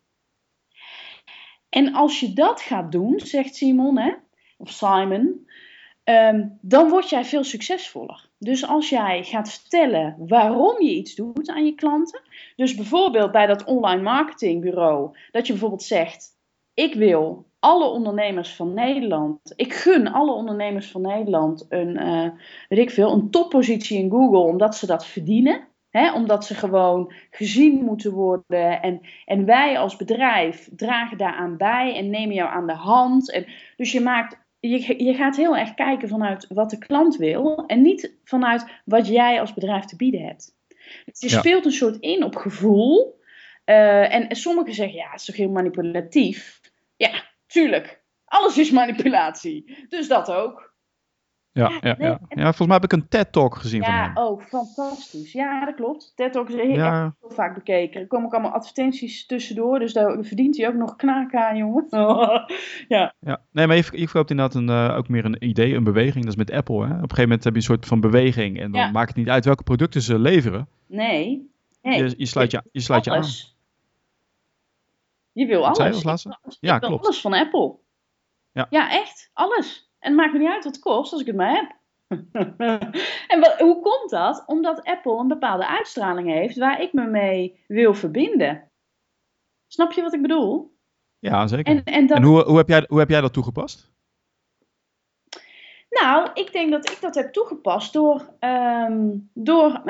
En 1.69 1.95
als 1.95 2.21
je 2.21 2.33
dat 2.33 2.61
gaat 2.61 2.93
doen, 2.93 3.21
zegt 3.21 3.55
Simon, 3.55 3.99
hè, 3.99 4.13
of 4.57 4.71
Simon, 4.71 5.48
ehm, 6.09 6.47
dan 6.61 6.89
word 6.89 7.09
jij 7.09 7.25
veel 7.25 7.45
succesvoller. 7.45 8.29
Dus 8.39 8.67
als 8.67 8.89
jij 8.89 9.25
gaat 9.25 9.51
vertellen 9.51 10.17
waarom 10.19 10.83
je 10.83 10.95
iets 10.95 11.15
doet 11.15 11.49
aan 11.49 11.65
je 11.65 11.75
klanten, 11.75 12.21
dus 12.57 12.75
bijvoorbeeld 12.75 13.33
bij 13.33 13.47
dat 13.47 13.65
online 13.65 14.03
marketingbureau, 14.03 15.17
dat 15.31 15.47
je 15.47 15.53
bijvoorbeeld 15.53 15.83
zegt: 15.83 16.29
Ik 16.75 16.95
wil 16.95 17.47
alle 17.59 17.89
ondernemers 17.89 18.55
van 18.55 18.75
Nederland, 18.75 19.53
ik 19.57 19.75
gun 19.75 20.13
alle 20.13 20.33
ondernemers 20.33 20.91
van 20.91 21.01
Nederland 21.01 21.67
een, 21.69 22.01
uh, 22.69 22.79
ik 22.79 22.91
veel, 22.91 23.13
een 23.13 23.31
toppositie 23.31 23.99
in 23.99 24.11
Google, 24.11 24.39
omdat 24.39 24.77
ze 24.77 24.87
dat 24.87 25.07
verdienen. 25.07 25.67
Hè, 25.89 26.13
omdat 26.13 26.45
ze 26.45 26.55
gewoon 26.55 27.13
gezien 27.31 27.85
moeten 27.85 28.13
worden. 28.13 28.83
En, 28.83 29.01
en 29.25 29.45
wij 29.45 29.79
als 29.79 29.97
bedrijf 29.97 30.69
dragen 30.77 31.19
daaraan 31.19 31.57
bij 31.57 31.97
en 31.97 32.11
nemen 32.11 32.35
jou 32.35 32.51
aan 32.51 32.67
de 32.67 32.75
hand. 32.75 33.31
En, 33.33 33.47
dus 33.77 33.93
je, 33.93 34.01
maakt, 34.01 34.48
je, 34.61 35.05
je 35.05 35.15
gaat 35.15 35.37
heel 35.37 35.57
erg 35.57 35.75
kijken 35.75 36.09
vanuit 36.09 36.47
wat 36.49 36.71
de 36.71 36.79
klant 36.79 37.17
wil. 37.17 37.65
En 37.67 37.83
niet 37.83 38.19
vanuit 38.25 38.67
wat 38.85 39.09
jij 39.09 39.41
als 39.41 39.55
bedrijf 39.55 39.85
te 39.85 39.97
bieden 39.97 40.21
hebt. 40.21 40.57
Dus 41.05 41.21
je 41.21 41.29
speelt 41.29 41.65
een 41.65 41.73
soort 41.73 41.97
in 41.97 42.25
op 42.25 42.37
gevoel. 42.37 43.21
Uh, 43.67 44.15
en, 44.15 44.29
en 44.29 44.37
sommigen 44.37 44.75
zeggen, 44.75 44.97
ja, 44.97 45.11
het 45.11 45.21
is 45.21 45.27
toch 45.27 45.37
heel 45.37 45.51
manipulatief. 45.51 46.61
Ja, 46.97 47.25
tuurlijk. 47.47 48.03
Alles 48.25 48.59
is 48.59 48.71
manipulatie. 48.71 49.87
Dus 49.89 50.09
dat 50.09 50.31
ook. 50.31 50.68
Ja, 51.53 51.79
ja, 51.81 51.95
ja, 51.99 52.21
ja. 52.29 52.43
volgens 52.43 52.67
mij 52.67 52.77
heb 52.77 52.85
ik 52.85 52.93
een 52.93 53.09
TED-talk 53.09 53.55
gezien 53.57 53.81
ja, 53.81 53.87
van 53.87 53.95
hem. 53.95 54.13
Ja, 54.15 54.23
ook 54.23 54.43
fantastisch. 54.43 55.33
Ja, 55.33 55.65
dat 55.65 55.75
klopt. 55.75 56.13
TED-talk 56.17 56.49
is 56.49 56.55
heel, 56.55 56.65
heel, 56.65 57.13
vaak 57.21 57.55
bekeken. 57.55 58.01
Er 58.01 58.07
komen 58.07 58.27
ook 58.27 58.33
allemaal 58.33 58.53
advertenties 58.53 59.27
tussendoor, 59.27 59.79
dus 59.79 59.93
daar 59.93 60.25
verdient 60.25 60.57
hij 60.57 60.69
ook 60.69 60.75
nog 60.75 60.97
knaken 60.97 61.47
aan, 61.47 61.57
jongen. 61.57 61.87
ja. 62.89 63.15
ja. 63.21 63.41
Nee, 63.53 63.67
maar 63.67 63.77
je, 63.77 63.85
je 63.91 64.09
verkoopt 64.09 64.31
inderdaad 64.31 64.55
een, 64.55 64.69
uh, 64.69 64.97
ook 64.97 65.09
meer 65.09 65.25
een 65.25 65.45
idee, 65.45 65.75
een 65.75 65.85
beweging. 65.85 66.25
Dat 66.25 66.33
is 66.33 66.39
met 66.39 66.51
Apple, 66.51 66.77
hè. 66.77 66.83
Op 66.83 66.91
een 66.91 67.01
gegeven 67.01 67.23
moment 67.23 67.45
heb 67.45 67.53
je 67.53 67.59
een 67.59 67.65
soort 67.65 67.87
van 67.87 68.01
beweging 68.01 68.61
en 68.61 68.73
dan 68.73 68.93
maakt 68.93 69.09
het 69.09 69.17
niet 69.17 69.29
uit 69.29 69.45
welke 69.45 69.63
producten 69.63 70.03
ze 70.03 70.19
leveren. 70.19 70.69
Nee. 70.87 71.51
nee. 71.83 72.03
Je, 72.03 72.15
je 72.17 72.27
sluit 72.27 72.51
je, 72.51 72.63
je, 72.73 72.81
sluit 72.81 73.05
je 73.05 73.11
aan. 73.11 73.25
Je 75.33 75.47
wil 75.47 75.67
alles. 75.67 76.25
Ik 76.25 76.57
ja, 76.61 76.79
wil 76.79 76.89
klopt. 76.89 77.05
alles 77.05 77.21
van 77.21 77.33
Apple. 77.33 77.77
Ja. 78.53 78.67
ja, 78.71 78.91
echt. 78.91 79.31
Alles. 79.33 79.88
En 79.99 80.11
het 80.11 80.21
maakt 80.21 80.33
me 80.33 80.39
niet 80.39 80.49
uit 80.49 80.65
wat 80.65 80.75
het 80.75 80.83
kost 80.83 81.13
als 81.13 81.21
ik 81.21 81.27
het 81.27 81.37
maar 81.37 81.55
heb. 81.55 81.77
en 83.33 83.41
wat, 83.41 83.59
hoe 83.59 83.81
komt 83.81 84.11
dat? 84.11 84.43
Omdat 84.47 84.85
Apple 84.85 85.19
een 85.19 85.29
bepaalde 85.29 85.67
uitstraling 85.67 86.29
heeft 86.29 86.57
waar 86.57 86.83
ik 86.83 86.93
me 86.93 87.07
mee 87.07 87.65
wil 87.67 87.95
verbinden. 87.95 88.71
Snap 89.67 89.93
je 89.93 90.03
wat 90.03 90.15
ik 90.15 90.23
bedoel? 90.23 90.77
Ja, 91.19 91.47
zeker. 91.47 91.77
En, 91.77 91.85
en, 91.85 92.07
dat, 92.07 92.17
En 92.17 92.23
hoe, 92.23 92.43
hoe, 92.43 92.57
heb 92.57 92.69
jij, 92.69 92.85
hoe 92.89 92.99
heb 92.99 93.09
jij 93.09 93.21
dat 93.21 93.33
toegepast? 93.33 93.93
Nou, 95.91 96.31
ik 96.35 96.53
denk 96.53 96.71
dat 96.71 96.91
ik 96.91 96.99
dat 97.01 97.15
heb 97.15 97.33
toegepast 97.33 97.93
door, 97.93 98.35
ehm, 98.39 99.17
door 99.33 99.83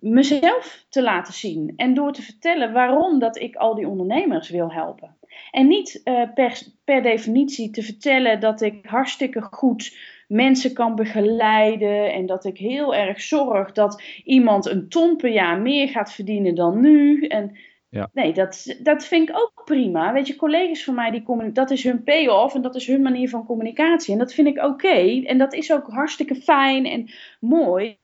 mezelf 0.00 0.86
te 0.88 1.02
laten 1.02 1.34
zien. 1.34 1.72
En 1.76 1.94
door 1.94 2.12
te 2.12 2.22
vertellen 2.22 2.72
waarom 2.72 3.18
dat 3.18 3.36
ik 3.38 3.56
al 3.56 3.74
die 3.74 3.88
ondernemers 3.88 4.50
wil 4.50 4.72
helpen. 4.72 5.16
En 5.50 5.66
niet 5.66 6.00
eh, 6.04 6.22
per, 6.34 6.62
per 6.84 7.02
definitie 7.02 7.70
te 7.70 7.82
vertellen 7.82 8.40
dat 8.40 8.60
ik 8.60 8.86
hartstikke 8.86 9.40
goed 9.40 9.96
mensen 10.28 10.72
kan 10.72 10.94
begeleiden. 10.94 12.12
En 12.12 12.26
dat 12.26 12.44
ik 12.44 12.58
heel 12.58 12.94
erg 12.94 13.20
zorg 13.20 13.72
dat 13.72 14.02
iemand 14.24 14.66
een 14.66 14.88
ton 14.88 15.16
per 15.16 15.30
jaar 15.30 15.60
meer 15.60 15.88
gaat 15.88 16.12
verdienen 16.12 16.54
dan 16.54 16.80
nu. 16.80 17.26
En 17.26 17.56
Ja. 17.88 18.10
Nee, 18.12 18.32
dat, 18.32 18.76
dat 18.82 19.06
vind 19.06 19.28
ik 19.28 19.36
ook 19.36 19.62
prima. 19.64 20.12
Weet 20.12 20.26
je, 20.26 20.36
collega's 20.36 20.84
van 20.84 20.94
mij, 20.94 21.10
die 21.10 21.52
dat 21.52 21.70
is 21.70 21.84
hun 21.84 22.02
payoff 22.02 22.54
en 22.54 22.62
dat 22.62 22.74
is 22.74 22.86
hun 22.86 23.02
manier 23.02 23.28
van 23.28 23.46
communicatie. 23.46 24.12
En 24.12 24.18
dat 24.18 24.34
vind 24.34 24.48
ik 24.48 24.64
oké. 24.64 25.22
En 25.24 25.38
dat 25.38 25.52
is 25.52 25.72
ook 25.72 25.86
hartstikke 25.86 26.34
fijn 26.34 26.86
en 26.86 27.10
mooi. 27.40 27.98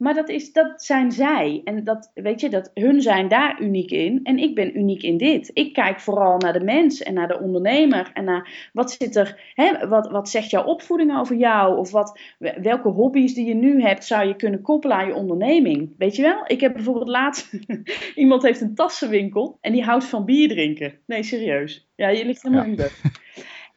Maar 0.00 0.14
dat, 0.14 0.28
is, 0.28 0.52
dat 0.52 0.82
zijn 0.82 1.12
zij. 1.12 1.60
En 1.64 1.84
dat, 1.84 2.10
weet 2.14 2.40
je, 2.40 2.48
dat, 2.48 2.70
hun 2.74 3.00
zijn 3.02 3.28
daar 3.28 3.60
uniek 3.60 3.90
in. 3.90 4.20
En 4.22 4.38
ik 4.38 4.54
ben 4.54 4.78
uniek 4.78 5.02
in 5.02 5.16
dit. 5.16 5.50
Ik 5.52 5.72
kijk 5.72 6.00
vooral 6.00 6.38
naar 6.38 6.52
de 6.52 6.64
mens 6.64 7.02
en 7.02 7.14
naar 7.14 7.28
de 7.28 7.40
ondernemer. 7.40 8.10
En 8.14 8.24
naar 8.24 8.70
wat 8.72 8.90
zit 8.92 9.16
er, 9.16 9.52
hè, 9.54 9.88
wat, 9.88 10.10
wat 10.10 10.28
zegt 10.28 10.50
jouw 10.50 10.64
opvoeding 10.64 11.18
over 11.18 11.36
jou? 11.36 11.78
Of 11.78 11.90
wat, 11.90 12.20
welke 12.62 12.88
hobby's 12.88 13.34
die 13.34 13.46
je 13.46 13.54
nu 13.54 13.82
hebt, 13.82 14.04
zou 14.04 14.26
je 14.28 14.36
kunnen 14.36 14.62
koppelen 14.62 14.96
aan 14.96 15.06
je 15.06 15.14
onderneming? 15.14 15.94
Weet 15.98 16.16
je 16.16 16.22
wel? 16.22 16.42
Ik 16.46 16.60
heb 16.60 16.72
bijvoorbeeld 16.72 17.08
laatst, 17.08 17.50
iemand 18.14 18.42
heeft 18.42 18.60
een 18.60 18.74
tassenwinkel 18.74 19.58
en 19.60 19.72
die 19.72 19.84
houdt 19.84 20.04
van 20.04 20.24
bier 20.24 20.48
drinken. 20.48 20.98
Nee, 21.06 21.22
serieus. 21.22 21.88
Ja, 21.96 22.08
je 22.08 22.24
ligt 22.24 22.42
helemaal 22.42 22.64
Ja. 22.64 22.70
in 22.70 22.76
bed. 22.76 23.00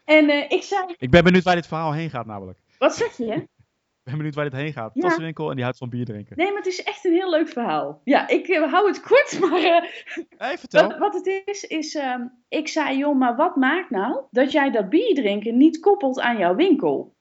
En 0.05 0.29
eh, 0.29 0.45
ik 0.49 0.61
zei, 0.63 0.81
Ik 0.97 1.09
ben 1.09 1.23
benieuwd 1.23 1.43
waar 1.43 1.55
dit 1.55 1.67
verhaal 1.67 1.93
heen 1.93 2.09
gaat 2.09 2.25
namelijk. 2.25 2.59
wat 2.77 2.95
zeg 2.95 3.17
je? 3.17 3.47
Ik 4.03 4.09
ben 4.09 4.17
benieuwd 4.17 4.35
waar 4.35 4.49
dit 4.49 4.59
heen 4.59 4.73
gaat. 4.73 4.91
Ja. 4.93 5.01
Tassenwinkel 5.01 5.49
en 5.49 5.53
die 5.55 5.63
houdt 5.63 5.77
van 5.77 5.89
bier 5.89 6.05
drinken. 6.05 6.37
Nee, 6.37 6.47
maar 6.47 6.57
het 6.57 6.65
is 6.65 6.83
echt 6.83 7.05
een 7.05 7.13
heel 7.13 7.29
leuk 7.29 7.47
verhaal. 7.47 8.01
Ja, 8.03 8.27
ik 8.27 8.47
eh, 8.47 8.71
hou 8.71 8.87
het 8.87 9.01
kort, 9.01 9.39
maar 9.49 9.61
Hey, 10.37 10.57
vertel. 10.57 10.87
wat, 10.87 10.97
wat 10.97 11.13
het 11.13 11.43
is, 11.45 11.63
is... 11.63 11.95
ehm, 11.95 12.27
ik 12.47 12.67
zei, 12.67 12.97
joh, 12.97 13.17
maar 13.17 13.35
wat 13.35 13.55
maakt 13.55 13.89
nou 13.89 14.21
dat 14.31 14.51
jij 14.51 14.71
dat 14.71 14.89
bier 14.89 15.15
drinken 15.15 15.57
niet 15.57 15.79
koppelt 15.79 16.19
aan 16.19 16.37
jouw 16.37 16.55
winkel? 16.55 17.15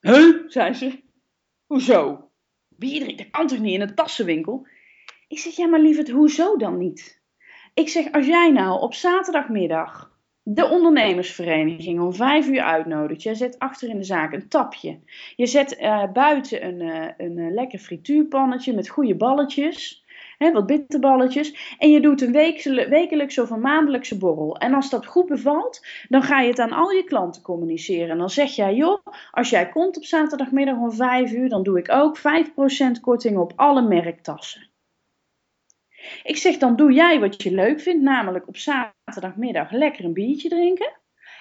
Huh? 0.00 0.42
zei 0.46 0.72
ze. 0.72 1.02
Hoezo? 1.66 2.30
Bier 2.68 3.00
drinken, 3.00 3.24
dat 3.24 3.30
kan 3.30 3.46
toch 3.46 3.58
niet 3.58 3.74
in 3.74 3.80
een 3.80 3.94
tassenwinkel? 3.94 4.66
Ik 5.28 5.38
zeg, 5.38 5.56
ja, 5.56 5.66
maar 5.66 5.80
lieverd, 5.80 6.10
hoezo 6.10 6.56
dan 6.56 6.78
niet? 6.78 7.22
Ik 7.74 7.88
zeg, 7.88 8.12
als 8.12 8.26
jij 8.26 8.50
nou 8.50 8.80
op 8.80 8.94
zaterdagmiddag 8.94 10.13
de 10.46 10.68
ondernemersvereniging 10.68 12.00
om 12.00 12.14
vijf 12.14 12.48
uur 12.48 12.62
uitnodigt. 12.62 13.22
Jij 13.22 13.34
zet 13.34 13.58
achter 13.58 13.88
in 13.88 13.98
de 13.98 14.04
zaak 14.04 14.32
een 14.32 14.48
tapje. 14.48 14.98
Je 15.36 15.46
zet 15.46 15.76
eh, 15.76 16.12
buiten 16.12 16.66
een, 16.66 16.80
eh, 16.80 17.26
een 17.26 17.38
eh, 17.38 17.52
lekker 17.52 17.78
frituurpannetje 17.78 18.74
met 18.74 18.88
goede 18.88 19.14
balletjes. 19.14 20.04
Hè, 20.38 20.52
wat 20.52 20.66
bitterballetjes. 20.66 21.76
En 21.78 21.90
je 21.90 22.00
doet 22.00 22.20
een 22.20 22.32
wekelijkse 22.88 23.42
of 23.42 23.50
een 23.50 23.60
maandelijkse 23.60 24.18
borrel. 24.18 24.56
En 24.56 24.74
als 24.74 24.90
dat 24.90 25.06
goed 25.06 25.26
bevalt, 25.26 25.86
dan 26.08 26.22
ga 26.22 26.40
je 26.40 26.48
het 26.48 26.58
aan 26.58 26.72
al 26.72 26.90
je 26.90 27.04
klanten 27.04 27.42
communiceren. 27.42 28.10
En 28.10 28.18
dan 28.18 28.30
zeg 28.30 28.50
jij, 28.50 28.74
joh, 28.74 29.06
als 29.30 29.50
jij 29.50 29.68
komt 29.68 29.96
op 29.96 30.04
zaterdagmiddag 30.04 30.76
om 30.76 30.92
vijf 30.92 31.32
uur, 31.32 31.48
dan 31.48 31.62
doe 31.62 31.78
ik 31.78 31.92
ook 31.92 32.18
5% 32.18 33.00
korting 33.00 33.38
op 33.38 33.52
alle 33.56 33.82
merktassen. 33.82 34.73
Ik 36.22 36.36
zeg, 36.36 36.56
dan 36.56 36.76
doe 36.76 36.92
jij 36.92 37.20
wat 37.20 37.42
je 37.42 37.54
leuk 37.54 37.80
vindt, 37.80 38.02
namelijk 38.02 38.48
op 38.48 38.56
zaterdagmiddag 38.56 39.70
lekker 39.70 40.04
een 40.04 40.12
biertje 40.12 40.48
drinken. 40.48 40.92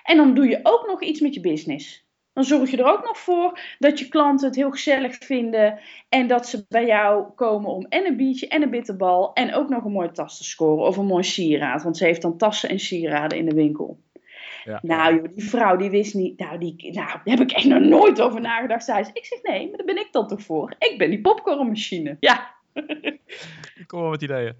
En 0.03 0.17
dan 0.17 0.33
doe 0.33 0.47
je 0.47 0.59
ook 0.63 0.87
nog 0.87 1.01
iets 1.01 1.19
met 1.19 1.33
je 1.33 1.39
business. 1.39 2.03
Dan 2.33 2.43
zorg 2.43 2.71
je 2.71 2.77
er 2.77 2.91
ook 2.91 3.03
nog 3.03 3.17
voor 3.17 3.59
dat 3.79 3.99
je 3.99 4.07
klanten 4.07 4.47
het 4.47 4.55
heel 4.55 4.71
gezellig 4.71 5.15
vinden 5.15 5.79
en 6.09 6.27
dat 6.27 6.47
ze 6.47 6.65
bij 6.69 6.85
jou 6.85 7.31
komen 7.35 7.69
om 7.69 7.85
en 7.89 8.05
een 8.05 8.17
biertje 8.17 8.47
en 8.47 8.61
een 8.61 8.69
bitterbal 8.69 9.33
en 9.33 9.53
ook 9.53 9.69
nog 9.69 9.83
een 9.83 9.91
mooie 9.91 10.11
tas 10.11 10.37
te 10.37 10.43
scoren 10.43 10.87
of 10.87 10.97
een 10.97 11.05
mooi 11.05 11.23
sieraad, 11.23 11.83
want 11.83 11.97
ze 11.97 12.05
heeft 12.05 12.21
dan 12.21 12.37
tassen 12.37 12.69
en 12.69 12.79
sieraden 12.79 13.37
in 13.37 13.45
de 13.45 13.55
winkel. 13.55 13.99
Ja. 14.63 14.79
Nou, 14.81 15.15
joh, 15.15 15.23
die 15.35 15.49
vrouw 15.49 15.75
die 15.75 15.89
wist 15.89 16.13
niet, 16.13 16.39
nou, 16.39 16.57
die, 16.57 16.75
nou, 16.77 16.93
daar 16.93 17.21
heb 17.23 17.39
ik 17.39 17.51
echt 17.51 17.65
nog 17.65 17.81
nooit 17.81 18.21
over 18.21 18.41
nagedacht. 18.41 18.85
Zei 18.85 19.03
ze. 19.03 19.09
Ik 19.13 19.25
zeg, 19.25 19.41
nee, 19.41 19.67
maar 19.67 19.77
daar 19.77 19.85
ben 19.85 19.97
ik 19.97 20.11
dan 20.11 20.27
toch 20.27 20.41
voor? 20.41 20.75
Ik 20.79 20.97
ben 20.97 21.09
die 21.09 21.21
popcornmachine. 21.21 22.17
Ja, 22.19 22.55
kom 23.87 24.01
wel 24.01 24.09
met 24.09 24.21
ideeën. 24.21 24.53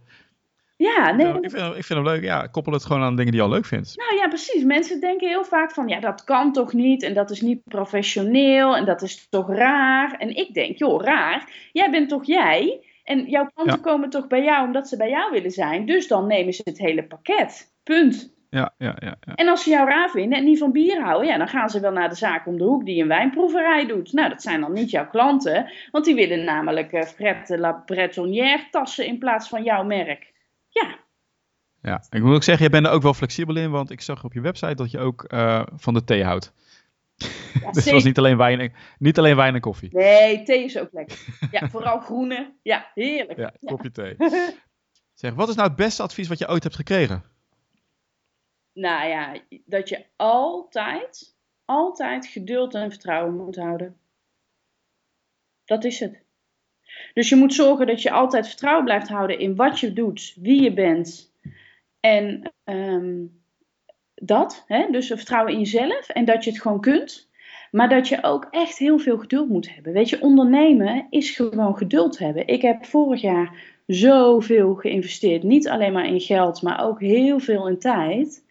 ja, 0.77 1.11
nee, 1.11 1.25
Nou, 1.25 1.39
ik, 1.41 1.49
vind, 1.49 1.61
hem- 1.61 1.73
ik 1.73 1.83
vind 1.83 1.99
hem 1.99 2.03
leuk. 2.07 2.23
Ja, 2.23 2.47
koppel 2.47 2.73
het 2.73 2.85
gewoon 2.85 3.01
aan 3.01 3.15
dingen 3.15 3.31
die 3.31 3.41
je 3.41 3.47
al 3.47 3.53
leuk 3.53 3.65
vindt. 3.65 3.97
Nou 3.97 4.15
ja, 4.15 4.27
precies. 4.27 4.63
Mensen 4.63 4.99
denken 4.99 5.27
heel 5.27 5.45
vaak 5.45 5.71
van, 5.71 5.87
ja, 5.87 5.99
dat 5.99 6.23
kan 6.23 6.53
toch 6.53 6.73
niet 6.73 7.03
en 7.03 7.13
dat 7.13 7.29
is 7.31 7.41
niet 7.41 7.63
professioneel 7.63 8.75
en 8.77 8.85
dat 8.85 9.01
is 9.01 9.27
toch 9.29 9.49
raar. 9.49 10.15
En 10.17 10.35
ik 10.35 10.53
denk, 10.53 10.77
joh, 10.77 11.01
raar. 11.03 11.49
Jij 11.71 11.91
bent 11.91 12.09
toch 12.09 12.25
jij? 12.25 12.85
En 13.03 13.25
jouw 13.29 13.49
klanten 13.53 13.75
Ja. 13.75 13.81
komen 13.81 14.09
toch 14.09 14.27
bij 14.27 14.43
jou 14.43 14.65
omdat 14.65 14.87
ze 14.87 14.97
bij 14.97 15.09
jou 15.09 15.31
willen 15.31 15.51
zijn. 15.51 15.85
Dus 15.85 16.07
dan 16.07 16.27
nemen 16.27 16.53
ze 16.53 16.61
het 16.63 16.77
hele 16.77 17.03
pakket. 17.07 17.73
Punt. 17.83 18.33
Ja, 18.53 18.73
ja, 18.77 18.95
ja. 18.99 19.15
ja. 19.21 19.35
En 19.35 19.47
als 19.47 19.63
ze 19.63 19.69
jou 19.69 19.89
raar 19.89 20.09
vinden 20.09 20.37
en 20.37 20.43
niet 20.43 20.59
van 20.59 20.71
bier 20.71 21.01
houden, 21.03 21.27
ja, 21.27 21.37
dan 21.37 21.47
gaan 21.47 21.69
ze 21.69 21.79
wel 21.79 21.91
naar 21.91 22.09
de 22.09 22.15
zaak 22.15 22.47
om 22.47 22.57
de 22.57 22.63
hoek 22.63 22.85
die 22.85 23.01
een 23.01 23.07
wijnproeverij 23.07 23.85
doet. 23.87 24.13
Nou, 24.13 24.29
dat 24.29 24.41
zijn 24.41 24.61
dan 24.61 24.73
niet 24.73 24.89
jouw 24.89 25.07
klanten, 25.09 25.71
want 25.91 26.05
die 26.05 26.15
willen 26.15 26.43
namelijk 26.43 26.91
eh 26.91 27.01
Fred 27.03 27.47
de 27.47 27.57
la 27.57 27.71
Bretonnière 27.71 28.67
tassen 28.71 29.05
in 29.05 29.17
plaats 29.17 29.47
van 29.49 29.63
jouw 29.63 29.83
merk. 29.83 30.31
Ja, 30.69 30.95
ja. 31.81 32.03
Ik 32.09 32.21
moet 32.23 32.35
ook 32.35 32.43
zeggen, 32.43 32.63
je 32.65 32.71
bent 32.71 32.85
er 32.85 32.91
ook 32.91 33.01
wel 33.01 33.13
flexibel 33.13 33.55
in, 33.55 33.71
want 33.71 33.89
ik 33.91 34.01
zag 34.01 34.23
op 34.23 34.33
je 34.33 34.41
website 34.41 34.75
dat 34.75 34.91
je 34.91 34.99
ook 34.99 35.23
eh, 35.23 35.61
van 35.75 35.93
de 35.93 36.03
thee 36.03 36.23
houdt. 36.23 36.53
ja 37.15 37.27
Dus 37.71 37.83
het 37.83 37.93
was 37.93 38.03
niet 38.03 38.17
alleen 38.17 38.37
wijn, 38.37 38.59
en- 38.59 38.73
niet 38.97 39.17
alleen 39.17 39.35
wijn 39.35 39.53
en 39.55 39.61
koffie. 39.61 39.89
Nee, 39.93 40.43
thee 40.43 40.63
is 40.63 40.77
ook 40.79 40.89
lekker. 40.91 41.17
Ja, 41.51 41.69
vooral 41.73 41.99
groene. 41.99 42.53
Ja, 42.61 42.91
heerlijk. 42.93 43.39
Ja, 43.39 43.53
kopje 43.65 43.91
thee. 43.91 44.15
Zeg, 45.13 45.33
wat 45.33 45.49
is 45.49 45.55
nou 45.55 45.67
het 45.67 45.77
beste 45.77 46.03
advies 46.03 46.27
wat 46.27 46.39
je 46.39 46.47
ooit 46.49 46.63
hebt 46.63 46.75
gekregen? 46.75 47.23
Nou 48.73 49.07
ja, 49.07 49.35
dat 49.65 49.89
je 49.89 50.05
altijd, 50.15 51.37
altijd 51.65 52.25
geduld 52.27 52.73
en 52.73 52.89
vertrouwen 52.89 53.35
moet 53.35 53.55
houden. 53.55 53.97
Dat 55.65 55.83
is 55.83 55.99
het. 55.99 56.23
Dus 57.13 57.29
je 57.29 57.35
moet 57.35 57.53
zorgen 57.53 57.87
dat 57.87 58.01
je 58.01 58.11
altijd 58.11 58.47
vertrouwen 58.47 58.83
blijft 58.83 59.07
houden 59.07 59.39
in 59.39 59.55
wat 59.55 59.79
je 59.79 59.93
doet, 59.93 60.35
wie 60.39 60.61
je 60.61 60.73
bent. 60.73 61.33
En 61.99 62.53
ehm, 62.63 63.25
dat, 64.15 64.63
hè? 64.67 64.87
dus 64.91 65.07
vertrouwen 65.07 65.53
in 65.53 65.59
jezelf 65.59 66.09
en 66.09 66.25
dat 66.25 66.43
je 66.43 66.49
het 66.49 66.61
gewoon 66.61 66.81
kunt. 66.81 67.31
Maar 67.71 67.89
dat 67.89 68.07
je 68.07 68.23
ook 68.23 68.47
echt 68.49 68.77
heel 68.77 68.99
veel 68.99 69.17
geduld 69.17 69.49
moet 69.49 69.73
hebben. 69.73 69.93
Weet 69.93 70.09
je, 70.09 70.21
ondernemen 70.21 71.07
is 71.09 71.29
gewoon 71.29 71.77
geduld 71.77 72.19
hebben. 72.19 72.47
Ik 72.47 72.61
heb 72.61 72.85
vorig 72.85 73.21
jaar 73.21 73.75
zoveel 73.87 74.75
geïnvesteerd. 74.75 75.43
Niet 75.43 75.69
alleen 75.69 75.93
maar 75.93 76.05
in 76.05 76.21
geld, 76.21 76.61
maar 76.61 76.85
ook 76.85 76.99
heel 76.99 77.39
veel 77.39 77.67
in 77.67 77.79
tijd. 77.79 78.42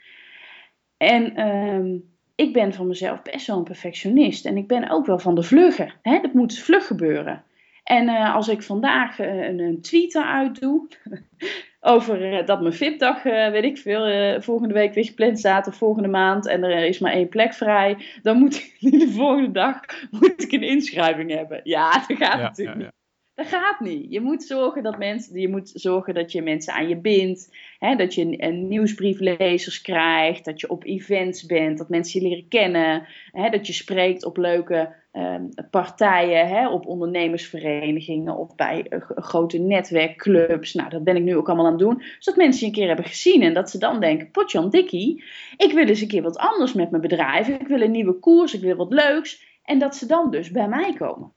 En 1.02 1.34
ehm, 1.36 1.98
ik 2.34 2.52
ben 2.52 2.72
van 2.72 2.86
mezelf 2.86 3.22
best 3.22 3.46
wel 3.46 3.56
een 3.56 3.64
perfectionist. 3.64 4.46
En 4.46 4.56
ik 4.56 4.66
ben 4.66 4.90
ook 4.90 5.06
wel 5.06 5.18
van 5.18 5.34
de 5.34 5.42
vluggen. 5.42 5.92
Hè? 6.02 6.20
Dat 6.20 6.32
moet 6.32 6.58
vlug 6.58 6.86
gebeuren. 6.86 7.44
En 7.84 8.08
uh, 8.08 8.34
als 8.34 8.48
ik 8.48 8.62
vandaag 8.62 9.18
uh, 9.18 9.46
een, 9.46 9.58
een, 9.58 9.80
tweet 9.80 10.14
eruit 10.14 10.60
doe 10.60 10.88
over 11.80 12.32
uh, 12.32 12.46
dat 12.46 12.60
mijn 12.60 12.72
VIP-dag, 12.72 13.22
weet 13.22 13.64
ik 13.64 13.78
veel, 13.78 14.40
volgende 14.40 14.74
week 14.74 14.94
weer 14.94 15.04
gepland 15.04 15.38
staat 15.38 15.66
of 15.66 15.76
volgende 15.76 16.08
maand 16.08 16.46
en 16.46 16.62
er 16.62 16.84
is 16.84 16.98
maar 16.98 17.12
één 17.12 17.28
plek 17.28 17.54
vrij, 17.54 17.96
dan 18.22 18.38
moet 18.38 18.54
ik 18.54 18.76
de 19.00 19.10
volgende 19.10 19.50
dag 19.50 19.80
moet 20.10 20.42
ik 20.42 20.52
een 20.52 20.62
inschrijving 20.62 21.30
hebben. 21.30 21.60
Ja, 21.64 21.92
dat 21.92 22.16
gaat 22.18 22.38
ja, 22.38 22.42
natuurlijk 22.42 22.78
ja, 22.78 22.84
ja. 22.84 22.90
niet. 22.90 23.01
Dat 23.34 23.46
gaat 23.46 23.80
niet. 23.80 24.12
Je 24.12 24.20
moet 24.20 24.42
zorgen 24.42 24.82
dat, 24.82 24.98
mensen, 24.98 25.40
je, 25.40 25.48
moet 25.48 25.70
zorgen 25.74 26.14
dat 26.14 26.32
je 26.32 26.42
mensen 26.42 26.74
aan 26.74 26.88
je 26.88 26.96
bindt. 26.96 27.56
Hè, 27.78 27.96
dat 27.96 28.14
je 28.14 28.42
een, 28.42 28.68
nieuwsbrieflezers 28.68 29.80
krijgt. 29.80 30.44
Dat 30.44 30.60
je 30.60 30.68
op 30.68 30.84
events 30.84 31.46
bent. 31.46 31.78
Dat 31.78 31.88
mensen 31.88 32.20
je 32.20 32.28
leren 32.28 32.48
kennen. 32.48 33.06
Hè, 33.30 33.50
dat 33.50 33.66
je 33.66 33.72
spreekt 33.72 34.24
op 34.24 34.36
leuke 34.36 34.94
um, 35.12 35.48
partijen. 35.70 36.48
Hè, 36.48 36.68
op 36.68 36.86
ondernemersverenigingen. 36.86 38.36
Of 38.36 38.54
bij 38.54 38.86
uh, 38.90 39.00
grote 39.00 39.58
netwerkclubs. 39.58 40.74
Nou, 40.74 40.90
dat 40.90 41.04
ben 41.04 41.16
ik 41.16 41.22
nu 41.22 41.36
ook 41.36 41.46
allemaal 41.46 41.66
aan 41.66 41.72
het 41.72 41.80
doen. 41.80 42.02
Zodat 42.18 42.40
mensen 42.40 42.60
je 42.60 42.66
een 42.66 42.78
keer 42.78 42.86
hebben 42.86 43.04
gezien. 43.04 43.42
En 43.42 43.54
dat 43.54 43.70
ze 43.70 43.78
dan 43.78 44.00
denken: 44.00 44.30
Potjan 44.30 44.70
Dikkie, 44.70 45.24
ik 45.56 45.72
wil 45.72 45.86
eens 45.86 46.00
een 46.00 46.08
keer 46.08 46.22
wat 46.22 46.38
anders 46.38 46.72
met 46.72 46.90
mijn 46.90 47.02
bedrijf. 47.02 47.48
Ik 47.48 47.68
wil 47.68 47.80
een 47.80 47.90
nieuwe 47.90 48.18
koers. 48.18 48.54
Ik 48.54 48.60
wil 48.60 48.76
wat 48.76 48.92
leuks. 48.92 49.60
En 49.64 49.78
dat 49.78 49.96
ze 49.96 50.06
dan 50.06 50.30
dus 50.30 50.50
bij 50.50 50.68
mij 50.68 50.94
komen. 50.94 51.32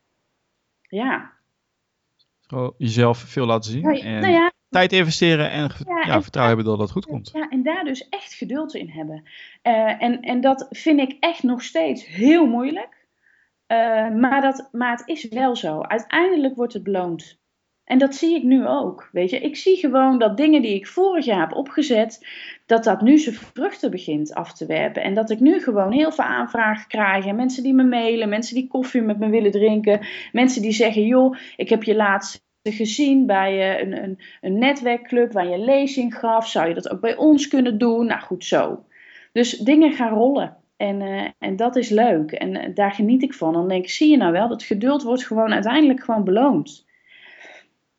Ja, 0.82 1.35
jezelf 2.78 3.18
veel 3.18 3.46
laten 3.46 3.72
zien. 3.72 3.82
Nou, 3.82 4.00
en 4.00 4.22
nou 4.22 4.34
ja, 4.34 4.52
tijd 4.70 4.94
investeren 4.94 5.52
en, 5.52 5.70
ja, 6.06 6.22
vertrouwen 6.22 6.56
hebben 6.56 6.66
dat 6.66 6.80
het 6.80 6.92
goed 6.92 7.06
komt. 7.06 7.30
Ja, 7.34 7.50
en 7.50 7.64
daar 7.64 7.84
dus 7.84 8.10
echt 8.10 8.34
geduld 8.34 8.76
in 8.76 8.90
hebben. 8.90 9.24
Uh, 9.64 10.04
en, 10.04 10.22
en 10.22 10.42
dat 10.42 10.68
vind 10.70 11.00
ik 11.00 11.18
echt 11.20 11.44
nog 11.44 11.64
steeds 11.64 12.06
heel 12.06 12.46
moeilijk. 12.46 13.08
Uh, 13.68 13.78
maar, 14.16 14.42
dat, 14.42 14.70
maar 14.72 14.92
het 14.92 15.08
is 15.08 15.28
wel 15.28 15.56
zo. 15.56 15.82
Uiteindelijk 15.82 16.56
wordt 16.56 16.74
het 16.74 16.84
beloond. 16.84 17.40
En 17.86 17.98
dat 17.98 18.16
zie 18.16 18.36
ik 18.36 18.44
nu 18.44 18.68
ook. 18.68 19.10
Weet 19.12 19.30
je, 19.30 19.40
ik 19.40 19.56
zie 19.56 19.78
gewoon 19.78 20.20
dat 20.20 20.38
dingen 20.38 20.62
die 20.62 20.76
ik 20.76 20.88
vorig 20.88 21.26
jaar 21.26 21.40
heb 21.40 21.54
opgezet, 21.54 22.28
dat 22.66 22.84
dat 22.84 23.02
nu 23.02 23.18
zijn 23.18 23.36
vruchten 23.36 23.92
begint 23.92 24.34
af 24.34 24.54
te 24.54 24.66
werpen. 24.66 25.04
En 25.04 25.14
dat 25.14 25.30
ik 25.30 25.40
nu 25.40 25.60
gewoon 25.60 25.92
heel 25.92 26.12
veel 26.12 26.26
aanvragen 26.26 26.88
krijg. 26.88 27.26
En 27.26 27.36
mensen 27.36 27.64
die 27.64 27.74
me 27.74 27.84
mailen, 27.84 28.30
mensen 28.30 28.56
die 28.56 28.68
koffie 28.68 29.02
met 29.02 29.20
me 29.20 29.30
willen 29.30 29.52
drinken, 29.52 30.08
mensen 30.32 30.62
die 30.62 30.72
zeggen: 30.72 31.06
joh, 31.06 31.36
ik 31.56 31.70
heb 31.70 31.84
je 31.84 31.96
laatst 31.96 32.44
gezien 32.64 33.26
bij 33.26 33.82
een, 33.82 34.04
een, 34.04 34.20
een 34.42 34.58
netwerkclub 34.58 35.32
waar 35.32 35.48
je 35.48 35.58
lezing 35.58 36.16
gaf. 36.16 36.50
Zou 36.50 36.68
je 36.68 36.74
dat 36.74 36.90
ook 36.90 37.02
bij 37.02 37.16
ons 37.16 37.48
kunnen 37.48 37.78
doen? 37.78 38.06
Nou 38.06 38.22
goed, 38.22 38.46
zo. 38.46 38.86
Dus 39.32 39.58
dingen 39.58 39.92
gaan 39.94 40.14
rollen. 40.14 40.58
En, 40.78 41.02
uh, 41.02 41.28
en 41.40 41.56
dat 41.56 41.76
is 41.76 41.90
leuk. 41.90 42.32
En 42.32 42.56
uh, 42.56 42.76
daar 42.76 42.92
geniet 42.92 43.24
ik 43.24 43.34
van. 43.34 43.54
Dan 43.54 43.68
denk 43.68 43.84
ik, 43.84 43.90
zie 43.90 44.12
je 44.12 44.18
nou 44.18 44.32
wel, 44.32 44.48
dat 44.48 44.64
geduld 44.64 45.04
wordt 45.04 45.26
gewoon 45.26 45.54
uiteindelijk 45.54 46.04
gewoon 46.04 46.24
beloond. 46.24 46.86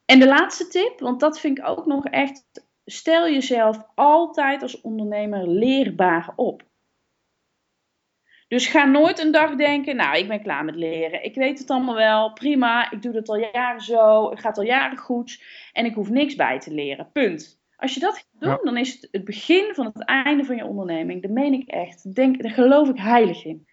En 0.06 0.18
de 0.18 0.26
laatste 0.26 0.68
tip, 0.68 1.00
want 1.00 1.20
dat 1.20 1.40
vind 1.40 1.58
ik 1.58 1.66
ook 1.66 1.86
nog 1.86 2.06
echt, 2.06 2.44
stel 2.84 3.28
jezelf 3.28 3.78
altijd 3.94 4.62
als 4.62 4.80
ondernemer 4.80 5.48
leerbaar 5.48 6.32
op. 6.36 6.62
Dus 8.48 8.66
ga 8.66 8.84
nooit 8.84 9.18
een 9.18 9.32
dag 9.32 9.54
denken, 9.54 9.96
nou, 9.96 10.18
ik 10.18 10.28
ben 10.28 10.42
klaar 10.42 10.64
met 10.64 10.74
leren. 10.74 11.24
Ik 11.24 11.34
weet 11.34 11.58
het 11.58 11.70
allemaal 11.70 11.94
wel, 11.94 12.32
prima, 12.32 12.90
ik 12.90 13.02
doe 13.02 13.14
het 13.14 13.28
al 13.28 13.36
jaren 13.36 13.80
zo, 13.80 14.30
het 14.30 14.40
gaat 14.40 14.58
al 14.58 14.64
jaren 14.64 14.98
goed 14.98 15.42
en 15.72 15.84
ik 15.84 15.94
hoef 15.94 16.08
niks 16.10 16.34
bij 16.34 16.58
te 16.58 16.74
leren. 16.74 17.10
Punt. 17.12 17.60
Als 17.76 17.94
je 17.94 18.00
dat 18.00 18.16
gaat 18.16 18.40
doen, 18.40 18.58
dan 18.62 18.76
is 18.76 18.92
het 18.92 19.08
het 19.10 19.24
begin 19.24 19.74
van 19.74 19.86
het 19.86 20.04
einde 20.04 20.44
van 20.44 20.56
je 20.56 20.64
onderneming. 20.64 21.22
Dat 21.22 21.30
meen 21.30 21.52
ik 21.52 21.68
echt. 21.68 22.14
Denk, 22.14 22.42
daar 22.42 22.52
geloof 22.52 22.88
ik 22.88 22.98
heilig 22.98 23.44
in. 23.44 23.66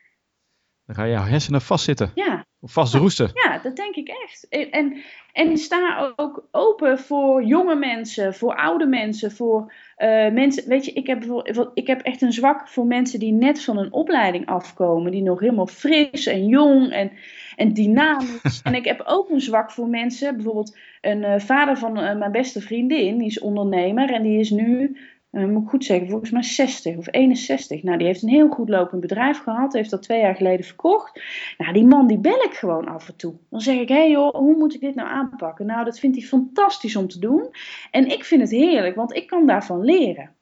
Dan 0.94 1.06
ga 1.06 1.12
je 1.12 1.30
hersenen 1.30 1.62
vastzitten. 1.62 2.12
Ja. 2.16 2.46
Of 2.60 2.72
vastroesten. 2.72 3.30
Ja, 3.34 3.60
dat 3.60 3.76
denk 3.76 3.96
ik 3.96 4.08
echt. 4.08 4.48
En, 4.50 4.98
en 5.32 5.58
sta 5.58 6.14
ook 6.16 6.48
open 6.52 7.00
voor 7.00 7.44
jonge 7.44 7.76
mensen, 7.76 8.34
voor 8.34 8.56
oude 8.56 8.86
mensen, 8.86 9.32
voor 9.32 9.74
uh, 9.98 10.32
mensen. 10.32 10.70
Weet 10.70 10.86
je, 10.86 10.91
ik 10.91 11.08
heb, 11.08 11.44
ik 11.74 11.88
heb 11.88 12.02
echt 12.02 12.22
een 12.22 12.34
zwak 12.34 12.68
voor 12.68 12.86
mensen 12.86 13.20
die 13.20 13.32
net 13.32 13.64
van 13.64 13.78
een 13.78 13.94
opleiding 13.94 14.46
afkomen, 14.46 15.12
die 15.12 15.22
nog 15.22 15.39
helemaal 15.39 15.68
fris 15.68 16.26
en 16.26 16.46
jong 16.46 16.91
en, 16.91 17.12
en 17.56 17.74
dynamisch. 17.74 18.62
en 18.64 18.76
ik 18.76 18.86
heb 18.86 19.02
ook 19.06 19.30
een 19.30 19.41
zwak 19.41 19.72
voor 19.72 19.88
mensen, 19.88 20.36
bijvoorbeeld 20.36 20.78
een 21.02 21.22
uh, 21.24 21.39
vader 21.39 21.78
van 21.78 22.00
uh, 22.00 22.16
mijn 22.16 22.32
beste 22.32 22.62
vriendin, 22.62 23.18
die 23.18 23.28
is 23.28 23.39
ondernemer 23.39 24.14
en 24.14 24.24
die 24.24 24.39
is 24.39 24.50
nu 24.50 24.98
uh, 25.34 25.46
moet 25.46 25.64
ik 25.64 25.70
goed 25.70 25.86
zeggen, 25.86 26.10
volgens 26.10 26.32
mij 26.32 26.44
60 26.44 26.98
of 26.98 27.08
61. 27.12 27.84
Nou, 27.84 27.98
die 27.98 28.08
heeft 28.08 28.22
een 28.22 28.30
heel 28.30 28.50
goed 28.50 28.70
lopend 28.70 29.02
bedrijf 29.02 29.38
gehad, 29.38 29.74
heeft 29.74 29.90
dat 29.90 30.02
twee 30.02 30.20
jaar 30.20 30.36
geleden 30.36 30.66
verkocht. 30.66 31.22
Nou, 31.58 31.74
die 31.74 31.86
man 31.86 32.08
die 32.08 32.20
bel 32.20 32.44
ik 32.44 32.54
gewoon 32.54 32.88
af 32.88 33.08
en 33.08 33.16
toe. 33.16 33.34
Dan 33.50 33.62
zeg 33.62 33.80
ik, 33.80 33.88
hé 33.88 33.96
hey 33.96 34.10
joh, 34.10 34.36
hoe 34.36 34.58
moet 34.58 34.74
ik 34.74 34.82
dit 34.82 34.96
nou 34.96 35.10
aanpakken? 35.10 35.66
Nou, 35.66 35.86
dat 35.86 36.00
vindt 36.00 36.18
hij 36.18 36.26
fantastisch 36.26 36.96
om 36.96 37.08
te 37.08 37.20
doen. 37.20 37.50
En 37.92 38.08
ik 38.08 38.24
vind 38.24 38.42
het 38.42 38.52
heerlijk, 38.52 38.96
want 38.96 39.16
ik 39.16 39.28
kan 39.28 39.46
daarvan 39.46 39.84
leren. 39.84 40.36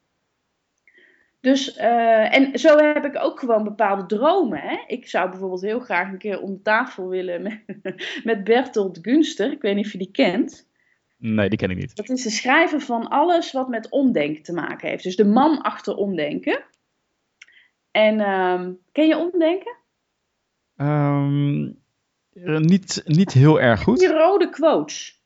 Dus, 1.41 1.77
uh, 1.77 2.35
en 2.35 2.59
zo 2.59 2.77
heb 2.77 3.05
ik 3.05 3.23
ook 3.23 3.39
gewoon 3.39 3.63
bepaalde 3.63 4.05
dromen. 4.05 4.59
Hè? 4.59 4.77
Ik 4.87 5.07
zou 5.07 5.29
bijvoorbeeld 5.29 5.61
heel 5.61 5.79
graag 5.79 6.11
een 6.11 6.17
keer 6.17 6.41
om 6.41 6.61
tafel 6.63 7.07
willen 7.07 7.41
met, 7.41 7.61
met 8.23 8.43
Bertolt 8.43 8.99
Gunster. 9.01 9.51
Ik 9.51 9.61
weet 9.61 9.75
niet 9.75 9.85
of 9.85 9.91
je 9.91 9.97
die 9.97 10.11
kent. 10.11 10.69
Nee, 11.21 11.49
die 11.49 11.57
ken 11.57 11.69
ik 11.69 11.77
niet. 11.77 11.95
Dat 11.95 12.09
is 12.09 12.23
de 12.23 12.29
schrijver 12.29 12.81
van 12.81 13.07
alles 13.07 13.51
wat 13.51 13.67
met 13.67 13.89
omdenken 13.89 14.43
te 14.43 14.53
maken 14.53 14.89
heeft. 14.89 15.03
Dus 15.03 15.15
de 15.15 15.25
man 15.25 15.61
achter 15.61 15.95
omdenken. 15.95 16.63
En 17.91 18.19
um, 18.29 18.79
ken 18.91 19.07
je 19.07 19.17
omdenken? 19.17 19.75
Um, 20.77 21.79
niet, 22.43 23.01
niet 23.05 23.31
heel 23.31 23.61
erg 23.61 23.81
goed. 23.83 23.99
Die 23.99 24.11
rode 24.11 24.49
quotes. 24.49 25.21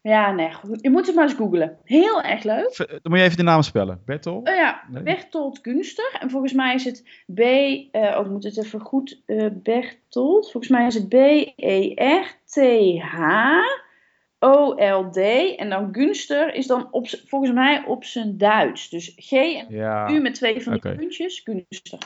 Ja, 0.00 0.32
nee, 0.32 0.52
goed. 0.52 0.78
je 0.82 0.90
moet 0.90 1.06
het 1.06 1.14
maar 1.14 1.24
eens 1.24 1.34
googlen. 1.34 1.78
Heel 1.84 2.22
erg 2.22 2.42
leuk. 2.42 2.76
Dan 2.76 3.00
moet 3.02 3.18
je 3.18 3.24
even 3.24 3.36
de 3.36 3.42
naam 3.42 3.62
spellen. 3.62 4.02
Bertolt? 4.04 4.48
Oh 4.48 4.54
ja, 4.54 4.84
nee. 4.88 5.02
Bertolt 5.02 5.58
Gunster. 5.62 6.16
En 6.20 6.30
volgens 6.30 6.52
mij 6.52 6.74
is 6.74 6.84
het 6.84 7.02
B... 7.34 7.38
Uh, 7.38 7.90
oh, 7.92 8.24
ik 8.24 8.30
moet 8.30 8.44
het 8.44 8.58
even 8.58 8.80
goed... 8.80 9.22
Uh, 9.26 9.46
Bertolt. 9.52 10.50
Volgens 10.50 10.72
mij 10.72 10.86
is 10.86 10.94
het 10.94 11.08
B-E-R-T-H... 11.08 12.56
OLD 14.38 15.16
en 15.56 15.68
dan 15.68 15.88
Gunster 15.92 16.54
is 16.54 16.66
dan 16.66 16.88
op, 16.90 17.08
volgens 17.08 17.52
mij 17.52 17.84
op 17.86 18.04
zijn 18.04 18.38
Duits. 18.38 18.88
Dus 18.88 19.12
G 19.16 19.32
en 19.32 19.66
ja. 19.68 20.10
U 20.10 20.20
met 20.20 20.34
twee 20.34 20.62
van 20.62 20.72
die 20.72 20.80
okay. 20.82 20.96
puntjes, 20.96 21.40
Gunster. 21.44 21.98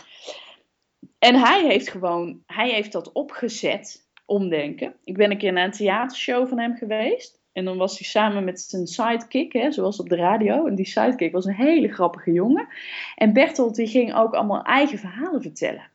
En 1.18 1.34
hij 1.34 1.66
heeft 1.66 1.88
gewoon, 1.88 2.42
hij 2.46 2.70
heeft 2.70 2.92
dat 2.92 3.12
opgezet, 3.12 4.08
omdenken. 4.26 4.94
Ik 5.04 5.16
ben 5.16 5.30
een 5.30 5.38
keer 5.38 5.52
naar 5.52 5.64
een 5.64 5.70
theatershow 5.70 6.48
van 6.48 6.58
hem 6.58 6.76
geweest. 6.76 7.40
En 7.52 7.64
dan 7.64 7.76
was 7.76 7.98
hij 7.98 8.06
samen 8.06 8.44
met 8.44 8.60
zijn 8.60 8.86
sidekick, 8.86 9.52
hè, 9.52 9.72
zoals 9.72 10.00
op 10.00 10.08
de 10.08 10.16
radio. 10.16 10.66
En 10.66 10.74
die 10.74 10.86
sidekick 10.86 11.32
was 11.32 11.44
een 11.44 11.54
hele 11.54 11.88
grappige 11.92 12.32
jongen. 12.32 12.68
En 13.16 13.32
Bertolt 13.32 13.74
die 13.74 13.86
ging 13.86 14.14
ook 14.14 14.34
allemaal 14.34 14.62
eigen 14.62 14.98
verhalen 14.98 15.42
vertellen. 15.42 15.90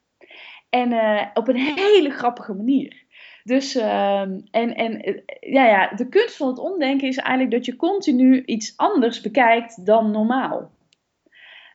En 0.69 0.91
uh, 0.91 1.25
op 1.33 1.47
een 1.47 1.75
hele 1.75 2.09
grappige 2.09 2.53
manier. 2.53 3.05
Dus, 3.47 3.75
uh, 3.75 4.19
en, 4.21 4.43
en 4.51 5.23
ja, 5.39 5.67
ja, 5.67 5.95
de 5.95 6.07
kunst 6.09 6.35
van 6.35 6.47
het 6.47 6.59
omdenken 6.59 7.07
is 7.07 7.17
eigenlijk 7.17 7.51
dat 7.51 7.65
je 7.65 7.75
continu 7.75 8.43
iets 8.45 8.73
anders 8.77 9.21
bekijkt 9.21 9.85
dan 9.85 10.11
normaal. 10.11 10.71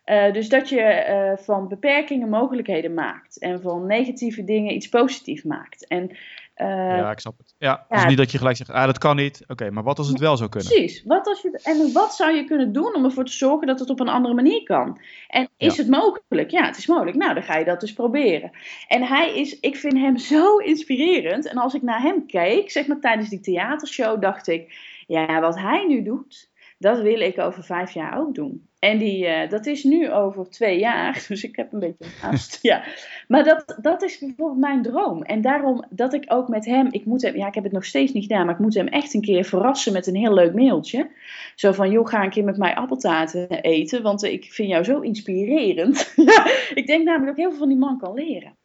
Uh, 0.04 0.32
dus 0.32 0.48
dat 0.48 0.68
je 0.68 1.06
uh, 1.08 1.44
van 1.44 1.68
beperkingen 1.68 2.28
mogelijkheden 2.28 2.94
maakt 2.94 3.38
en 3.38 3.60
van 3.60 3.86
negatieve 3.86 4.44
dingen 4.44 4.74
iets 4.74 4.88
positiefs 4.88 5.42
maakt. 5.42 5.86
En 5.86 6.10
uh, 6.56 6.96
ja, 6.96 7.10
ik 7.10 7.18
snap 7.18 7.38
het. 7.38 7.54
Ja, 7.58 7.86
dus 7.88 8.04
niet 8.04 8.16
dat 8.16 8.30
je 8.30 8.38
gelijk 8.38 8.56
zegt, 8.56 8.70
ah, 8.70 8.84
dat 8.84 8.98
kan 8.98 9.16
niet. 9.16 9.40
Oké, 9.42 9.52
okay, 9.52 9.68
maar 9.68 9.82
wat 9.82 9.98
als 9.98 10.08
het 10.08 10.18
wel 10.18 10.36
zou 10.36 10.48
kunnen? 10.48 10.70
Precies. 10.70 11.02
Wat 11.04 11.26
als 11.26 11.42
je, 11.42 11.60
en 11.62 11.92
wat 11.92 12.14
zou 12.14 12.34
je 12.34 12.44
kunnen 12.44 12.72
doen 12.72 12.94
om 12.94 13.04
ervoor 13.04 13.24
te 13.24 13.32
zorgen 13.32 13.66
dat 13.66 13.80
het 13.80 13.90
op 13.90 14.00
een 14.00 14.08
andere 14.08 14.34
manier 14.34 14.62
kan? 14.62 15.00
En 15.28 15.48
is 15.56 15.76
ja. 15.76 15.82
het 15.82 15.90
mogelijk? 15.90 16.50
Ja, 16.50 16.66
het 16.66 16.76
is 16.76 16.86
mogelijk. 16.86 17.16
Nou, 17.16 17.34
dan 17.34 17.42
ga 17.42 17.56
je 17.56 17.64
dat 17.64 17.80
dus 17.80 17.92
proberen. 17.92 18.50
En 18.88 19.02
hij 19.02 19.38
is, 19.38 19.60
ik 19.60 19.76
vind 19.76 19.92
hem 19.92 20.16
zo 20.16 20.56
inspirerend. 20.56 21.48
En 21.48 21.56
als 21.56 21.74
ik 21.74 21.82
naar 21.82 22.02
hem 22.02 22.26
keek, 22.26 22.70
zeg 22.70 22.86
maar 22.86 23.00
tijdens 23.00 23.28
die 23.28 23.40
theatershow, 23.40 24.22
dacht 24.22 24.48
ik, 24.48 24.74
ja, 25.06 25.40
wat 25.40 25.58
hij 25.58 25.86
nu 25.86 26.02
doet, 26.02 26.50
dat 26.82 27.00
wil 27.00 27.20
ik 27.20 27.38
over 27.38 27.64
vijf 27.64 27.90
jaar 27.90 28.18
ook 28.18 28.34
doen. 28.34 28.66
En 28.78 28.98
die, 28.98 29.26
uh, 29.26 29.48
dat 29.48 29.66
is 29.66 29.84
nu 29.84 30.10
over 30.10 30.50
twee 30.50 30.78
jaar, 30.78 31.24
dus 31.28 31.44
ik 31.44 31.56
heb 31.56 31.72
een 31.72 31.78
beetje 31.78 32.04
haast. 32.20 32.58
ja. 32.62 32.84
Maar 33.28 33.44
dat, 33.44 33.78
dat 33.80 34.02
is 34.02 34.18
bijvoorbeeld 34.18 34.58
mijn 34.58 34.82
droom. 34.82 35.22
En 35.22 35.40
daarom 35.40 35.84
dat 35.90 36.12
ik 36.12 36.24
ook 36.26 36.48
met 36.48 36.64
hem, 36.64 36.88
ik 36.90 37.04
moet 37.04 37.22
hem, 37.22 37.36
ja, 37.36 37.46
ik 37.46 37.54
heb 37.54 37.64
het 37.64 37.72
nog 37.72 37.84
steeds 37.84 38.12
niet 38.12 38.22
gedaan, 38.22 38.46
maar 38.46 38.54
ik 38.54 38.60
moet 38.60 38.74
hem 38.74 38.86
echt 38.86 39.14
een 39.14 39.20
keer 39.20 39.44
verrassen 39.44 39.92
met 39.92 40.06
een 40.06 40.16
heel 40.16 40.34
leuk 40.34 40.54
mailtje. 40.54 41.10
Zo 41.54 41.72
van, 41.72 41.90
joh, 41.90 42.06
ga 42.06 42.22
een 42.22 42.30
keer 42.30 42.44
met 42.44 42.56
mij 42.56 42.74
appeltaarten 42.74 43.48
eten, 43.48 44.02
want 44.02 44.22
ik 44.22 44.52
vind 44.52 44.68
jou 44.68 44.84
zo 44.84 45.00
inspirerend. 45.00 46.12
ik 46.80 46.86
denk 46.86 47.04
namelijk 47.04 47.26
dat 47.26 47.36
heel 47.36 47.50
veel 47.50 47.58
van 47.58 47.68
die 47.68 47.78
man 47.78 47.98
kan 47.98 48.14
leren. 48.14 48.56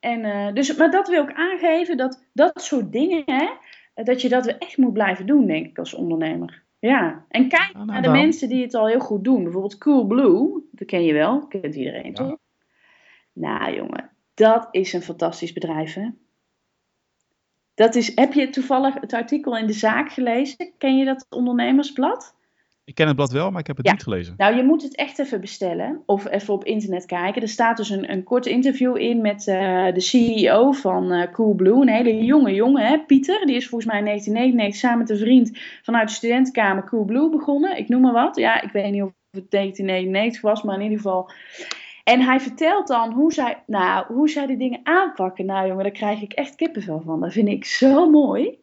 En, 0.00 0.24
uh, 0.24 0.52
dus, 0.52 0.76
maar 0.76 0.90
dat 0.90 1.08
wil 1.08 1.22
ik 1.22 1.32
aangeven, 1.32 1.96
dat 1.96 2.28
dat 2.32 2.62
soort 2.62 2.92
dingen, 2.92 3.22
hè, 3.24 3.48
dat 4.04 4.22
je 4.22 4.28
dat 4.28 4.46
echt 4.46 4.76
moet 4.76 4.92
blijven 4.92 5.26
doen, 5.26 5.46
denk 5.46 5.66
ik, 5.66 5.78
als 5.78 5.94
ondernemer. 5.94 6.66
Ja, 6.78 7.24
en 7.28 7.48
kijk 7.48 7.72
nou 7.72 7.86
naar 7.86 8.02
de 8.02 8.08
mensen 8.08 8.48
die 8.48 8.62
het 8.62 8.74
al 8.74 8.86
heel 8.86 9.00
goed 9.00 9.24
doen. 9.24 9.42
Bijvoorbeeld 9.42 9.78
Coolblue, 9.78 10.62
dat 10.70 10.86
ken 10.88 11.04
je 11.04 11.12
wel, 11.12 11.46
kent 11.46 11.74
iedereen 11.74 12.14
toch? 12.14 12.36
Nou 13.32 13.74
jongen, 13.74 14.10
dat 14.34 14.68
is 14.70 14.92
een 14.92 15.02
fantastisch 15.02 15.52
bedrijf 15.52 15.94
hè. 15.94 16.08
Dat 17.74 17.94
is, 17.94 18.14
heb 18.14 18.32
je 18.32 18.48
toevallig 18.48 18.94
het 18.94 19.12
artikel 19.12 19.56
in 19.56 19.66
de 19.66 19.72
zaak 19.72 20.12
gelezen? 20.12 20.72
Ken 20.78 20.96
je 20.96 21.04
dat 21.04 21.26
ondernemersblad? 21.28 22.36
Ik 22.88 22.94
ken 22.94 23.06
het 23.06 23.16
blad 23.16 23.32
wel, 23.32 23.50
maar 23.50 23.60
ik 23.60 23.66
heb 23.66 23.76
het 23.76 23.90
niet 23.90 24.02
gelezen. 24.02 24.34
Nou, 24.36 24.56
je 24.56 24.62
moet 24.62 24.82
het 24.82 24.96
echt 24.96 25.18
even 25.18 25.40
bestellen 25.40 26.02
of 26.06 26.28
even 26.28 26.54
op 26.54 26.64
internet 26.64 27.06
kijken. 27.06 27.42
Er 27.42 27.48
staat 27.48 27.76
dus 27.76 27.90
een, 27.90 28.12
een 28.12 28.24
kort 28.24 28.46
interview 28.46 28.96
in 28.96 29.20
met 29.20 29.46
uh, 29.46 29.92
de 29.92 30.00
CEO 30.00 30.72
van 30.72 31.12
uh, 31.12 31.32
Coolblue. 31.32 31.80
Een 31.80 31.88
hele 31.88 32.24
jonge 32.24 32.54
jongen, 32.54 32.86
hè, 32.86 32.98
Pieter. 32.98 33.46
Die 33.46 33.56
is 33.56 33.68
volgens 33.68 33.90
mij 33.90 33.98
in 33.98 34.04
1999 34.04 34.80
samen 34.80 34.98
met 34.98 35.10
een 35.10 35.26
vriend 35.26 35.58
vanuit 35.82 36.08
de 36.08 36.14
studentenkamer 36.14 36.84
Coolblue 36.84 37.30
begonnen. 37.30 37.78
Ik 37.78 37.88
noem 37.88 38.00
maar 38.00 38.12
wat. 38.12 38.36
Ja, 38.36 38.60
ik 38.60 38.70
weet 38.72 38.92
niet 38.92 39.02
of 39.02 39.12
het 39.30 39.50
1999 39.50 40.40
was, 40.40 40.62
maar 40.62 40.74
in 40.74 40.82
ieder 40.82 40.96
geval... 40.96 41.30
En 42.04 42.20
hij 42.20 42.40
vertelt 42.40 42.86
dan 42.86 43.12
hoe 43.12 43.32
zij, 43.32 43.62
nou, 43.66 44.14
hoe 44.14 44.28
zij 44.28 44.46
die 44.46 44.56
dingen 44.56 44.80
aanpakken. 44.82 45.46
Nou 45.46 45.66
jongen, 45.66 45.82
daar 45.82 45.92
krijg 45.92 46.20
ik 46.20 46.32
echt 46.32 46.54
kippenvel 46.54 47.02
van. 47.04 47.20
Dat 47.20 47.32
vind 47.32 47.48
ik 47.48 47.64
zo 47.64 48.10
mooi. 48.10 48.58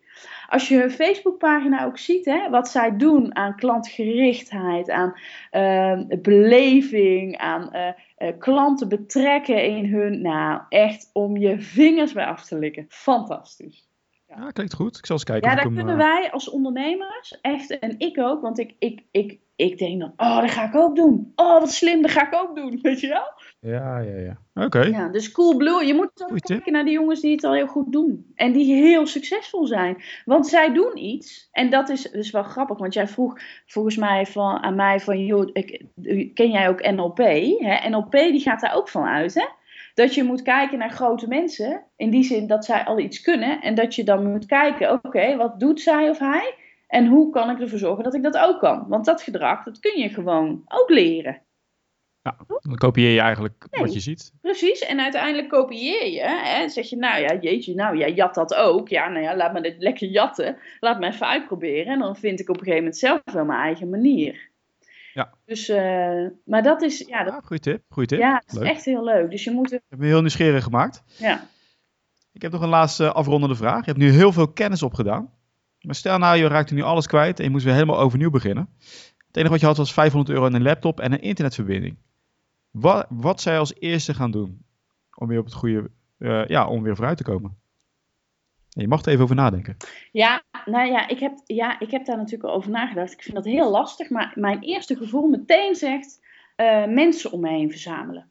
Als 0.49 0.67
je 0.67 0.77
hun 0.77 0.91
Facebookpagina 0.91 1.85
ook 1.85 1.97
ziet, 1.97 2.25
hè, 2.25 2.49
wat 2.49 2.69
zij 2.69 2.97
doen 2.97 3.35
aan 3.35 3.55
klantgerichtheid, 3.55 4.89
aan 4.89 5.13
uh, 5.51 6.17
beleving, 6.21 7.37
aan 7.37 7.69
uh, 7.73 8.31
klanten 8.39 8.89
betrekken 8.89 9.63
in 9.63 9.85
hun, 9.85 10.21
nou 10.21 10.61
echt 10.69 11.09
om 11.13 11.37
je 11.37 11.59
vingers 11.59 12.13
bij 12.13 12.25
af 12.25 12.45
te 12.45 12.59
likken. 12.59 12.85
Fantastisch. 12.89 13.87
Ja, 14.27 14.35
ja 14.37 14.51
klinkt 14.51 14.73
goed. 14.73 14.97
Ik 14.97 15.05
zal 15.05 15.15
eens 15.15 15.25
kijken. 15.25 15.49
Ja, 15.49 15.55
daar 15.55 15.71
kunnen 15.73 15.97
wij 15.97 16.31
als 16.31 16.49
ondernemers 16.49 17.37
echt, 17.41 17.79
en 17.79 17.95
ik 17.97 18.19
ook, 18.19 18.41
want 18.41 18.59
ik, 18.59 18.75
ik, 18.79 19.03
ik, 19.11 19.39
ik 19.55 19.77
denk 19.77 19.99
dan, 19.99 20.13
oh, 20.17 20.41
dat 20.41 20.51
ga 20.51 20.67
ik 20.67 20.75
ook 20.75 20.95
doen. 20.95 21.31
Oh, 21.35 21.59
wat 21.59 21.71
slim, 21.71 22.01
dat 22.01 22.11
ga 22.11 22.27
ik 22.27 22.33
ook 22.33 22.55
doen, 22.55 22.79
weet 22.81 22.99
je 22.99 23.07
wel? 23.07 23.33
Ja, 23.59 23.99
ja, 23.99 24.17
ja. 24.17 24.63
Oké. 24.65 24.81
Ja, 24.81 25.09
dus 25.09 25.31
Coolblue, 25.31 25.85
je 25.85 25.93
moet 25.93 26.25
ook 26.31 26.39
kijken 26.39 26.71
naar 26.71 26.83
die 26.83 26.93
jongens 26.93 27.21
die 27.21 27.31
het 27.31 27.43
al 27.43 27.53
heel 27.53 27.67
goed 27.67 27.91
doen. 27.91 28.31
En 28.35 28.51
die 28.51 28.73
heel 28.73 29.07
succesvol 29.07 29.65
zijn. 29.67 30.03
Want 30.25 30.47
zij 30.47 30.73
doen 30.73 30.97
iets, 30.97 31.49
en 31.51 31.69
dat 31.69 31.89
is 31.89 32.01
dus 32.01 32.31
wel 32.31 32.43
grappig, 32.43 32.77
want 32.77 32.93
jij 32.93 33.07
vroeg 33.07 33.39
volgens 33.65 33.95
mij 33.95 34.25
van, 34.25 34.63
aan 34.63 34.75
mij 34.75 34.99
van, 34.99 35.25
joh, 35.25 35.49
ik, 35.53 35.85
ken 36.33 36.49
jij 36.49 36.69
ook 36.69 36.91
NLP? 36.91 37.17
Hè? 37.17 37.89
NLP 37.89 38.11
die 38.11 38.39
gaat 38.39 38.61
daar 38.61 38.75
ook 38.75 38.89
van 38.89 39.03
uit, 39.03 39.33
hè? 39.33 39.45
Dat 39.93 40.13
je 40.13 40.23
moet 40.23 40.41
kijken 40.41 40.77
naar 40.77 40.91
grote 40.91 41.27
mensen, 41.27 41.83
in 41.95 42.09
die 42.09 42.23
zin 42.23 42.47
dat 42.47 42.65
zij 42.65 42.83
al 42.83 42.99
iets 42.99 43.21
kunnen. 43.21 43.61
En 43.61 43.75
dat 43.75 43.95
je 43.95 44.03
dan 44.03 44.31
moet 44.31 44.45
kijken, 44.45 44.91
oké, 44.91 45.35
wat 45.35 45.59
doet 45.59 45.81
zij 45.81 46.09
of 46.09 46.19
hij? 46.19 46.53
En 46.95 47.07
hoe 47.07 47.31
kan 47.31 47.49
ik 47.49 47.59
ervoor 47.59 47.79
zorgen 47.79 48.03
dat 48.03 48.13
ik 48.13 48.23
dat 48.23 48.37
ook 48.37 48.59
kan? 48.59 48.85
Want 48.87 49.05
dat 49.05 49.21
gedrag, 49.21 49.63
dat 49.63 49.79
kun 49.79 50.01
je 50.01 50.09
gewoon 50.09 50.61
ook 50.65 50.89
leren. 50.89 51.41
Ja, 52.21 52.37
dan 52.47 52.75
kopieer 52.75 53.11
je 53.11 53.19
eigenlijk 53.19 53.67
wat 53.69 53.93
je 53.93 53.99
ziet. 53.99 54.33
Precies, 54.41 54.79
en 54.79 54.99
uiteindelijk 54.99 55.49
kopieer 55.49 56.07
je. 56.07 56.21
Hè, 56.21 56.69
zeg 56.69 56.89
je, 56.89 56.95
nou 56.95 57.21
ja, 57.21 57.37
jeetje, 57.39 57.75
nou 57.75 57.97
jij 57.97 58.13
jat 58.13 58.35
dat 58.35 58.55
ook. 58.55 58.89
Ja, 58.89 59.09
nou 59.09 59.23
ja, 59.23 59.35
laat 59.35 59.53
me 59.53 59.61
dit 59.61 59.75
lekker 59.77 60.07
jatten. 60.07 60.57
Laat 60.79 60.99
me 60.99 61.07
even 61.07 61.27
uitproberen. 61.27 61.93
En 61.93 61.99
dan 61.99 62.15
vind 62.15 62.39
ik 62.39 62.49
op 62.49 62.55
een 62.55 62.63
gegeven 62.63 62.83
moment 62.83 62.97
zelf 62.97 63.21
wel 63.23 63.45
mijn 63.45 63.59
eigen 63.59 63.89
manier. 63.89 64.49
Ja. 65.13 65.33
Dus, 65.45 65.69
uh, 65.69 66.27
maar 66.45 66.63
dat 66.63 66.81
is, 66.81 66.99
ja. 66.99 67.23
Dat, 67.23 67.33
ja 67.33 67.39
goeie 67.39 67.61
tip, 67.61 67.81
goeie 67.89 68.07
tip. 68.07 68.19
Ja, 68.19 68.43
is 68.47 68.57
echt 68.57 68.85
heel 68.85 69.03
leuk. 69.03 69.29
Dus 69.29 69.43
je 69.43 69.51
moet... 69.51 69.71
Ik 69.71 69.81
heb 69.89 69.99
me 69.99 70.05
heel 70.05 70.19
nieuwsgierig 70.19 70.63
gemaakt. 70.63 71.03
Ja. 71.17 71.47
Ik 72.33 72.41
heb 72.41 72.51
nog 72.51 72.61
een 72.61 72.69
laatste 72.69 73.11
afrondende 73.11 73.55
vraag. 73.55 73.79
Je 73.79 73.91
hebt 73.91 74.03
nu 74.03 74.09
heel 74.09 74.31
veel 74.31 74.47
kennis 74.47 74.83
opgedaan. 74.83 75.33
Maar 75.86 75.95
stel 75.95 76.17
nou, 76.17 76.38
je 76.38 76.47
raakt 76.47 76.71
nu 76.71 76.81
alles 76.81 77.07
kwijt 77.07 77.38
en 77.38 77.43
je 77.45 77.49
moest 77.49 77.63
weer 77.63 77.73
helemaal 77.73 77.99
overnieuw 77.99 78.29
beginnen. 78.29 78.69
Het 79.27 79.38
enige 79.38 79.51
wat 79.51 79.59
je 79.59 79.65
had 79.65 79.77
was 79.77 79.93
500 79.93 80.36
euro 80.36 80.45
en 80.45 80.53
een 80.53 80.61
laptop 80.61 80.99
en 80.99 81.11
een 81.11 81.21
internetverbinding. 81.21 81.97
Wat, 82.71 83.05
wat 83.09 83.41
zou 83.41 83.55
je 83.55 83.61
als 83.61 83.75
eerste 83.79 84.13
gaan 84.13 84.31
doen 84.31 84.65
om 85.15 85.27
weer 85.27 85.39
op 85.39 85.45
het 85.45 85.53
goede, 85.53 85.89
uh, 86.19 86.45
ja, 86.45 86.67
om 86.67 86.83
weer 86.83 86.95
vooruit 86.95 87.17
te 87.17 87.23
komen? 87.23 87.57
En 88.75 88.81
je 88.81 88.88
mag 88.88 89.01
er 89.01 89.11
even 89.11 89.23
over 89.23 89.36
nadenken. 89.36 89.77
Ja, 90.11 90.43
nou 90.65 90.88
ja 90.88 91.07
ik, 91.07 91.19
heb, 91.19 91.33
ja, 91.45 91.79
ik 91.79 91.91
heb 91.91 92.05
daar 92.05 92.17
natuurlijk 92.17 92.53
over 92.53 92.71
nagedacht. 92.71 93.11
Ik 93.11 93.21
vind 93.21 93.36
dat 93.36 93.45
heel 93.45 93.71
lastig, 93.71 94.09
maar 94.09 94.31
mijn 94.36 94.61
eerste 94.61 94.95
gevoel 94.95 95.27
meteen 95.27 95.75
zegt 95.75 96.19
uh, 96.57 96.86
mensen 96.86 97.31
om 97.31 97.41
me 97.41 97.49
heen 97.49 97.71
verzamelen. 97.71 98.29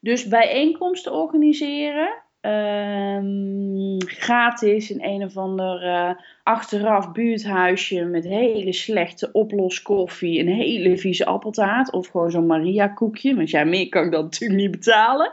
Dus 0.00 0.28
bijeenkomsten 0.28 1.12
organiseren, 1.12 2.22
Um, 2.42 3.96
gratis 4.06 4.90
in 4.90 5.04
een 5.04 5.22
of 5.22 5.36
ander 5.36 5.84
uh, 5.84 6.10
achteraf 6.42 7.12
buurthuisje 7.12 8.04
met 8.04 8.24
hele 8.24 8.72
slechte 8.72 9.32
oploskoffie, 9.32 10.40
een 10.40 10.48
hele 10.48 10.98
vieze 10.98 11.26
appeltaart 11.26 11.92
of 11.92 12.06
gewoon 12.06 12.30
zo'n 12.30 12.46
Maria 12.46 12.88
koekje, 12.88 13.34
want 13.34 13.50
ja, 13.50 13.64
meer 13.64 13.88
kan 13.88 14.04
ik 14.04 14.12
dan 14.12 14.22
natuurlijk 14.22 14.60
niet 14.60 14.70
betalen. 14.70 15.32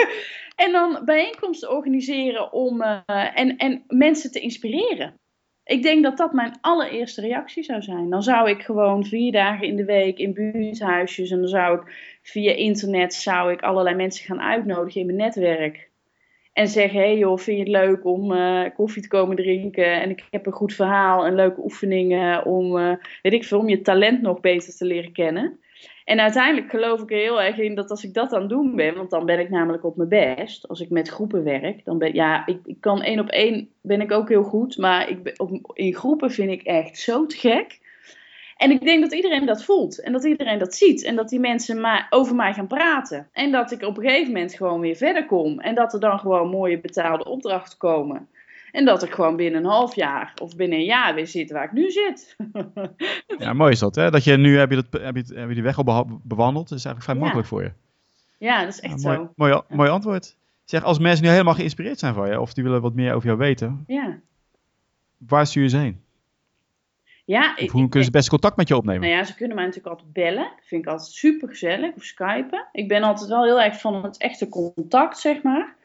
en 0.64 0.72
dan 0.72 1.02
bijeenkomsten 1.04 1.70
organiseren 1.70 2.52
om 2.52 2.82
uh, 2.82 3.00
en, 3.34 3.56
en 3.56 3.84
mensen 3.88 4.32
te 4.32 4.40
inspireren. 4.40 5.14
Ik 5.64 5.82
denk 5.82 6.02
dat 6.02 6.16
dat 6.16 6.32
mijn 6.32 6.58
allereerste 6.60 7.20
reactie 7.20 7.62
zou 7.62 7.82
zijn. 7.82 8.10
Dan 8.10 8.22
zou 8.22 8.50
ik 8.50 8.62
gewoon 8.62 9.04
vier 9.04 9.32
dagen 9.32 9.66
in 9.66 9.76
de 9.76 9.84
week 9.84 10.18
in 10.18 10.34
buurthuisjes 10.34 11.30
en 11.30 11.38
dan 11.38 11.48
zou 11.48 11.80
ik 11.80 12.18
via 12.22 12.52
internet 12.52 13.14
zou 13.14 13.52
ik 13.52 13.62
allerlei 13.62 13.96
mensen 13.96 14.24
gaan 14.24 14.40
uitnodigen 14.40 15.00
in 15.00 15.06
mijn 15.06 15.18
netwerk 15.18 15.92
en 16.54 16.68
zeggen, 16.68 17.00
hey 17.00 17.18
joh, 17.18 17.38
vind 17.38 17.56
je 17.56 17.62
het 17.62 17.84
leuk 17.84 18.04
om 18.04 18.32
uh, 18.32 18.64
koffie 18.74 19.02
te 19.02 19.08
komen 19.08 19.36
drinken? 19.36 20.00
En 20.00 20.10
ik 20.10 20.24
heb 20.30 20.46
een 20.46 20.52
goed 20.52 20.74
verhaal 20.74 21.26
en 21.26 21.34
leuke 21.34 21.62
oefeningen 21.62 22.44
om, 22.44 22.76
uh, 22.76 22.92
weet 23.22 23.32
ik 23.32 23.44
veel, 23.44 23.58
om 23.58 23.68
je 23.68 23.80
talent 23.80 24.22
nog 24.22 24.40
beter 24.40 24.76
te 24.76 24.84
leren 24.84 25.12
kennen. 25.12 25.58
En 26.04 26.20
uiteindelijk 26.20 26.70
geloof 26.70 27.02
ik 27.02 27.10
er 27.10 27.16
heel 27.16 27.42
erg 27.42 27.58
in 27.58 27.74
dat 27.74 27.90
als 27.90 28.04
ik 28.04 28.14
dat 28.14 28.32
aan 28.32 28.40
het 28.40 28.48
doen 28.48 28.76
ben, 28.76 28.94
want 28.94 29.10
dan 29.10 29.26
ben 29.26 29.38
ik 29.38 29.50
namelijk 29.50 29.84
op 29.84 29.96
mijn 29.96 30.08
best. 30.08 30.68
Als 30.68 30.80
ik 30.80 30.90
met 30.90 31.08
groepen 31.08 31.44
werk, 31.44 31.84
dan 31.84 31.98
ben 31.98 32.14
ja, 32.14 32.46
ik, 32.46 32.58
ik 32.64 32.80
kan 32.80 33.02
één 33.02 33.20
op 33.20 33.28
één 33.28 33.68
ben 33.80 34.00
ik 34.00 34.12
ook 34.12 34.28
heel 34.28 34.42
goed. 34.42 34.78
Maar 34.78 35.08
ik 35.08 35.22
ben, 35.22 35.62
in 35.72 35.94
groepen 35.94 36.30
vind 36.30 36.50
ik 36.50 36.62
echt 36.62 36.98
zo 36.98 37.26
te 37.26 37.36
gek. 37.36 37.80
En 38.64 38.70
ik 38.70 38.84
denk 38.84 39.02
dat 39.02 39.14
iedereen 39.14 39.46
dat 39.46 39.64
voelt 39.64 40.00
en 40.00 40.12
dat 40.12 40.24
iedereen 40.24 40.58
dat 40.58 40.74
ziet 40.74 41.04
en 41.04 41.16
dat 41.16 41.28
die 41.28 41.40
mensen 41.40 41.80
maar 41.80 42.06
over 42.10 42.34
mij 42.34 42.54
gaan 42.54 42.66
praten. 42.66 43.28
En 43.32 43.52
dat 43.52 43.70
ik 43.70 43.82
op 43.82 43.96
een 43.96 44.02
gegeven 44.02 44.32
moment 44.32 44.54
gewoon 44.54 44.80
weer 44.80 44.96
verder 44.96 45.26
kom 45.26 45.60
en 45.60 45.74
dat 45.74 45.92
er 45.92 46.00
dan 46.00 46.18
gewoon 46.18 46.48
mooie 46.48 46.80
betaalde 46.80 47.24
opdrachten 47.24 47.78
komen. 47.78 48.28
En 48.72 48.84
dat 48.84 49.02
ik 49.02 49.12
gewoon 49.12 49.36
binnen 49.36 49.60
een 49.60 49.70
half 49.70 49.94
jaar 49.94 50.32
of 50.42 50.56
binnen 50.56 50.78
een 50.78 50.84
jaar 50.84 51.14
weer 51.14 51.26
zit 51.26 51.50
waar 51.50 51.64
ik 51.64 51.72
nu 51.72 51.90
zit. 51.90 52.36
ja, 53.38 53.52
mooi 53.52 53.72
is 53.72 53.78
dat, 53.78 53.94
hè? 53.94 54.10
Dat 54.10 54.24
je 54.24 54.36
nu 54.36 54.58
heb 54.58 54.70
je, 54.70 54.76
dat, 54.76 55.02
heb 55.02 55.16
je, 55.16 55.34
heb 55.34 55.48
je 55.48 55.54
die 55.54 55.62
weg 55.62 55.78
al 55.78 56.06
bewandeld. 56.22 56.68
Dat 56.68 56.78
is 56.78 56.84
eigenlijk 56.84 57.04
vrij 57.04 57.16
makkelijk 57.16 57.48
voor 57.48 57.62
je. 57.62 57.72
Ja, 58.38 58.64
dat 58.64 58.72
is 58.72 58.80
echt 58.80 59.02
ja, 59.02 59.08
mooi, 59.08 59.18
zo. 59.18 59.32
Mooi, 59.36 59.60
mooi 59.68 59.90
antwoord. 59.90 60.36
Zeg, 60.64 60.82
als 60.82 60.98
mensen 60.98 61.24
nu 61.24 61.30
helemaal 61.30 61.54
geïnspireerd 61.54 61.98
zijn 61.98 62.14
van 62.14 62.30
je, 62.30 62.40
of 62.40 62.54
die 62.54 62.64
willen 62.64 62.80
wat 62.80 62.94
meer 62.94 63.14
over 63.14 63.26
jou 63.26 63.38
weten, 63.38 63.84
ja. 63.86 64.18
waar 65.18 65.46
stuur 65.46 65.62
je 65.62 65.68
ze 65.68 65.76
heen? 65.76 66.03
Ja, 67.24 67.54
of 67.56 67.70
hoe 67.70 67.88
kunnen 67.88 68.04
ze 68.04 68.10
best 68.10 68.28
contact 68.28 68.56
met 68.56 68.68
je 68.68 68.76
opnemen? 68.76 69.00
Nou 69.00 69.12
ja, 69.12 69.24
ze 69.24 69.34
kunnen 69.34 69.56
mij 69.56 69.64
natuurlijk 69.64 69.94
altijd 69.94 70.12
bellen. 70.12 70.52
Dat 70.56 70.66
vind 70.66 70.84
ik 70.84 70.90
altijd 70.90 71.10
super 71.10 71.48
gezellig. 71.48 71.94
Of 71.94 72.04
skypen. 72.04 72.68
Ik 72.72 72.88
ben 72.88 73.02
altijd 73.02 73.28
wel 73.28 73.44
heel 73.44 73.60
erg 73.60 73.80
van 73.80 74.04
het 74.04 74.18
echte 74.18 74.48
contact, 74.48 75.18
zeg 75.18 75.42
maar. 75.42 75.76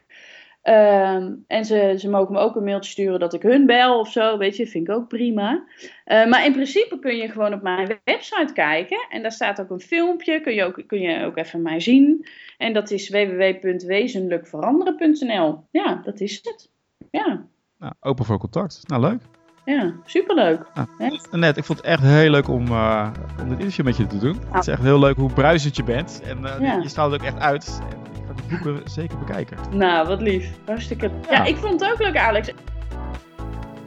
Um, 0.62 1.44
en 1.46 1.64
ze, 1.64 1.94
ze 1.98 2.10
mogen 2.10 2.32
me 2.32 2.38
ook 2.38 2.56
een 2.56 2.64
mailtje 2.64 2.90
sturen 2.90 3.20
dat 3.20 3.34
ik 3.34 3.42
hun 3.42 3.66
bel 3.66 3.98
of 3.98 4.12
zo. 4.12 4.38
Weet 4.38 4.56
je, 4.56 4.66
vind 4.66 4.88
ik 4.88 4.94
ook 4.94 5.08
prima. 5.08 5.64
Uh, 6.06 6.26
maar 6.26 6.44
in 6.44 6.52
principe 6.52 6.98
kun 6.98 7.16
je 7.16 7.28
gewoon 7.28 7.52
op 7.52 7.62
mijn 7.62 8.00
website 8.04 8.52
kijken. 8.52 9.06
En 9.10 9.22
daar 9.22 9.32
staat 9.32 9.60
ook 9.60 9.70
een 9.70 9.80
filmpje. 9.80 10.40
Kun 10.40 10.54
je 10.54 10.64
ook, 10.64 10.82
kun 10.86 11.00
je 11.00 11.24
ook 11.24 11.36
even 11.36 11.62
mij 11.62 11.80
zien. 11.80 12.26
En 12.58 12.72
dat 12.72 12.90
is 12.90 13.08
www.wezenlijkveranderen.nl. 13.08 15.64
Ja, 15.70 16.00
dat 16.04 16.20
is 16.20 16.40
het. 16.42 16.70
Ja. 17.10 17.46
Nou, 17.78 17.92
open 18.00 18.24
voor 18.24 18.38
contact. 18.38 18.82
Nou, 18.86 19.00
leuk. 19.00 19.20
Ja, 19.64 19.92
superleuk. 20.04 20.66
Ja, 20.74 20.86
net, 21.30 21.56
ik 21.56 21.64
vond 21.64 21.78
het 21.78 21.86
echt 21.86 22.02
heel 22.02 22.30
leuk 22.30 22.48
om, 22.48 22.66
uh, 22.66 23.10
om 23.40 23.48
dit 23.48 23.58
interview 23.58 23.84
met 23.84 23.96
je 23.96 24.06
te 24.06 24.18
doen. 24.18 24.40
Het 24.50 24.60
is 24.60 24.66
echt 24.66 24.82
heel 24.82 24.98
leuk 24.98 25.16
hoe 25.16 25.32
bruisend 25.32 25.76
je 25.76 25.82
bent. 25.82 26.20
En 26.24 26.38
uh, 26.38 26.60
ja. 26.60 26.74
je 26.82 26.88
straalt 26.88 27.14
ook 27.14 27.22
echt 27.22 27.38
uit. 27.38 27.80
En 27.90 28.20
ik 28.20 28.26
ga 28.26 28.32
de 28.34 28.42
boeken 28.48 28.90
zeker 28.90 29.18
bekijken. 29.18 29.56
Nou, 29.70 30.08
wat 30.08 30.20
lief. 30.20 30.50
Hartstikke. 30.66 31.10
Ja. 31.22 31.32
ja, 31.32 31.44
ik 31.44 31.56
vond 31.56 31.80
het 31.80 31.92
ook 31.92 31.98
leuk, 31.98 32.16
Alex. 32.16 32.52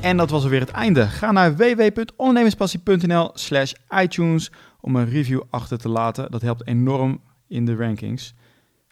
En 0.02 0.18
dat 0.18 0.30
was 0.30 0.44
alweer 0.44 0.60
het 0.60 0.72
einde. 0.72 1.08
Ga 1.08 1.32
naar 1.32 1.56
www.ondernemerspassie.nl 1.56 3.32
slash 3.34 3.74
iTunes 4.02 4.52
om 4.82 4.96
een 4.96 5.10
review 5.10 5.42
achter 5.50 5.78
te 5.78 5.90
laten. 5.90 6.32
Dat 6.32 6.42
helpt 6.42 6.68
enorm 6.68 7.22
in 7.48 7.66
de 7.66 7.76
rankings. 7.76 8.34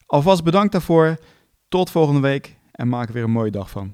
Alvast 0.06 0.44
bedankt 0.44 0.72
daarvoor. 0.72 1.18
Tot 1.68 1.90
volgende 1.90 2.22
week 2.22 2.58
en 2.72 2.88
maak 2.88 3.08
er 3.08 3.14
weer 3.14 3.24
een 3.24 3.32
mooie 3.32 3.52
dag 3.52 3.70
van. 3.70 3.94